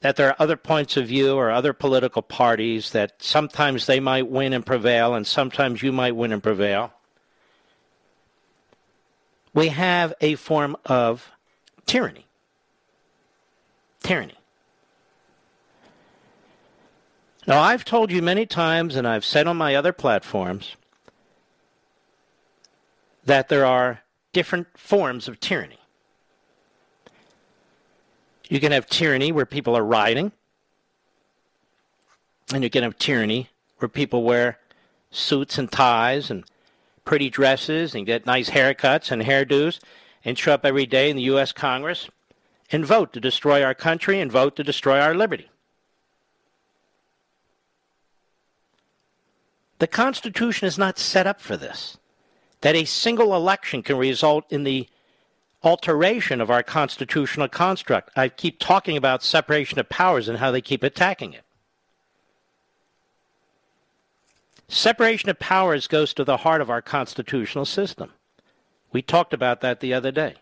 [0.00, 4.26] that there are other points of view or other political parties that sometimes they might
[4.26, 6.94] win and prevail and sometimes you might win and prevail.
[9.52, 11.30] We have a form of
[11.84, 12.24] tyranny.
[14.02, 14.38] Tyranny.
[17.46, 20.76] Now, I've told you many times, and I've said on my other platforms,
[23.26, 24.02] that there are
[24.32, 25.79] different forms of tyranny.
[28.50, 30.32] You can have tyranny where people are rioting,
[32.52, 33.48] and you can have tyranny
[33.78, 34.58] where people wear
[35.12, 36.42] suits and ties and
[37.04, 39.78] pretty dresses and get nice haircuts and hairdos
[40.24, 41.52] and show up every day in the U.S.
[41.52, 42.08] Congress
[42.72, 45.48] and vote to destroy our country and vote to destroy our liberty.
[49.78, 51.98] The Constitution is not set up for this.
[52.62, 54.88] That a single election can result in the
[55.62, 58.10] alteration of our constitutional construct.
[58.16, 61.44] I keep talking about separation of powers and how they keep attacking it.
[64.68, 68.12] Separation of powers goes to the heart of our constitutional system.
[68.92, 70.36] We talked about that the other day.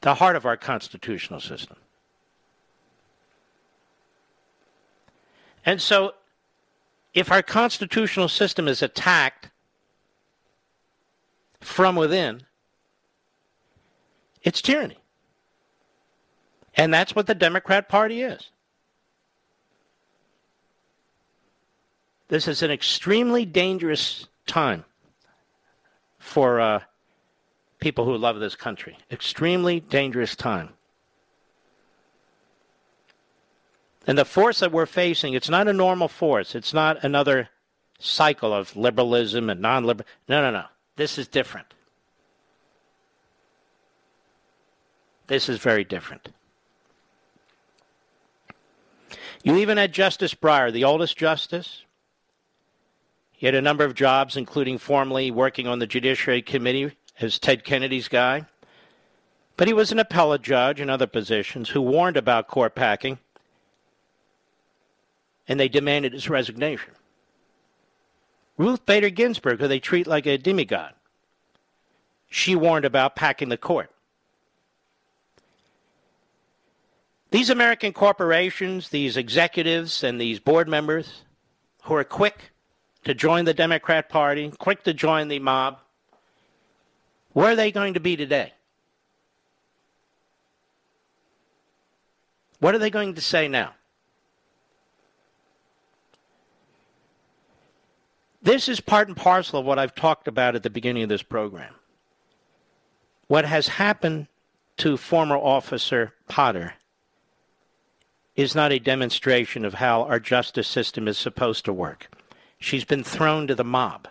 [0.00, 1.76] The heart of our constitutional system.
[5.64, 6.14] And so,
[7.14, 9.50] if our constitutional system is attacked
[11.60, 12.42] from within,
[14.42, 14.98] it's tyranny.
[16.74, 18.50] And that's what the Democrat Party is.
[22.28, 24.84] This is an extremely dangerous time
[26.18, 26.80] for uh,
[27.80, 28.98] people who love this country.
[29.10, 30.70] Extremely dangerous time.
[34.06, 36.54] And the force that we're facing, it's not a normal force.
[36.54, 37.48] It's not another
[37.98, 40.06] cycle of liberalism and non liberal.
[40.28, 40.64] No, no, no.
[40.98, 41.74] This is different.
[45.28, 46.30] This is very different.
[49.44, 51.84] You even had Justice Breyer, the oldest justice.
[53.30, 57.62] He had a number of jobs, including formerly working on the Judiciary Committee as Ted
[57.62, 58.46] Kennedy's guy.
[59.56, 63.20] But he was an appellate judge in other positions who warned about court packing,
[65.46, 66.90] and they demanded his resignation.
[68.58, 70.92] Ruth Bader Ginsburg, who they treat like a demigod.
[72.28, 73.90] She warned about packing the court.
[77.30, 81.22] These American corporations, these executives, and these board members
[81.84, 82.50] who are quick
[83.04, 85.78] to join the Democrat Party, quick to join the mob,
[87.32, 88.52] where are they going to be today?
[92.58, 93.74] What are they going to say now?
[98.48, 101.22] This is part and parcel of what I've talked about at the beginning of this
[101.22, 101.74] program.
[103.26, 104.28] What has happened
[104.78, 106.72] to former officer Potter
[108.36, 112.08] is not a demonstration of how our justice system is supposed to work.
[112.58, 114.08] She's been thrown to the mob.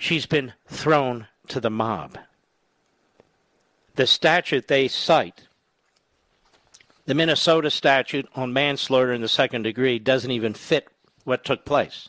[0.00, 2.18] She's been thrown to the mob.
[3.94, 5.46] The statute they cite,
[7.10, 10.86] the Minnesota statute on manslaughter in the second degree, doesn't even fit
[11.24, 12.08] what took place.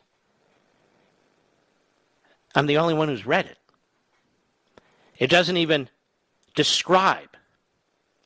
[2.54, 3.58] I'm the only one who's read it.
[5.18, 5.90] It doesn't even
[6.54, 7.30] describe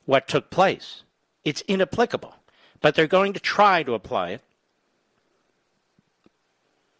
[0.04, 1.02] what took place.
[1.46, 2.34] It's inapplicable.
[2.82, 4.42] But they're going to try to apply it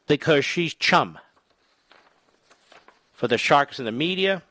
[0.07, 1.19] because she's chum
[3.13, 4.43] for the sharks in the media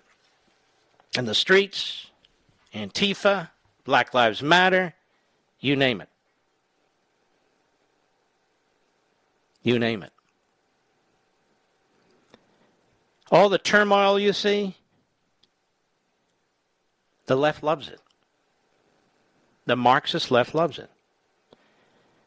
[1.18, 2.12] and the streets,
[2.76, 3.50] Antifa,
[3.86, 4.94] Black Lives Matter,
[5.60, 6.10] you name it.
[9.64, 10.12] You name it.
[13.32, 14.76] All the turmoil you see,
[17.26, 18.00] the left loves it.
[19.66, 20.90] The Marxist left loves it.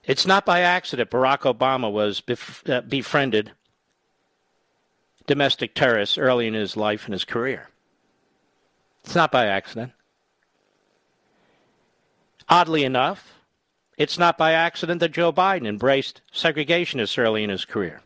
[0.04, 3.52] It's not by accident Barack Obama was bef- uh, befriended
[5.26, 7.68] domestic terrorists early in his life and his career.
[9.04, 9.92] It's not by accident.
[12.48, 13.34] Oddly enough,
[13.96, 18.00] it's not by accident that Joe Biden embraced segregationists early in his career.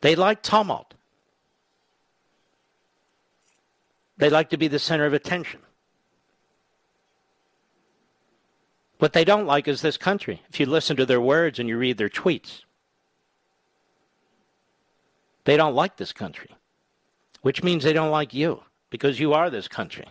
[0.00, 0.94] They like tumult.
[4.16, 5.60] They like to be the center of attention.
[8.98, 11.76] What they don't like is this country, if you listen to their words and you
[11.76, 12.62] read their tweets.
[15.44, 16.50] They don't like this country,
[17.42, 20.06] which means they don't like you because you are this country.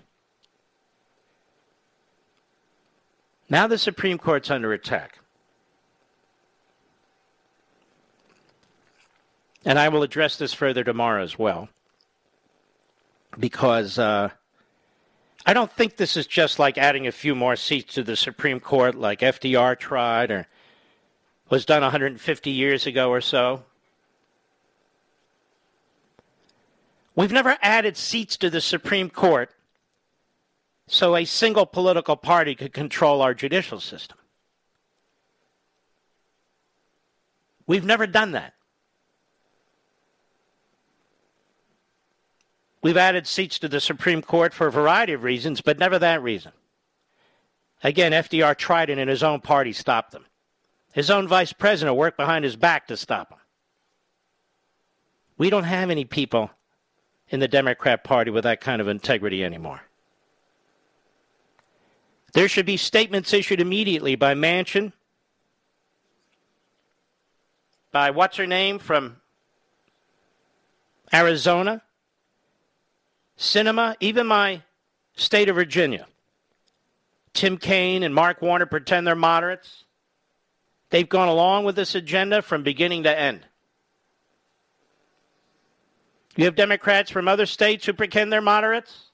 [3.49, 5.19] Now the Supreme Court's under attack.
[9.65, 11.69] And I will address this further tomorrow as well
[13.39, 14.29] because uh,
[15.45, 18.59] I don't think this is just like adding a few more seats to the Supreme
[18.59, 20.47] Court like FDR tried or
[21.49, 23.63] was done 150 years ago or so.
[27.15, 29.51] We've never added seats to the Supreme Court
[30.87, 34.17] so a single political party could control our judicial system.
[37.65, 38.53] We've never done that.
[42.81, 46.21] We've added seats to the Supreme Court for a variety of reasons, but never that
[46.21, 46.51] reason.
[47.81, 50.25] Again, FDR tried it and his own party stopped them.
[50.91, 53.39] His own vice president worked behind his back to stop him.
[55.37, 56.51] We don't have any people
[57.29, 59.81] in the Democrat Party with that kind of integrity anymore.
[62.33, 64.91] There should be statements issued immediately by Manchin,
[67.91, 69.17] by what's her name from
[71.13, 71.83] Arizona,
[73.37, 74.63] Sinema, even my
[75.15, 76.07] state of Virginia.
[77.33, 79.85] Tim Kaine and Mark Warner pretend they're moderates.
[80.89, 83.45] They've gone along with this agenda from beginning to end.
[86.35, 89.11] You have Democrats from other states who pretend they're moderates.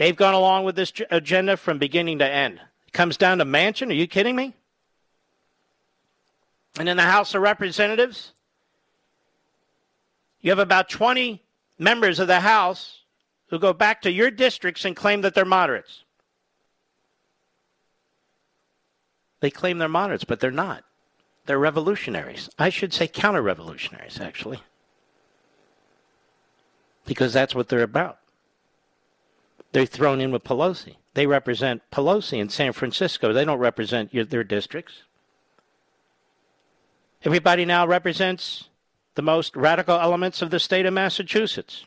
[0.00, 2.58] They've gone along with this agenda from beginning to end.
[2.86, 3.90] It comes down to Manchin.
[3.90, 4.54] Are you kidding me?
[6.78, 8.32] And in the House of Representatives,
[10.40, 11.42] you have about 20
[11.78, 13.00] members of the House
[13.48, 16.02] who go back to your districts and claim that they're moderates.
[19.40, 20.82] They claim they're moderates, but they're not.
[21.44, 22.48] They're revolutionaries.
[22.58, 24.62] I should say counter revolutionaries, actually.
[27.04, 28.19] Because that's what they're about.
[29.72, 30.96] They're thrown in with Pelosi.
[31.14, 33.32] They represent Pelosi in San Francisco.
[33.32, 35.02] They don't represent your, their districts.
[37.24, 38.68] Everybody now represents
[39.14, 41.84] the most radical elements of the state of Massachusetts.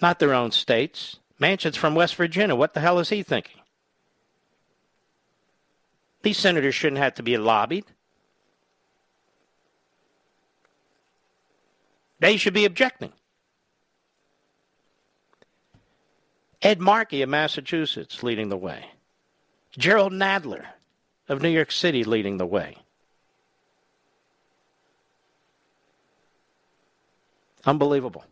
[0.00, 1.18] Not their own states.
[1.38, 2.56] Manchin's from West Virginia.
[2.56, 3.60] What the hell is he thinking?
[6.22, 7.84] These senators shouldn't have to be lobbied.
[12.20, 13.12] They should be objecting.
[16.62, 18.86] Ed Markey of Massachusetts leading the way.
[19.76, 20.64] Jerrold Nadler
[21.28, 22.76] of New York City leading the way.
[27.64, 28.24] Unbelievable.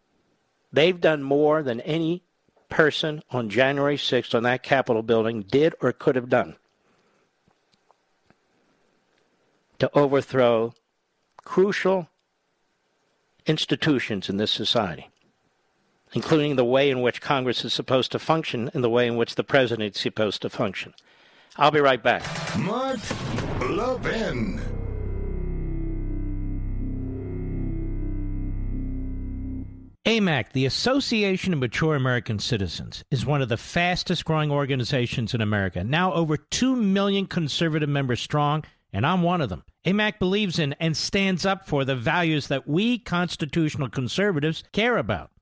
[0.72, 2.22] They've done more than any
[2.68, 6.56] person on January 6th on that Capitol building did or could have done
[9.80, 10.72] to overthrow
[11.42, 12.08] crucial
[13.46, 15.08] institutions in this society,
[16.12, 19.34] including the way in which Congress is supposed to function and the way in which
[19.34, 20.94] the president is supposed to function.
[21.56, 22.22] I'll be right back.
[22.58, 22.98] Mark
[23.60, 24.60] Levin.
[30.06, 35.40] AMAC, the Association of Mature American Citizens, is one of the fastest growing organizations in
[35.40, 39.62] America, now over 2 million conservative members strong, and I'm one of them.
[39.84, 45.30] AMAC believes in and stands up for the values that we constitutional conservatives care about.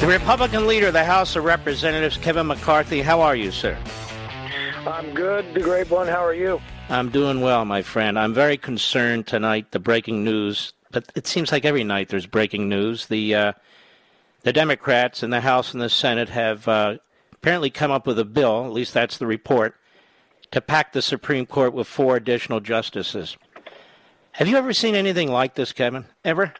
[0.00, 3.78] The Republican leader of the House of Representatives, Kevin McCarthy, how are you, sir?
[4.86, 6.06] I'm good, the great one.
[6.08, 6.60] How are you?
[6.90, 8.18] I'm doing well, my friend.
[8.18, 9.70] I'm very concerned tonight.
[9.70, 13.06] The breaking news, but it seems like every night there's breaking news.
[13.06, 13.52] The uh,
[14.42, 16.98] the Democrats in the House and the Senate have uh,
[17.32, 18.66] apparently come up with a bill.
[18.66, 19.74] At least that's the report
[20.50, 23.38] to pack the Supreme Court with four additional justices.
[24.32, 26.04] Have you ever seen anything like this, Kevin?
[26.24, 26.52] Ever?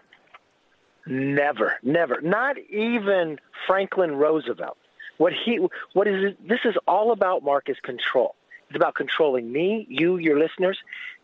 [1.06, 2.20] Never, never.
[2.20, 4.78] Not even Franklin Roosevelt.
[5.18, 5.60] What he,
[5.92, 8.34] what is this is all about, Mark, is control.
[8.68, 10.78] It's about controlling me, you, your listeners.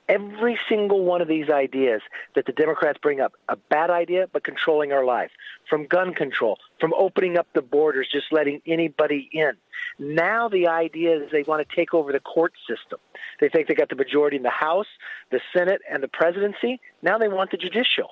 [0.08, 2.02] Every single one of these ideas
[2.34, 5.30] that the Democrats bring up, a bad idea, but controlling our life.
[5.68, 9.52] From gun control, from opening up the borders, just letting anybody in.
[9.98, 12.98] Now the idea is they want to take over the court system.
[13.40, 14.88] They think they got the majority in the House,
[15.30, 16.80] the Senate, and the presidency.
[17.02, 18.10] Now they want the judicial.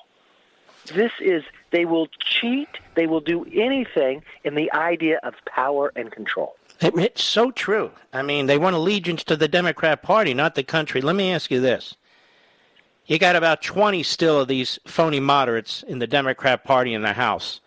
[0.89, 6.11] This is, they will cheat, they will do anything in the idea of power and
[6.11, 6.57] control.
[6.81, 7.91] It's so true.
[8.13, 11.01] I mean, they want allegiance to the Democrat Party, not the country.
[11.01, 11.97] Let me ask you this.
[13.07, 17.15] You got about 20 still of these phony moderates in the Democrat Party in the
[17.15, 17.61] House.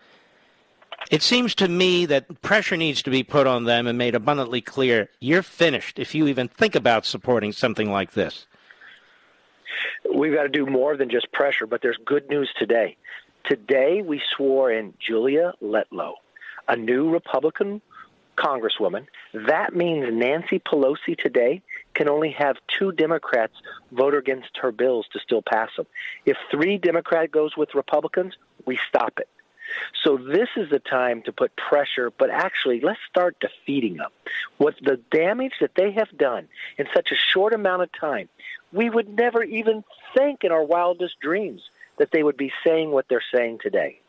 [1.10, 4.62] It seems to me that pressure needs to be put on them and made abundantly
[4.62, 8.46] clear you're finished if you even think about supporting something like this
[10.14, 12.98] we've got to do more than just pressure, but there's good news today.
[13.46, 16.14] Today, we swore in Julia Letlow,
[16.68, 17.82] a new Republican
[18.38, 19.08] congresswoman.
[19.34, 21.62] That means Nancy Pelosi today
[21.94, 23.54] can only have two Democrats
[23.92, 25.86] vote against her bills to still pass them.
[26.26, 28.36] If three Democrat goes with Republicans,
[28.66, 29.28] we stop it.
[30.04, 34.10] So this is the time to put pressure, but actually let's start defeating them.
[34.58, 38.30] What the damage that they have done in such a short amount of time,
[38.72, 39.84] we would never even
[40.16, 41.62] think in our wildest dreams
[41.98, 44.00] that they would be saying what they're saying today.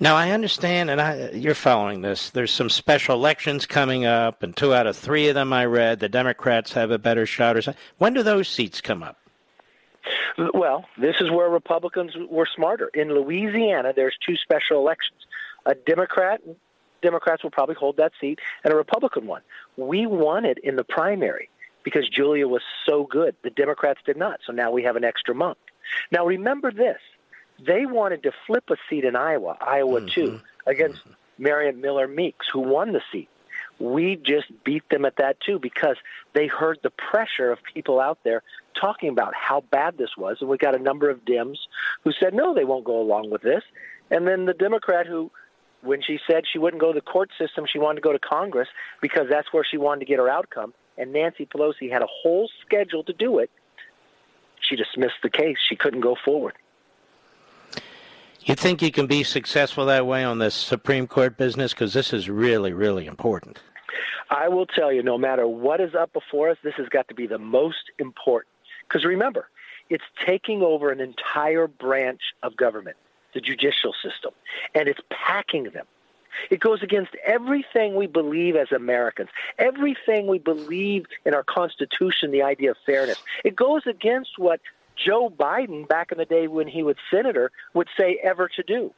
[0.00, 2.30] Now I understand, and I, you're following this.
[2.30, 5.98] There's some special elections coming up, and two out of three of them I read
[5.98, 7.56] the Democrats have a better shot.
[7.56, 7.82] Or something.
[7.98, 9.18] When do those seats come up?
[10.36, 12.90] Well, this is where Republicans were smarter.
[12.94, 15.18] In Louisiana, there's two special elections.
[15.66, 16.40] A Democrat,
[17.02, 19.42] Democrats will probably hold that seat, and a Republican one.
[19.76, 21.48] We won it in the primary
[21.82, 23.34] because Julia was so good.
[23.42, 24.40] The Democrats did not.
[24.46, 25.58] So now we have an extra month.
[26.10, 26.98] Now remember this.
[27.64, 30.08] They wanted to flip a seat in Iowa, Iowa mm-hmm.
[30.08, 31.42] 2, against mm-hmm.
[31.42, 33.28] Marion Miller Meeks, who won the seat.
[33.80, 35.96] We just beat them at that too because
[36.32, 38.42] they heard the pressure of people out there
[38.78, 40.38] talking about how bad this was.
[40.40, 41.58] And we got a number of Dems
[42.04, 43.62] who said, no, they won't go along with this.
[44.10, 45.30] And then the Democrat who,
[45.82, 48.18] when she said she wouldn't go to the court system, she wanted to go to
[48.18, 48.68] Congress
[49.00, 50.74] because that's where she wanted to get her outcome.
[50.96, 53.50] And Nancy Pelosi had a whole schedule to do it.
[54.60, 55.56] She dismissed the case.
[55.68, 56.54] She couldn't go forward.
[58.42, 61.74] You think you can be successful that way on this Supreme Court business?
[61.74, 63.60] Because this is really, really important.
[64.30, 67.14] I will tell you, no matter what is up before us, this has got to
[67.14, 68.52] be the most important.
[68.88, 69.48] Because remember,
[69.90, 72.96] it's taking over an entire branch of government,
[73.34, 74.32] the judicial system,
[74.74, 75.86] and it's packing them.
[76.50, 82.42] It goes against everything we believe as Americans, everything we believe in our Constitution, the
[82.42, 83.18] idea of fairness.
[83.44, 84.60] It goes against what
[84.96, 88.92] Joe Biden, back in the day when he was senator, would say ever to do.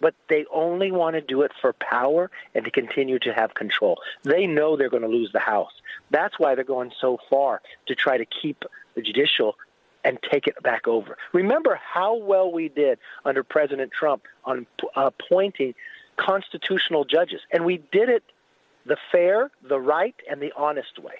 [0.00, 3.98] But they only want to do it for power and to continue to have control.
[4.24, 5.72] They know they're going to lose the House.
[6.10, 8.64] That's why they're going so far to try to keep
[8.96, 9.56] the judicial
[10.02, 11.16] and take it back over.
[11.32, 15.74] Remember how well we did under President Trump on appointing
[16.16, 18.24] constitutional judges, and we did it
[18.86, 21.14] the fair, the right, and the honest way.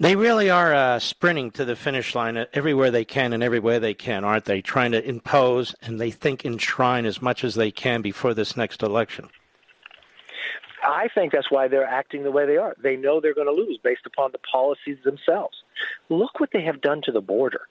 [0.00, 3.94] They really are uh, sprinting to the finish line everywhere they can and everywhere they
[3.94, 4.62] can, aren't they?
[4.62, 8.82] Trying to impose and they think enshrine as much as they can before this next
[8.82, 9.28] election.
[10.82, 12.74] I think that's why they're acting the way they are.
[12.82, 15.62] They know they're going to lose based upon the policies themselves.
[16.08, 17.62] Look what they have done to the border.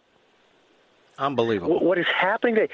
[1.18, 1.80] Unbelievable.
[1.80, 2.74] What is happening today?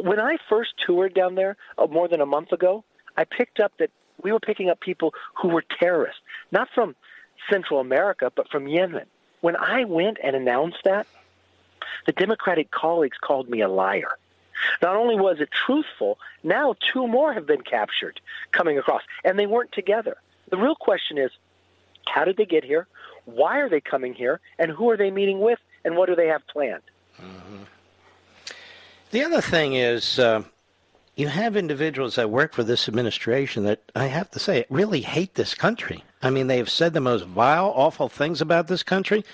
[0.00, 2.84] When I first toured down there uh, more than a month ago,
[3.16, 3.90] I picked up that
[4.22, 6.20] we were picking up people who were terrorists,
[6.52, 6.94] not from
[7.50, 9.06] Central America, but from Yemen.
[9.40, 11.06] When I went and announced that,
[12.06, 14.16] the Democratic colleagues called me a liar.
[14.80, 18.20] Not only was it truthful, now two more have been captured
[18.52, 20.16] coming across, and they weren't together.
[20.50, 21.30] The real question is
[22.06, 22.86] how did they get here?
[23.24, 24.40] Why are they coming here?
[24.58, 25.58] And who are they meeting with?
[25.84, 26.82] And what do they have planned?
[27.20, 27.62] Mm-hmm.
[29.10, 30.42] The other thing is, uh,
[31.16, 35.34] you have individuals that work for this administration that I have to say really hate
[35.34, 36.02] this country.
[36.22, 39.24] I mean, they have said the most vile, awful things about this country.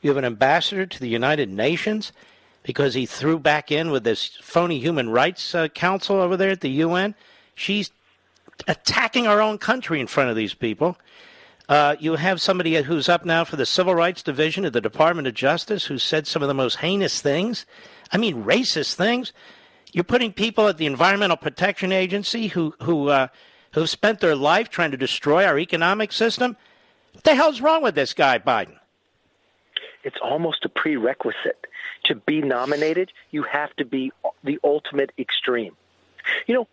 [0.00, 2.12] You have an ambassador to the United Nations
[2.62, 6.60] because he threw back in with this phony human rights uh, council over there at
[6.60, 7.14] the UN.
[7.54, 7.90] She's
[8.68, 10.98] attacking our own country in front of these people.
[11.68, 15.28] Uh, you have somebody who's up now for the Civil Rights Division of the Department
[15.28, 17.64] of Justice who said some of the most heinous things.
[18.12, 19.32] I mean, racist things.
[19.92, 23.28] You're putting people at the Environmental Protection Agency who who uh,
[23.72, 26.56] who've spent their life trying to destroy our economic system.
[27.12, 28.79] What the hell's wrong with this guy, Biden?
[30.02, 31.66] It's almost a prerequisite
[32.04, 33.12] to be nominated.
[33.30, 34.12] You have to be
[34.42, 35.76] the ultimate extreme.
[36.46, 36.68] You know,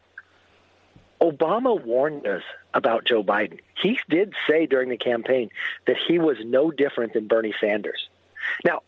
[1.22, 2.44] Obama warned us
[2.74, 3.60] about Joe Biden.
[3.82, 5.50] He did say during the campaign
[5.88, 8.08] that he was no different than Bernie Sanders.
[8.64, 8.84] Now,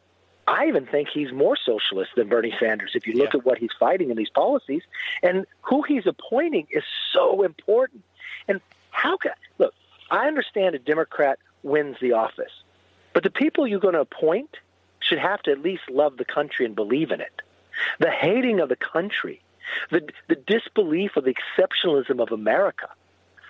[0.47, 3.39] I even think he's more socialist than Bernie Sanders if you look yeah.
[3.39, 4.81] at what he's fighting in these policies.
[5.21, 6.83] And who he's appointing is
[7.13, 8.03] so important.
[8.47, 8.61] And
[8.91, 9.73] how can, look,
[10.09, 12.51] I understand a Democrat wins the office,
[13.13, 14.57] but the people you're going to appoint
[14.99, 17.41] should have to at least love the country and believe in it.
[17.99, 19.41] The hating of the country,
[19.89, 22.89] the, the disbelief of the exceptionalism of America,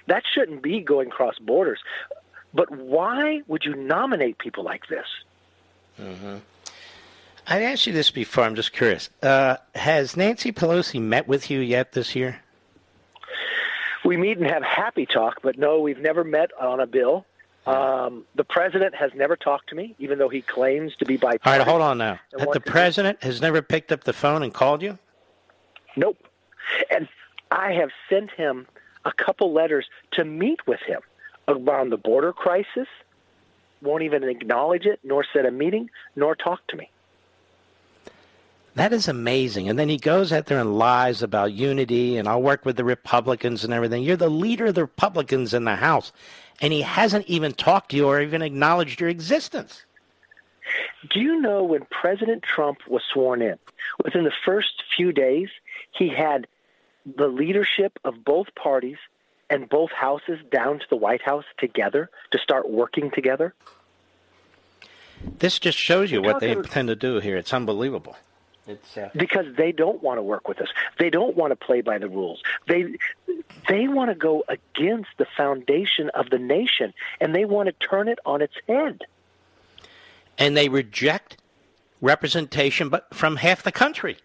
[0.07, 1.79] that shouldn't be going cross borders.
[2.53, 5.05] But why would you nominate people like this?
[5.99, 6.37] Mm-hmm.
[7.47, 8.43] I asked you this before.
[8.43, 9.09] I'm just curious.
[9.23, 12.41] Uh, has Nancy Pelosi met with you yet this year?
[14.05, 17.25] We meet and have happy talk, but no, we've never met on a bill.
[17.65, 21.51] Um, the president has never talked to me, even though he claims to be bipartisan.
[21.51, 22.19] All right, hold on now.
[22.53, 24.97] The president has never picked up the phone and called you?
[25.95, 26.17] Nope.
[26.89, 27.07] And
[27.51, 28.67] I have sent him
[29.05, 31.01] a couple letters to meet with him
[31.47, 32.87] around the border crisis.
[33.81, 36.89] Won't even acknowledge it, nor set a meeting, nor talk to me.
[38.75, 39.67] That is amazing.
[39.67, 42.83] And then he goes out there and lies about unity and I'll work with the
[42.85, 44.03] Republicans and everything.
[44.03, 46.13] You're the leader of the Republicans in the House.
[46.61, 49.83] And he hasn't even talked to you or even acknowledged your existence.
[51.09, 53.57] Do you know when President Trump was sworn in,
[54.03, 55.49] within the first few days,
[55.91, 56.47] he had
[57.05, 58.97] the leadership of both parties
[59.49, 63.53] and both houses down to the White House together to start working together?
[65.39, 67.37] This just shows you what they intend to do here.
[67.37, 68.15] It's unbelievable.
[68.67, 69.09] It's, uh...
[69.15, 70.69] because they don't want to work with us.
[70.99, 72.41] They don't want to play by the rules.
[72.67, 72.95] They
[73.67, 78.07] they want to go against the foundation of the nation, and they want to turn
[78.07, 79.01] it on its head.
[80.37, 81.37] And they reject
[82.01, 84.17] representation, but from half the country.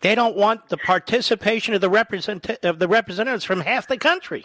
[0.00, 4.44] They don't want the participation of the represent of the representatives from half the country.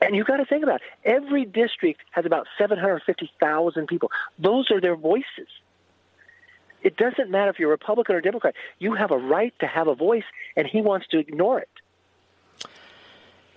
[0.00, 0.82] And you got to think about it.
[1.04, 4.12] every district has about 750,000 people.
[4.38, 5.48] Those are their voices.
[6.82, 8.54] It doesn't matter if you're Republican or Democrat.
[8.78, 10.24] You have a right to have a voice,
[10.56, 11.68] and he wants to ignore it.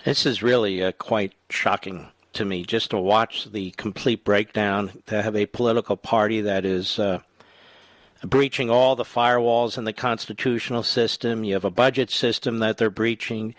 [0.03, 5.21] This is really uh, quite shocking to me just to watch the complete breakdown, to
[5.21, 7.19] have a political party that is uh,
[8.23, 11.43] breaching all the firewalls in the constitutional system.
[11.43, 13.53] You have a budget system that they're breaching.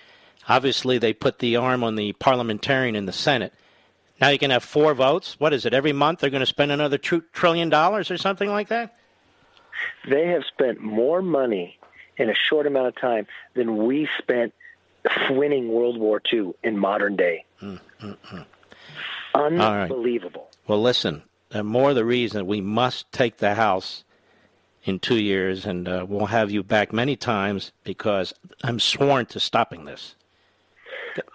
[0.49, 3.55] Obviously, they put the arm on the parliamentarian in the Senate.
[4.21, 5.39] Now you can have four votes.
[5.39, 5.75] What is it?
[5.75, 8.97] Every month they're going to spend another tr- trillion dollars or something like that?
[10.09, 11.79] They have spent more money
[12.17, 14.53] in a short amount of time than we spent
[15.31, 17.45] winning World War II in modern day.
[17.61, 18.47] Mm, mm, mm.
[19.35, 20.43] Unbelievable.
[20.43, 20.69] Right.
[20.69, 21.23] Well, listen,
[21.53, 24.05] uh, more the reason we must take the House
[24.85, 28.35] in two years, and uh, we'll have you back many times because
[28.65, 30.17] I'm sworn to stopping this.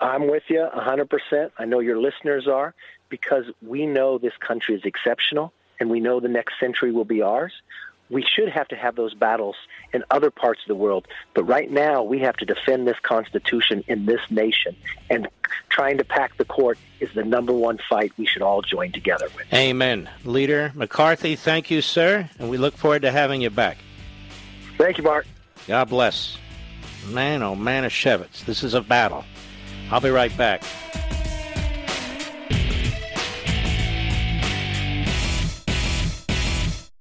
[0.02, 1.52] I'm with you 100%.
[1.58, 2.74] I know your listeners are
[3.10, 7.22] because we know this country is exceptional and we know the next century will be
[7.22, 7.54] ours
[8.10, 9.56] we should have to have those battles
[9.94, 11.08] in other parts of the world.
[11.34, 14.76] But right now, we have to defend this Constitution in this nation.
[15.10, 15.28] And
[15.70, 19.28] trying to pack the court is the number one fight we should all join together
[19.36, 19.52] with.
[19.54, 20.10] Amen.
[20.24, 22.30] Leader McCarthy, thank you, sir.
[22.40, 23.78] And we look forward to having you back.
[24.78, 25.26] Thank you, Mark.
[25.68, 26.38] God bless.
[27.08, 29.24] Man, oh, man of Manischewitz, this is a battle.
[29.90, 30.64] I'll be right back.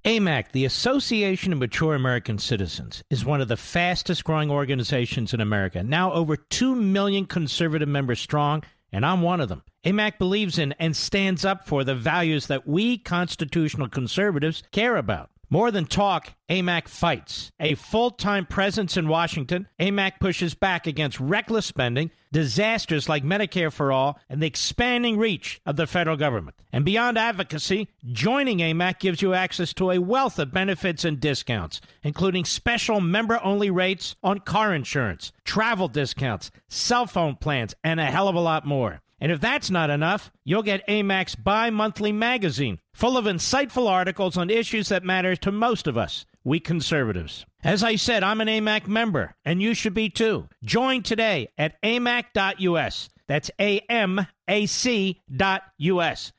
[0.07, 5.41] AMAC, the Association of Mature American Citizens, is one of the fastest growing organizations in
[5.41, 5.83] America.
[5.83, 8.63] Now over 2 million conservative members strong,
[8.93, 9.63] and I'm one of them.
[9.83, 15.29] AMAC believes in and stands up for the values that we constitutional conservatives care about.
[15.49, 17.51] More than talk, AMAC fights.
[17.59, 23.71] A full time presence in Washington, AMAC pushes back against reckless spending, disasters like Medicare
[23.71, 26.55] for All, and the expanding reach of the federal government.
[26.71, 31.81] And beyond advocacy, joining AMAC gives you access to a wealth of benefits and discounts,
[32.03, 38.05] including special member only rates on car insurance, travel discounts, cell phone plans, and a
[38.05, 39.01] hell of a lot more.
[39.19, 44.37] And if that's not enough, you'll get AMAC's bi monthly magazine, full of insightful articles
[44.37, 47.45] on issues that matter to most of us, we conservatives.
[47.67, 50.47] As I said, I'm an AMAC member, and you should be too.
[50.63, 53.09] Join today at amac.us.
[53.27, 54.31] That's A-M-A-C.us.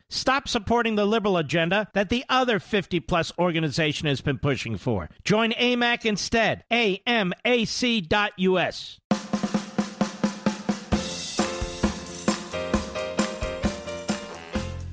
[0.08, 5.10] Stop supporting the liberal agenda that the other 50 plus organization has been pushing for.
[5.22, 6.64] Join AMAC instead.
[6.72, 7.38] A-M-A-C.us.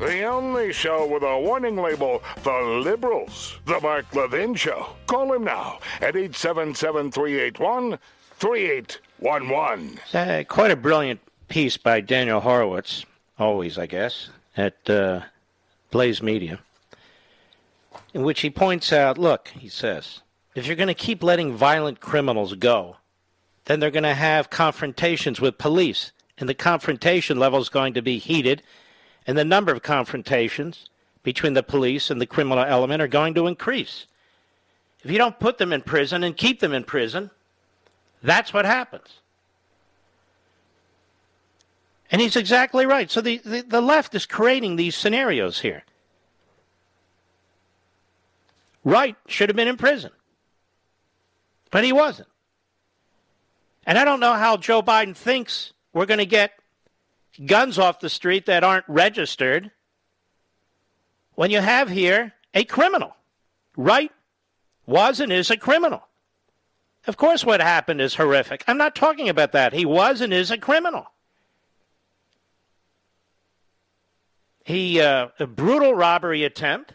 [0.06, 3.58] The only show with a warning label, The Liberals.
[3.66, 4.90] The Mark Levin Show.
[5.08, 7.98] Call him now at 877 381
[8.36, 10.00] 3811.
[10.14, 13.04] Uh, quite a brilliant piece by Daniel Horowitz,
[13.40, 15.22] always, I guess, at uh,
[15.90, 16.60] Blaze Media,
[18.14, 20.22] in which he points out look, he says,
[20.54, 22.98] if you're going to keep letting violent criminals go,
[23.66, 28.04] then they're going to have confrontations with police, and the confrontation level is going to
[28.04, 28.62] be heated
[29.28, 30.90] and the number of confrontations
[31.24, 34.06] between the police and the criminal element are going to increase.
[35.04, 37.32] If you don't put them in prison and keep them in prison,
[38.22, 39.20] that's what happens.
[42.12, 43.10] And he's exactly right.
[43.10, 45.84] So the, the, the, left is creating these scenarios here.
[48.84, 50.12] Wright should have been in prison,
[51.72, 52.30] but he wasn't.
[53.88, 56.54] And I don't know how Joe Biden thinks we're going to get
[57.44, 59.72] guns off the street that aren't registered
[61.36, 63.16] when you have here a criminal.
[63.76, 64.12] right?
[64.86, 66.08] was and is a criminal.
[67.08, 68.64] Of course, what happened is horrific.
[68.68, 69.74] I'm not talking about that.
[69.74, 71.06] He was and is a criminal.
[74.64, 76.94] He, uh, a brutal robbery attempt.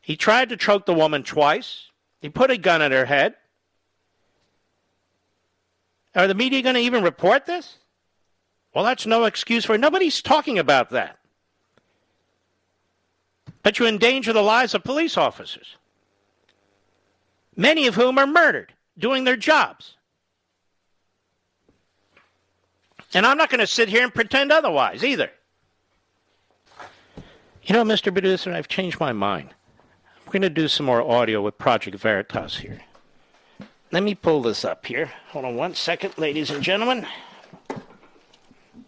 [0.00, 1.90] He tried to choke the woman twice.
[2.20, 3.34] He put a gun at her head.
[6.14, 7.78] Are the media going to even report this?
[8.74, 9.80] Well, that's no excuse for it.
[9.80, 11.18] Nobody's talking about that.
[13.62, 15.76] But you endanger the lives of police officers,
[17.56, 19.96] many of whom are murdered doing their jobs.
[23.14, 25.30] And I'm not going to sit here and pretend otherwise either.
[27.62, 28.12] You know, Mr.
[28.12, 29.54] Producer, I've changed my mind.
[30.26, 32.80] I'm going to do some more audio with Project Veritas here.
[33.92, 35.12] Let me pull this up here.
[35.28, 37.06] Hold on one second, ladies and gentlemen.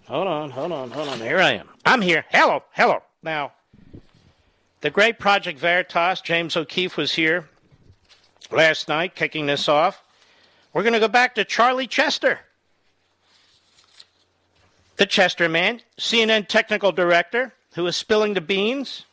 [0.06, 1.18] Hold on, hold on, hold on.
[1.18, 1.68] Here I am.
[1.84, 2.24] I'm here.
[2.30, 3.02] Hello, hello.
[3.24, 3.52] Now,
[4.80, 7.48] the great Project Veritas, James O'Keefe was here
[8.52, 10.00] last night kicking this off.
[10.72, 12.38] We're going to go back to Charlie Chester.
[14.96, 19.06] The Chester man, CNN technical director, who was spilling the beans.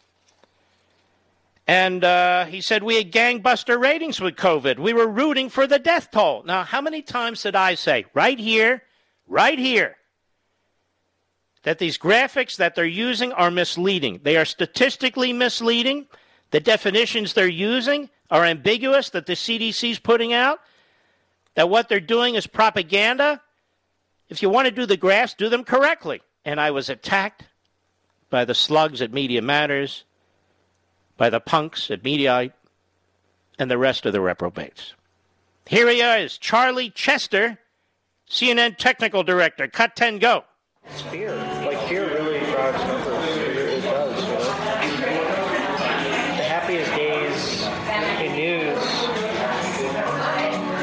[1.65, 4.77] And uh, he said, We had gangbuster ratings with COVID.
[4.77, 6.43] We were rooting for the death toll.
[6.43, 8.83] Now, how many times did I say, right here,
[9.27, 9.97] right here,
[11.63, 14.19] that these graphics that they're using are misleading.
[14.23, 16.07] They are statistically misleading.
[16.51, 20.59] The definitions they're using are ambiguous that the CDC is putting out.
[21.55, 23.41] That what they're doing is propaganda.
[24.29, 26.21] If you want to do the graphs, do them correctly.
[26.45, 27.45] And I was attacked
[28.29, 30.03] by the slugs at Media Matters,
[31.17, 32.53] by the punks at Mediaite,
[33.59, 34.93] and the rest of the reprobates.
[35.65, 37.59] Here he is, Charlie Chester,
[38.29, 39.67] CNN technical director.
[39.67, 40.43] Cut 10, go.
[40.85, 41.35] It's fear.
[41.35, 43.37] Like fear really drives numbers.
[43.37, 44.21] It, does.
[44.23, 45.23] You know?
[46.37, 47.63] The happiest days
[48.21, 48.79] in news,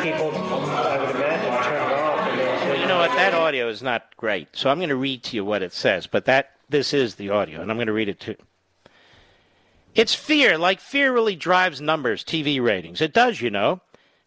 [0.02, 2.20] people, I would imagine, turn it off.
[2.28, 3.10] And well, you know what?
[3.12, 4.48] That audio is not great.
[4.52, 6.06] So I'm going to read to you what it says.
[6.06, 8.36] But that this is the audio, and I'm going to read it too.
[9.94, 13.00] It's fear, like fear really drives numbers, TV ratings.
[13.00, 13.80] It does, you know.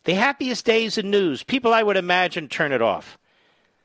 [0.04, 3.18] The happiest days in news, people I would imagine turn it off.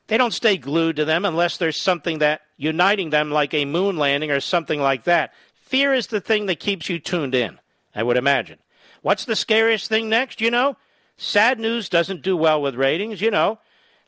[0.09, 3.95] They don't stay glued to them unless there's something that uniting them like a moon
[3.97, 5.33] landing or something like that.
[5.61, 7.59] Fear is the thing that keeps you tuned in,
[7.93, 8.57] I would imagine.
[9.03, 10.77] What's the scariest thing next, you know?
[11.17, 13.59] Sad news doesn't do well with ratings, you know.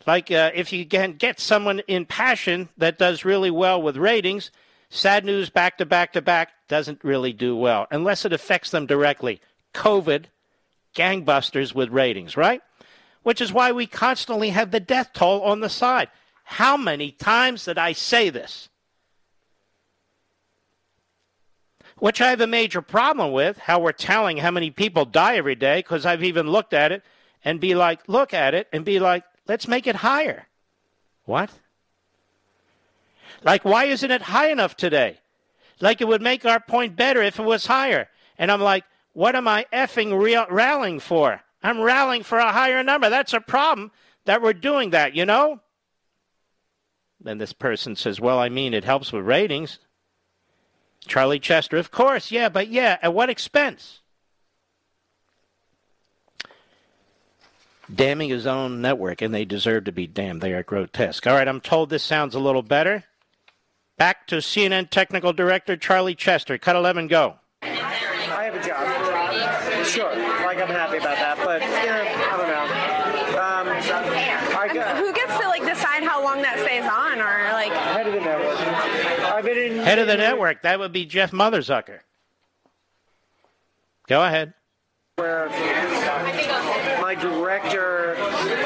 [0.08, 4.50] Like uh, if you can get someone in passion that does really well with ratings,
[4.90, 8.88] sad news back to back to back doesn't really do well unless it affects them
[8.88, 9.40] directly.
[9.76, 10.26] COVID,
[10.96, 12.64] gangbusters with ratings, right?
[13.24, 16.10] Which is why we constantly have the death toll on the side.
[16.44, 18.70] How many times did I say this?
[21.98, 25.56] Which I have a major problem with, how we're telling how many people die every
[25.56, 27.04] day, because I've even looked at it
[27.46, 30.48] and be like, look at it and be like, Let's make it higher.
[31.26, 31.50] What?
[33.44, 35.20] Like, why isn't it high enough today?
[35.80, 38.08] Like, it would make our point better if it was higher.
[38.38, 41.42] And I'm like, what am I effing real- rallying for?
[41.64, 43.10] I'm rallying for a higher number.
[43.10, 43.92] That's a problem
[44.26, 45.60] that we're doing that, you know?
[47.20, 49.80] Then this person says, well, I mean, it helps with ratings.
[51.08, 54.02] Charlie Chester, of course, yeah, but yeah, at what expense?
[57.94, 60.42] damning his own network, and they deserve to be damned.
[60.42, 61.26] They are grotesque.
[61.28, 63.04] All right, I'm told this sounds a little better.
[63.98, 66.58] Back to CNN technical director Charlie Chester.
[66.58, 67.36] Cut 11, go.
[67.62, 69.86] I have a job.
[69.86, 70.16] Sure,
[70.46, 72.62] like I'm happy about that, but yeah, I don't know.
[73.42, 73.68] Um,
[74.58, 78.08] I got, Who gets to like decide how long that stays on, or like head
[78.08, 78.58] of the network.
[79.26, 80.62] I've been in head of the network.
[80.64, 82.00] That would be Jeff Motherzucker.
[84.08, 84.54] Go ahead.
[85.18, 85.50] Where
[87.02, 88.16] my director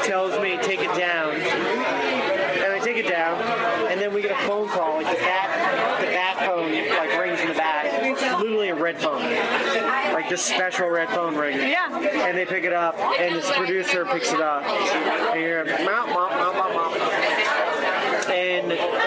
[0.04, 3.40] tells me take it down, and I take it down,
[3.90, 7.40] and then we get a phone call, like the bat, the bat phone, like rings
[7.40, 7.84] in the back.
[8.40, 9.22] Literally a red phone,
[10.12, 11.58] like this special red phone ring.
[11.58, 11.90] Yeah.
[11.98, 16.30] And they pick it up, and this producer picks it up, and you're mop, mop,
[16.30, 16.55] mop, mop, mop.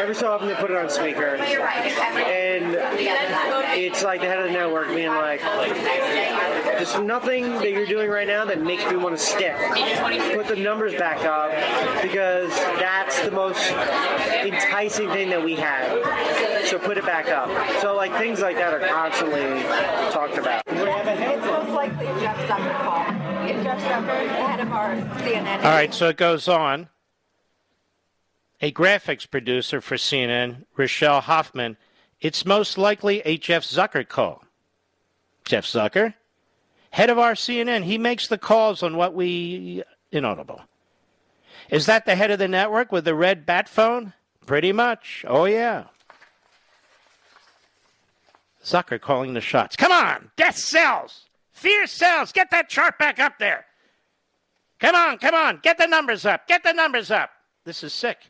[0.09, 2.75] And every so often they put it on speaker, and
[3.77, 5.39] it's like the head of the network being like,
[6.63, 9.55] "There's nothing that you're doing right now that makes me want to stick.
[10.33, 11.51] Put the numbers back up
[12.01, 12.49] because
[12.79, 16.65] that's the most enticing thing that we have.
[16.65, 17.47] So put it back up.
[17.79, 19.61] So like things like that are constantly
[20.11, 20.63] talked about.
[20.65, 23.05] It's most likely Jeff Zucker call.
[23.47, 25.57] If Jeff Zucker, head of our CNN.
[25.57, 26.89] All right, so it goes on.
[28.61, 31.77] A graphics producer for CNN, Rochelle Hoffman,
[32.19, 34.43] it's most likely a Jeff Zucker call.
[35.45, 36.13] Jeff Zucker?
[36.91, 40.61] Head of our CNN, he makes the calls on what we inaudible.
[41.69, 44.13] Is that the head of the network with the red bat phone?
[44.45, 45.23] Pretty much.
[45.27, 45.85] Oh, yeah.
[48.63, 49.75] Zucker calling the shots.
[49.75, 50.31] Come on!
[50.35, 51.25] Death sells!
[51.53, 52.31] Fear sells!
[52.31, 53.65] Get that chart back up there!
[54.79, 55.59] Come on, come on!
[55.61, 56.47] Get the numbers up!
[56.47, 57.29] Get the numbers up!
[57.65, 58.28] This is sick.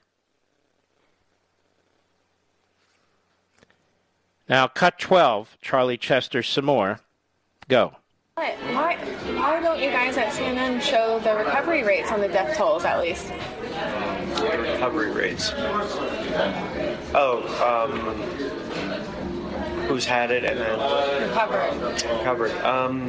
[4.50, 7.00] Now, cut 12, Charlie Chester, some more.
[7.68, 7.94] Go.
[8.36, 8.56] why
[9.38, 13.00] why don't you guys at CNN show the recovery rates on the death tolls at
[13.00, 13.32] least?
[14.58, 15.52] recovery rates.
[17.14, 17.92] Oh, um,
[19.88, 21.94] who's had it and then Recovered.
[22.18, 22.52] recovered?
[22.64, 23.08] Um,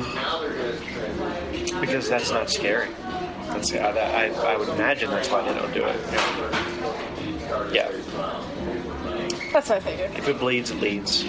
[1.81, 2.91] because that's not scary.
[3.47, 6.01] That's I, I, I would imagine that's why they don't do it.
[7.73, 7.91] Yeah.
[9.53, 10.11] That's what I figured.
[10.17, 11.25] If it bleeds, it leads.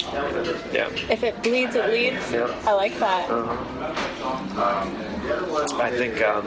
[0.72, 0.90] Yeah.
[1.10, 2.32] If it bleeds, it leads.
[2.32, 2.56] Yeah.
[2.66, 3.30] I like that.
[5.80, 6.46] I think um,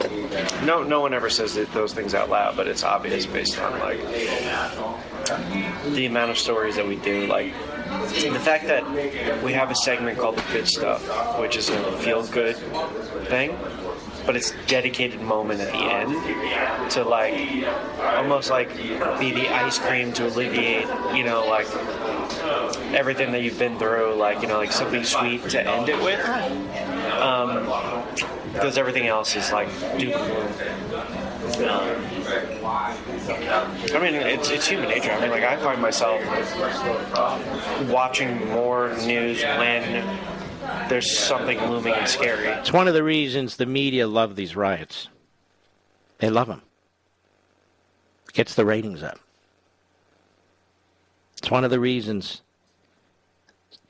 [0.67, 4.01] no no one ever says those things out loud, but it's obvious based on like
[5.93, 7.27] the amount of stories that we do.
[7.27, 11.93] Like the fact that we have a segment called the good stuff, which is a
[11.99, 12.57] feel good
[13.27, 13.51] thing,
[14.27, 17.35] but it's dedicated moment at the end to like
[18.01, 18.75] almost like
[19.19, 21.67] be the ice cream to alleviate you know like
[22.95, 26.21] everything that you've been through like you know like something sweet to end it with
[27.21, 27.67] um,
[28.53, 29.69] because everything else is like
[29.99, 30.15] doom.
[31.63, 31.97] Um,
[32.77, 35.11] I mean, it's, it's human nature.
[35.13, 36.21] I mean, like I find myself
[37.91, 40.05] watching more news when
[40.89, 42.47] there's something looming and scary.
[42.47, 45.09] It's one of the reasons the media love these riots.
[46.19, 46.63] They love them.
[48.33, 49.19] Gets the ratings up.
[51.39, 52.43] It's one of the reasons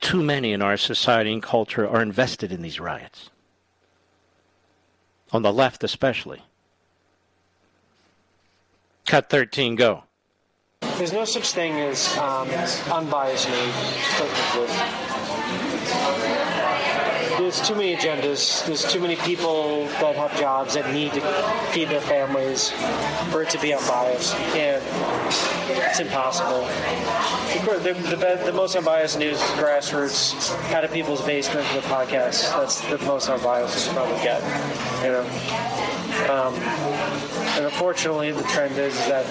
[0.01, 3.29] too many in our society and culture are invested in these riots.
[5.31, 6.43] On the left, especially.
[9.05, 10.03] Cut 13, go.
[10.97, 12.49] There's no such thing as um,
[12.91, 13.73] unbiased news.
[17.45, 18.65] There's too many agendas.
[18.65, 21.21] There's too many people that have jobs that need to
[21.71, 22.71] feed their families
[23.29, 24.33] for it to be unbiased.
[24.55, 24.81] And
[25.69, 26.61] it's impossible.
[27.83, 32.49] The, the, the, most unbiased news is grassroots, out of people's basements the podcast.
[32.57, 34.41] That's the most unbiased you probably get.
[35.03, 35.21] You know.
[36.33, 39.27] Um, and unfortunately, the trend is that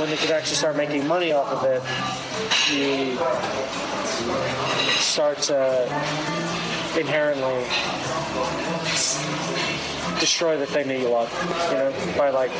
[0.00, 1.82] when they can actually start making money off of it,
[2.74, 3.14] you
[4.98, 6.53] start to
[6.96, 7.64] inherently
[10.20, 11.30] destroy the thing that you love,
[11.70, 12.50] you know, by like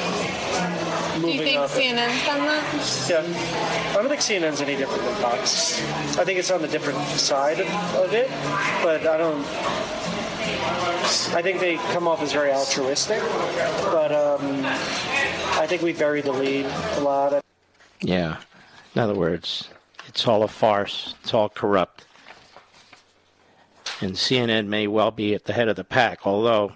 [1.21, 1.23] moving.
[1.23, 1.71] Do you think up.
[1.71, 3.07] CNN's done that?
[3.09, 5.81] Yeah, I don't think CNN's any different than Fox.
[6.19, 7.67] I think it's on the different side of,
[7.97, 8.29] of it,
[8.83, 9.45] but I don't.
[11.35, 13.21] I think they come off as very altruistic,
[13.85, 14.63] but um,
[15.59, 17.45] I think we bury the lead a lot.
[18.01, 18.39] Yeah.
[18.95, 19.69] In other words,
[20.07, 21.15] it's all a farce.
[21.23, 22.07] It's all corrupt.
[24.05, 26.75] And CNN may well be at the head of the pack, although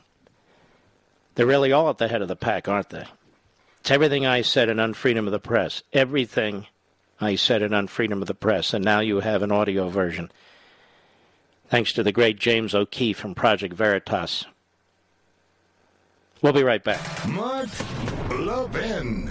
[1.34, 3.04] they're really all at the head of the pack, aren't they?
[3.80, 5.82] It's everything I said in Unfreedom of the Press.
[5.92, 6.66] Everything
[7.20, 8.72] I said in Unfreedom of the Press.
[8.72, 10.32] And now you have an audio version.
[11.68, 14.46] Thanks to the great James O'Keefe from Project Veritas.
[16.40, 17.28] We'll be right back.
[17.28, 17.68] Mark
[18.30, 19.30] Levin.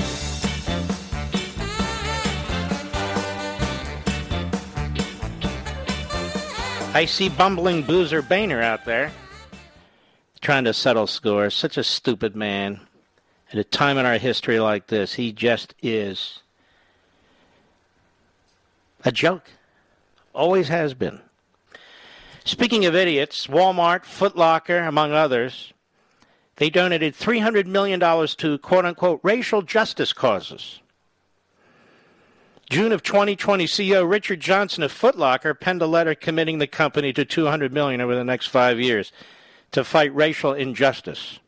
[6.93, 9.13] I see bumbling boozer Boehner out there
[10.41, 11.55] trying to settle scores.
[11.55, 12.81] Such a stupid man.
[13.53, 16.41] At a time in our history like this, he just is
[19.05, 19.49] a joke.
[20.33, 21.21] Always has been.
[22.43, 25.71] Speaking of idiots, Walmart, Foot Locker, among others,
[26.57, 30.81] they donated $300 million to quote unquote racial justice causes.
[32.71, 37.11] June of 2020, CEO Richard Johnson of Foot Locker penned a letter committing the company
[37.11, 39.11] to 200 million over the next five years
[39.73, 41.39] to fight racial injustice.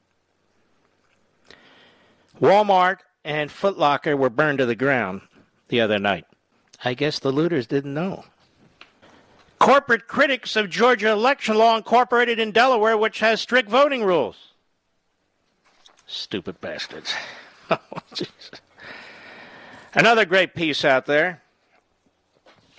[2.41, 5.22] Walmart and Foot Locker were burned to the ground
[5.70, 6.26] the other night.
[6.84, 8.26] I guess the looters didn't know.
[9.60, 14.36] Corporate critics of Georgia election law incorporated in Delaware, which has strict voting rules.
[16.06, 17.14] Stupid bastards.
[17.72, 17.80] Oh,
[18.14, 18.52] Jesus.
[19.95, 21.44] Another great piece out there.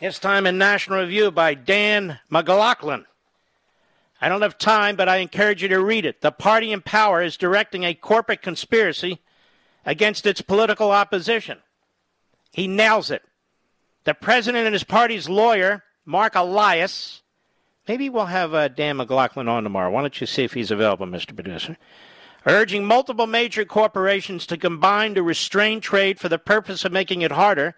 [0.01, 3.07] This time in National Review by Dan McLaughlin.
[4.20, 6.23] I don't have time, but I encourage you to read it.
[6.23, 9.20] The party in power is directing a corporate conspiracy
[9.86, 11.59] against its political opposition.
[12.51, 13.23] He nails it.
[14.03, 17.23] The president and his party's lawyer, Marc Elias,
[17.86, 19.91] maybe we'll have uh, Dan McLaughlin on tomorrow.
[19.91, 21.32] Why don't you see if he's available, Mr.
[21.32, 21.77] Producer?
[22.47, 27.33] Urging multiple major corporations to combine to restrain trade for the purpose of making it
[27.33, 27.75] harder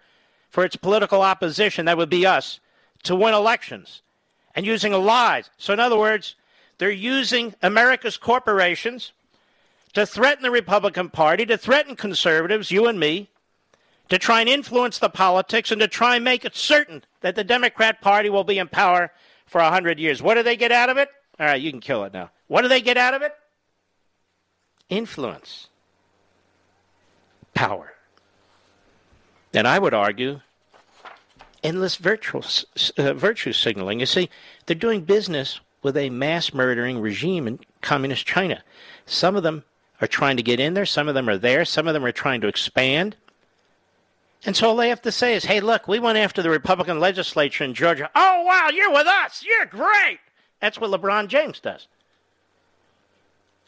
[0.49, 2.59] for its political opposition, that would be us,
[3.03, 4.01] to win elections,
[4.55, 5.49] and using lies.
[5.57, 6.35] So, in other words,
[6.77, 9.11] they're using America's corporations
[9.93, 13.29] to threaten the Republican Party, to threaten conservatives, you and me,
[14.09, 17.43] to try and influence the politics, and to try and make it certain that the
[17.43, 19.11] Democrat Party will be in power
[19.45, 20.21] for 100 years.
[20.21, 21.09] What do they get out of it?
[21.39, 22.29] All right, you can kill it now.
[22.47, 23.33] What do they get out of it?
[24.89, 25.67] Influence,
[27.53, 27.93] power.
[29.53, 30.41] And I would argue
[31.63, 32.43] endless virtual,
[32.97, 33.99] uh, virtue signaling.
[33.99, 34.29] You see,
[34.65, 38.63] they're doing business with a mass murdering regime in communist China.
[39.05, 39.63] Some of them
[40.01, 42.11] are trying to get in there, some of them are there, some of them are
[42.11, 43.15] trying to expand.
[44.45, 46.99] And so all they have to say is, hey, look, we went after the Republican
[46.99, 48.09] legislature in Georgia.
[48.13, 49.43] Oh, wow, you're with us.
[49.43, 50.19] You're great.
[50.59, 51.87] That's what LeBron James does.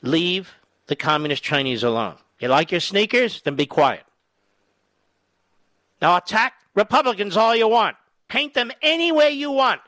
[0.01, 0.53] Leave
[0.89, 2.15] the communist Chinese alone.
[2.39, 3.41] You like your sneakers?
[3.41, 4.03] Then be quiet.
[6.01, 7.95] Now attack Republicans all you want.
[8.27, 9.81] Paint them any way you want.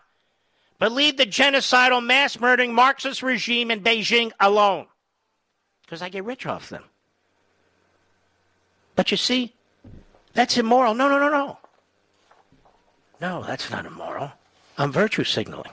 [0.79, 4.87] But leave the genocidal, mass murdering Marxist regime in Beijing alone.
[5.83, 6.83] Because I get rich off them.
[8.95, 9.53] But you see,
[10.33, 10.93] that's immoral.
[10.93, 11.57] No, no, no, no.
[13.19, 14.31] No, that's not immoral.
[14.77, 15.71] I'm virtue signaling.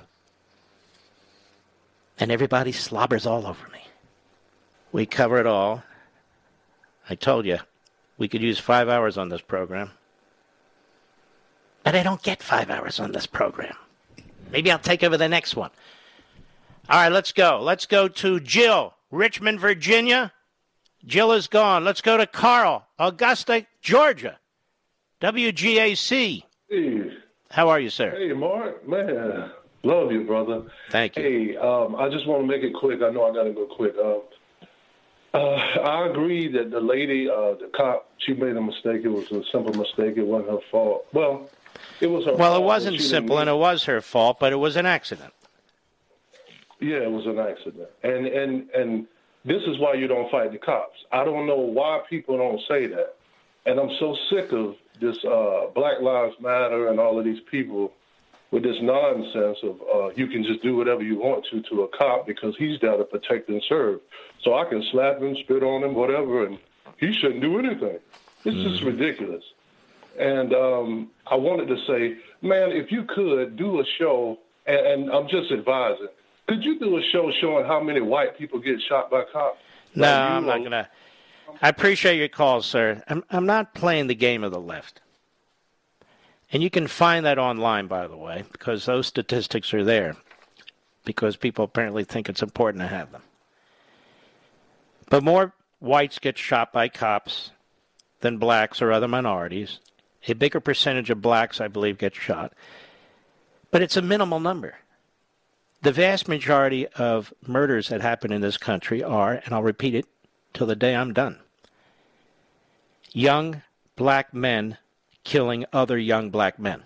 [2.18, 3.77] And everybody slobbers all over me.
[4.92, 5.82] We cover it all.
[7.08, 7.58] I told you,
[8.16, 9.90] we could use five hours on this program.
[11.84, 13.74] But I don't get five hours on this program.
[14.50, 15.70] Maybe I'll take over the next one.
[16.88, 17.60] All right, let's go.
[17.62, 20.32] Let's go to Jill, Richmond, Virginia.
[21.06, 21.84] Jill is gone.
[21.84, 24.38] Let's go to Carl, Augusta, Georgia.
[25.20, 26.42] WGAC.
[26.68, 27.12] Hey.
[27.50, 28.10] How are you, sir?
[28.10, 28.86] Hey, Mark.
[28.86, 29.50] Man,
[29.82, 30.64] love you, brother.
[30.90, 31.22] Thank you.
[31.22, 33.00] Hey, um, I just want to make it quick.
[33.02, 33.94] I know I got to go quick.
[34.02, 34.22] Um,
[35.34, 39.02] uh, I agree that the lady, uh, the cop, she made a mistake.
[39.04, 40.16] It was a simple mistake.
[40.16, 41.06] It wasn't her fault.
[41.12, 41.50] Well,
[42.00, 44.76] it was her Well, it wasn't simple and it was her fault, but it was
[44.76, 45.32] an accident.
[46.80, 49.06] Yeah, it was an accident, and and and
[49.44, 50.96] this is why you don't fight the cops.
[51.10, 53.16] I don't know why people don't say that,
[53.66, 57.92] and I'm so sick of this uh, Black Lives Matter and all of these people
[58.50, 61.88] with this nonsense of uh, you can just do whatever you want to to a
[61.88, 64.00] cop because he's there to protect and serve.
[64.42, 66.58] So I can slap him, spit on him, whatever, and
[66.98, 67.98] he shouldn't do anything.
[68.44, 69.44] It's just ridiculous.
[70.18, 75.10] And um, I wanted to say, man, if you could do a show, and, and
[75.10, 76.08] I'm just advising,
[76.48, 79.58] could you do a show showing how many white people get shot by cops?
[79.94, 80.88] No, I'm not going to.
[81.60, 83.02] I appreciate your call, sir.
[83.08, 85.00] I'm, I'm not playing the game of the left.
[86.52, 90.16] And you can find that online, by the way, because those statistics are there,
[91.04, 93.22] because people apparently think it's important to have them.
[95.10, 97.50] But more whites get shot by cops
[98.20, 99.78] than blacks or other minorities.
[100.26, 102.52] A bigger percentage of blacks, I believe, get shot.
[103.70, 104.74] But it's a minimal number.
[105.82, 110.06] The vast majority of murders that happen in this country are, and I'll repeat it
[110.52, 111.38] till the day I'm done,
[113.12, 113.62] young
[113.96, 114.76] black men
[115.28, 116.82] killing other young black men.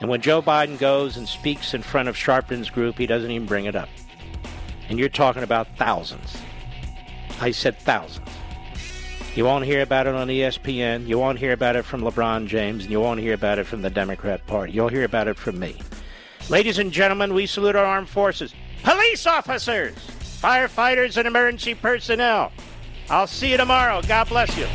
[0.00, 3.46] And when Joe Biden goes and speaks in front of Sharpton's group, he doesn't even
[3.46, 3.88] bring it up.
[4.88, 6.36] And you're talking about thousands.
[7.40, 8.28] I said thousands.
[9.36, 11.06] You won't hear about it on ESPN.
[11.06, 12.82] You won't hear about it from LeBron James.
[12.82, 14.72] And you won't hear about it from the Democrat Party.
[14.72, 15.76] You'll hear about it from me.
[16.50, 18.52] Ladies and gentlemen, we salute our armed forces,
[18.82, 19.94] police officers,
[20.42, 22.50] firefighters, and emergency personnel.
[23.08, 24.02] I'll see you tomorrow.
[24.02, 24.66] God bless you.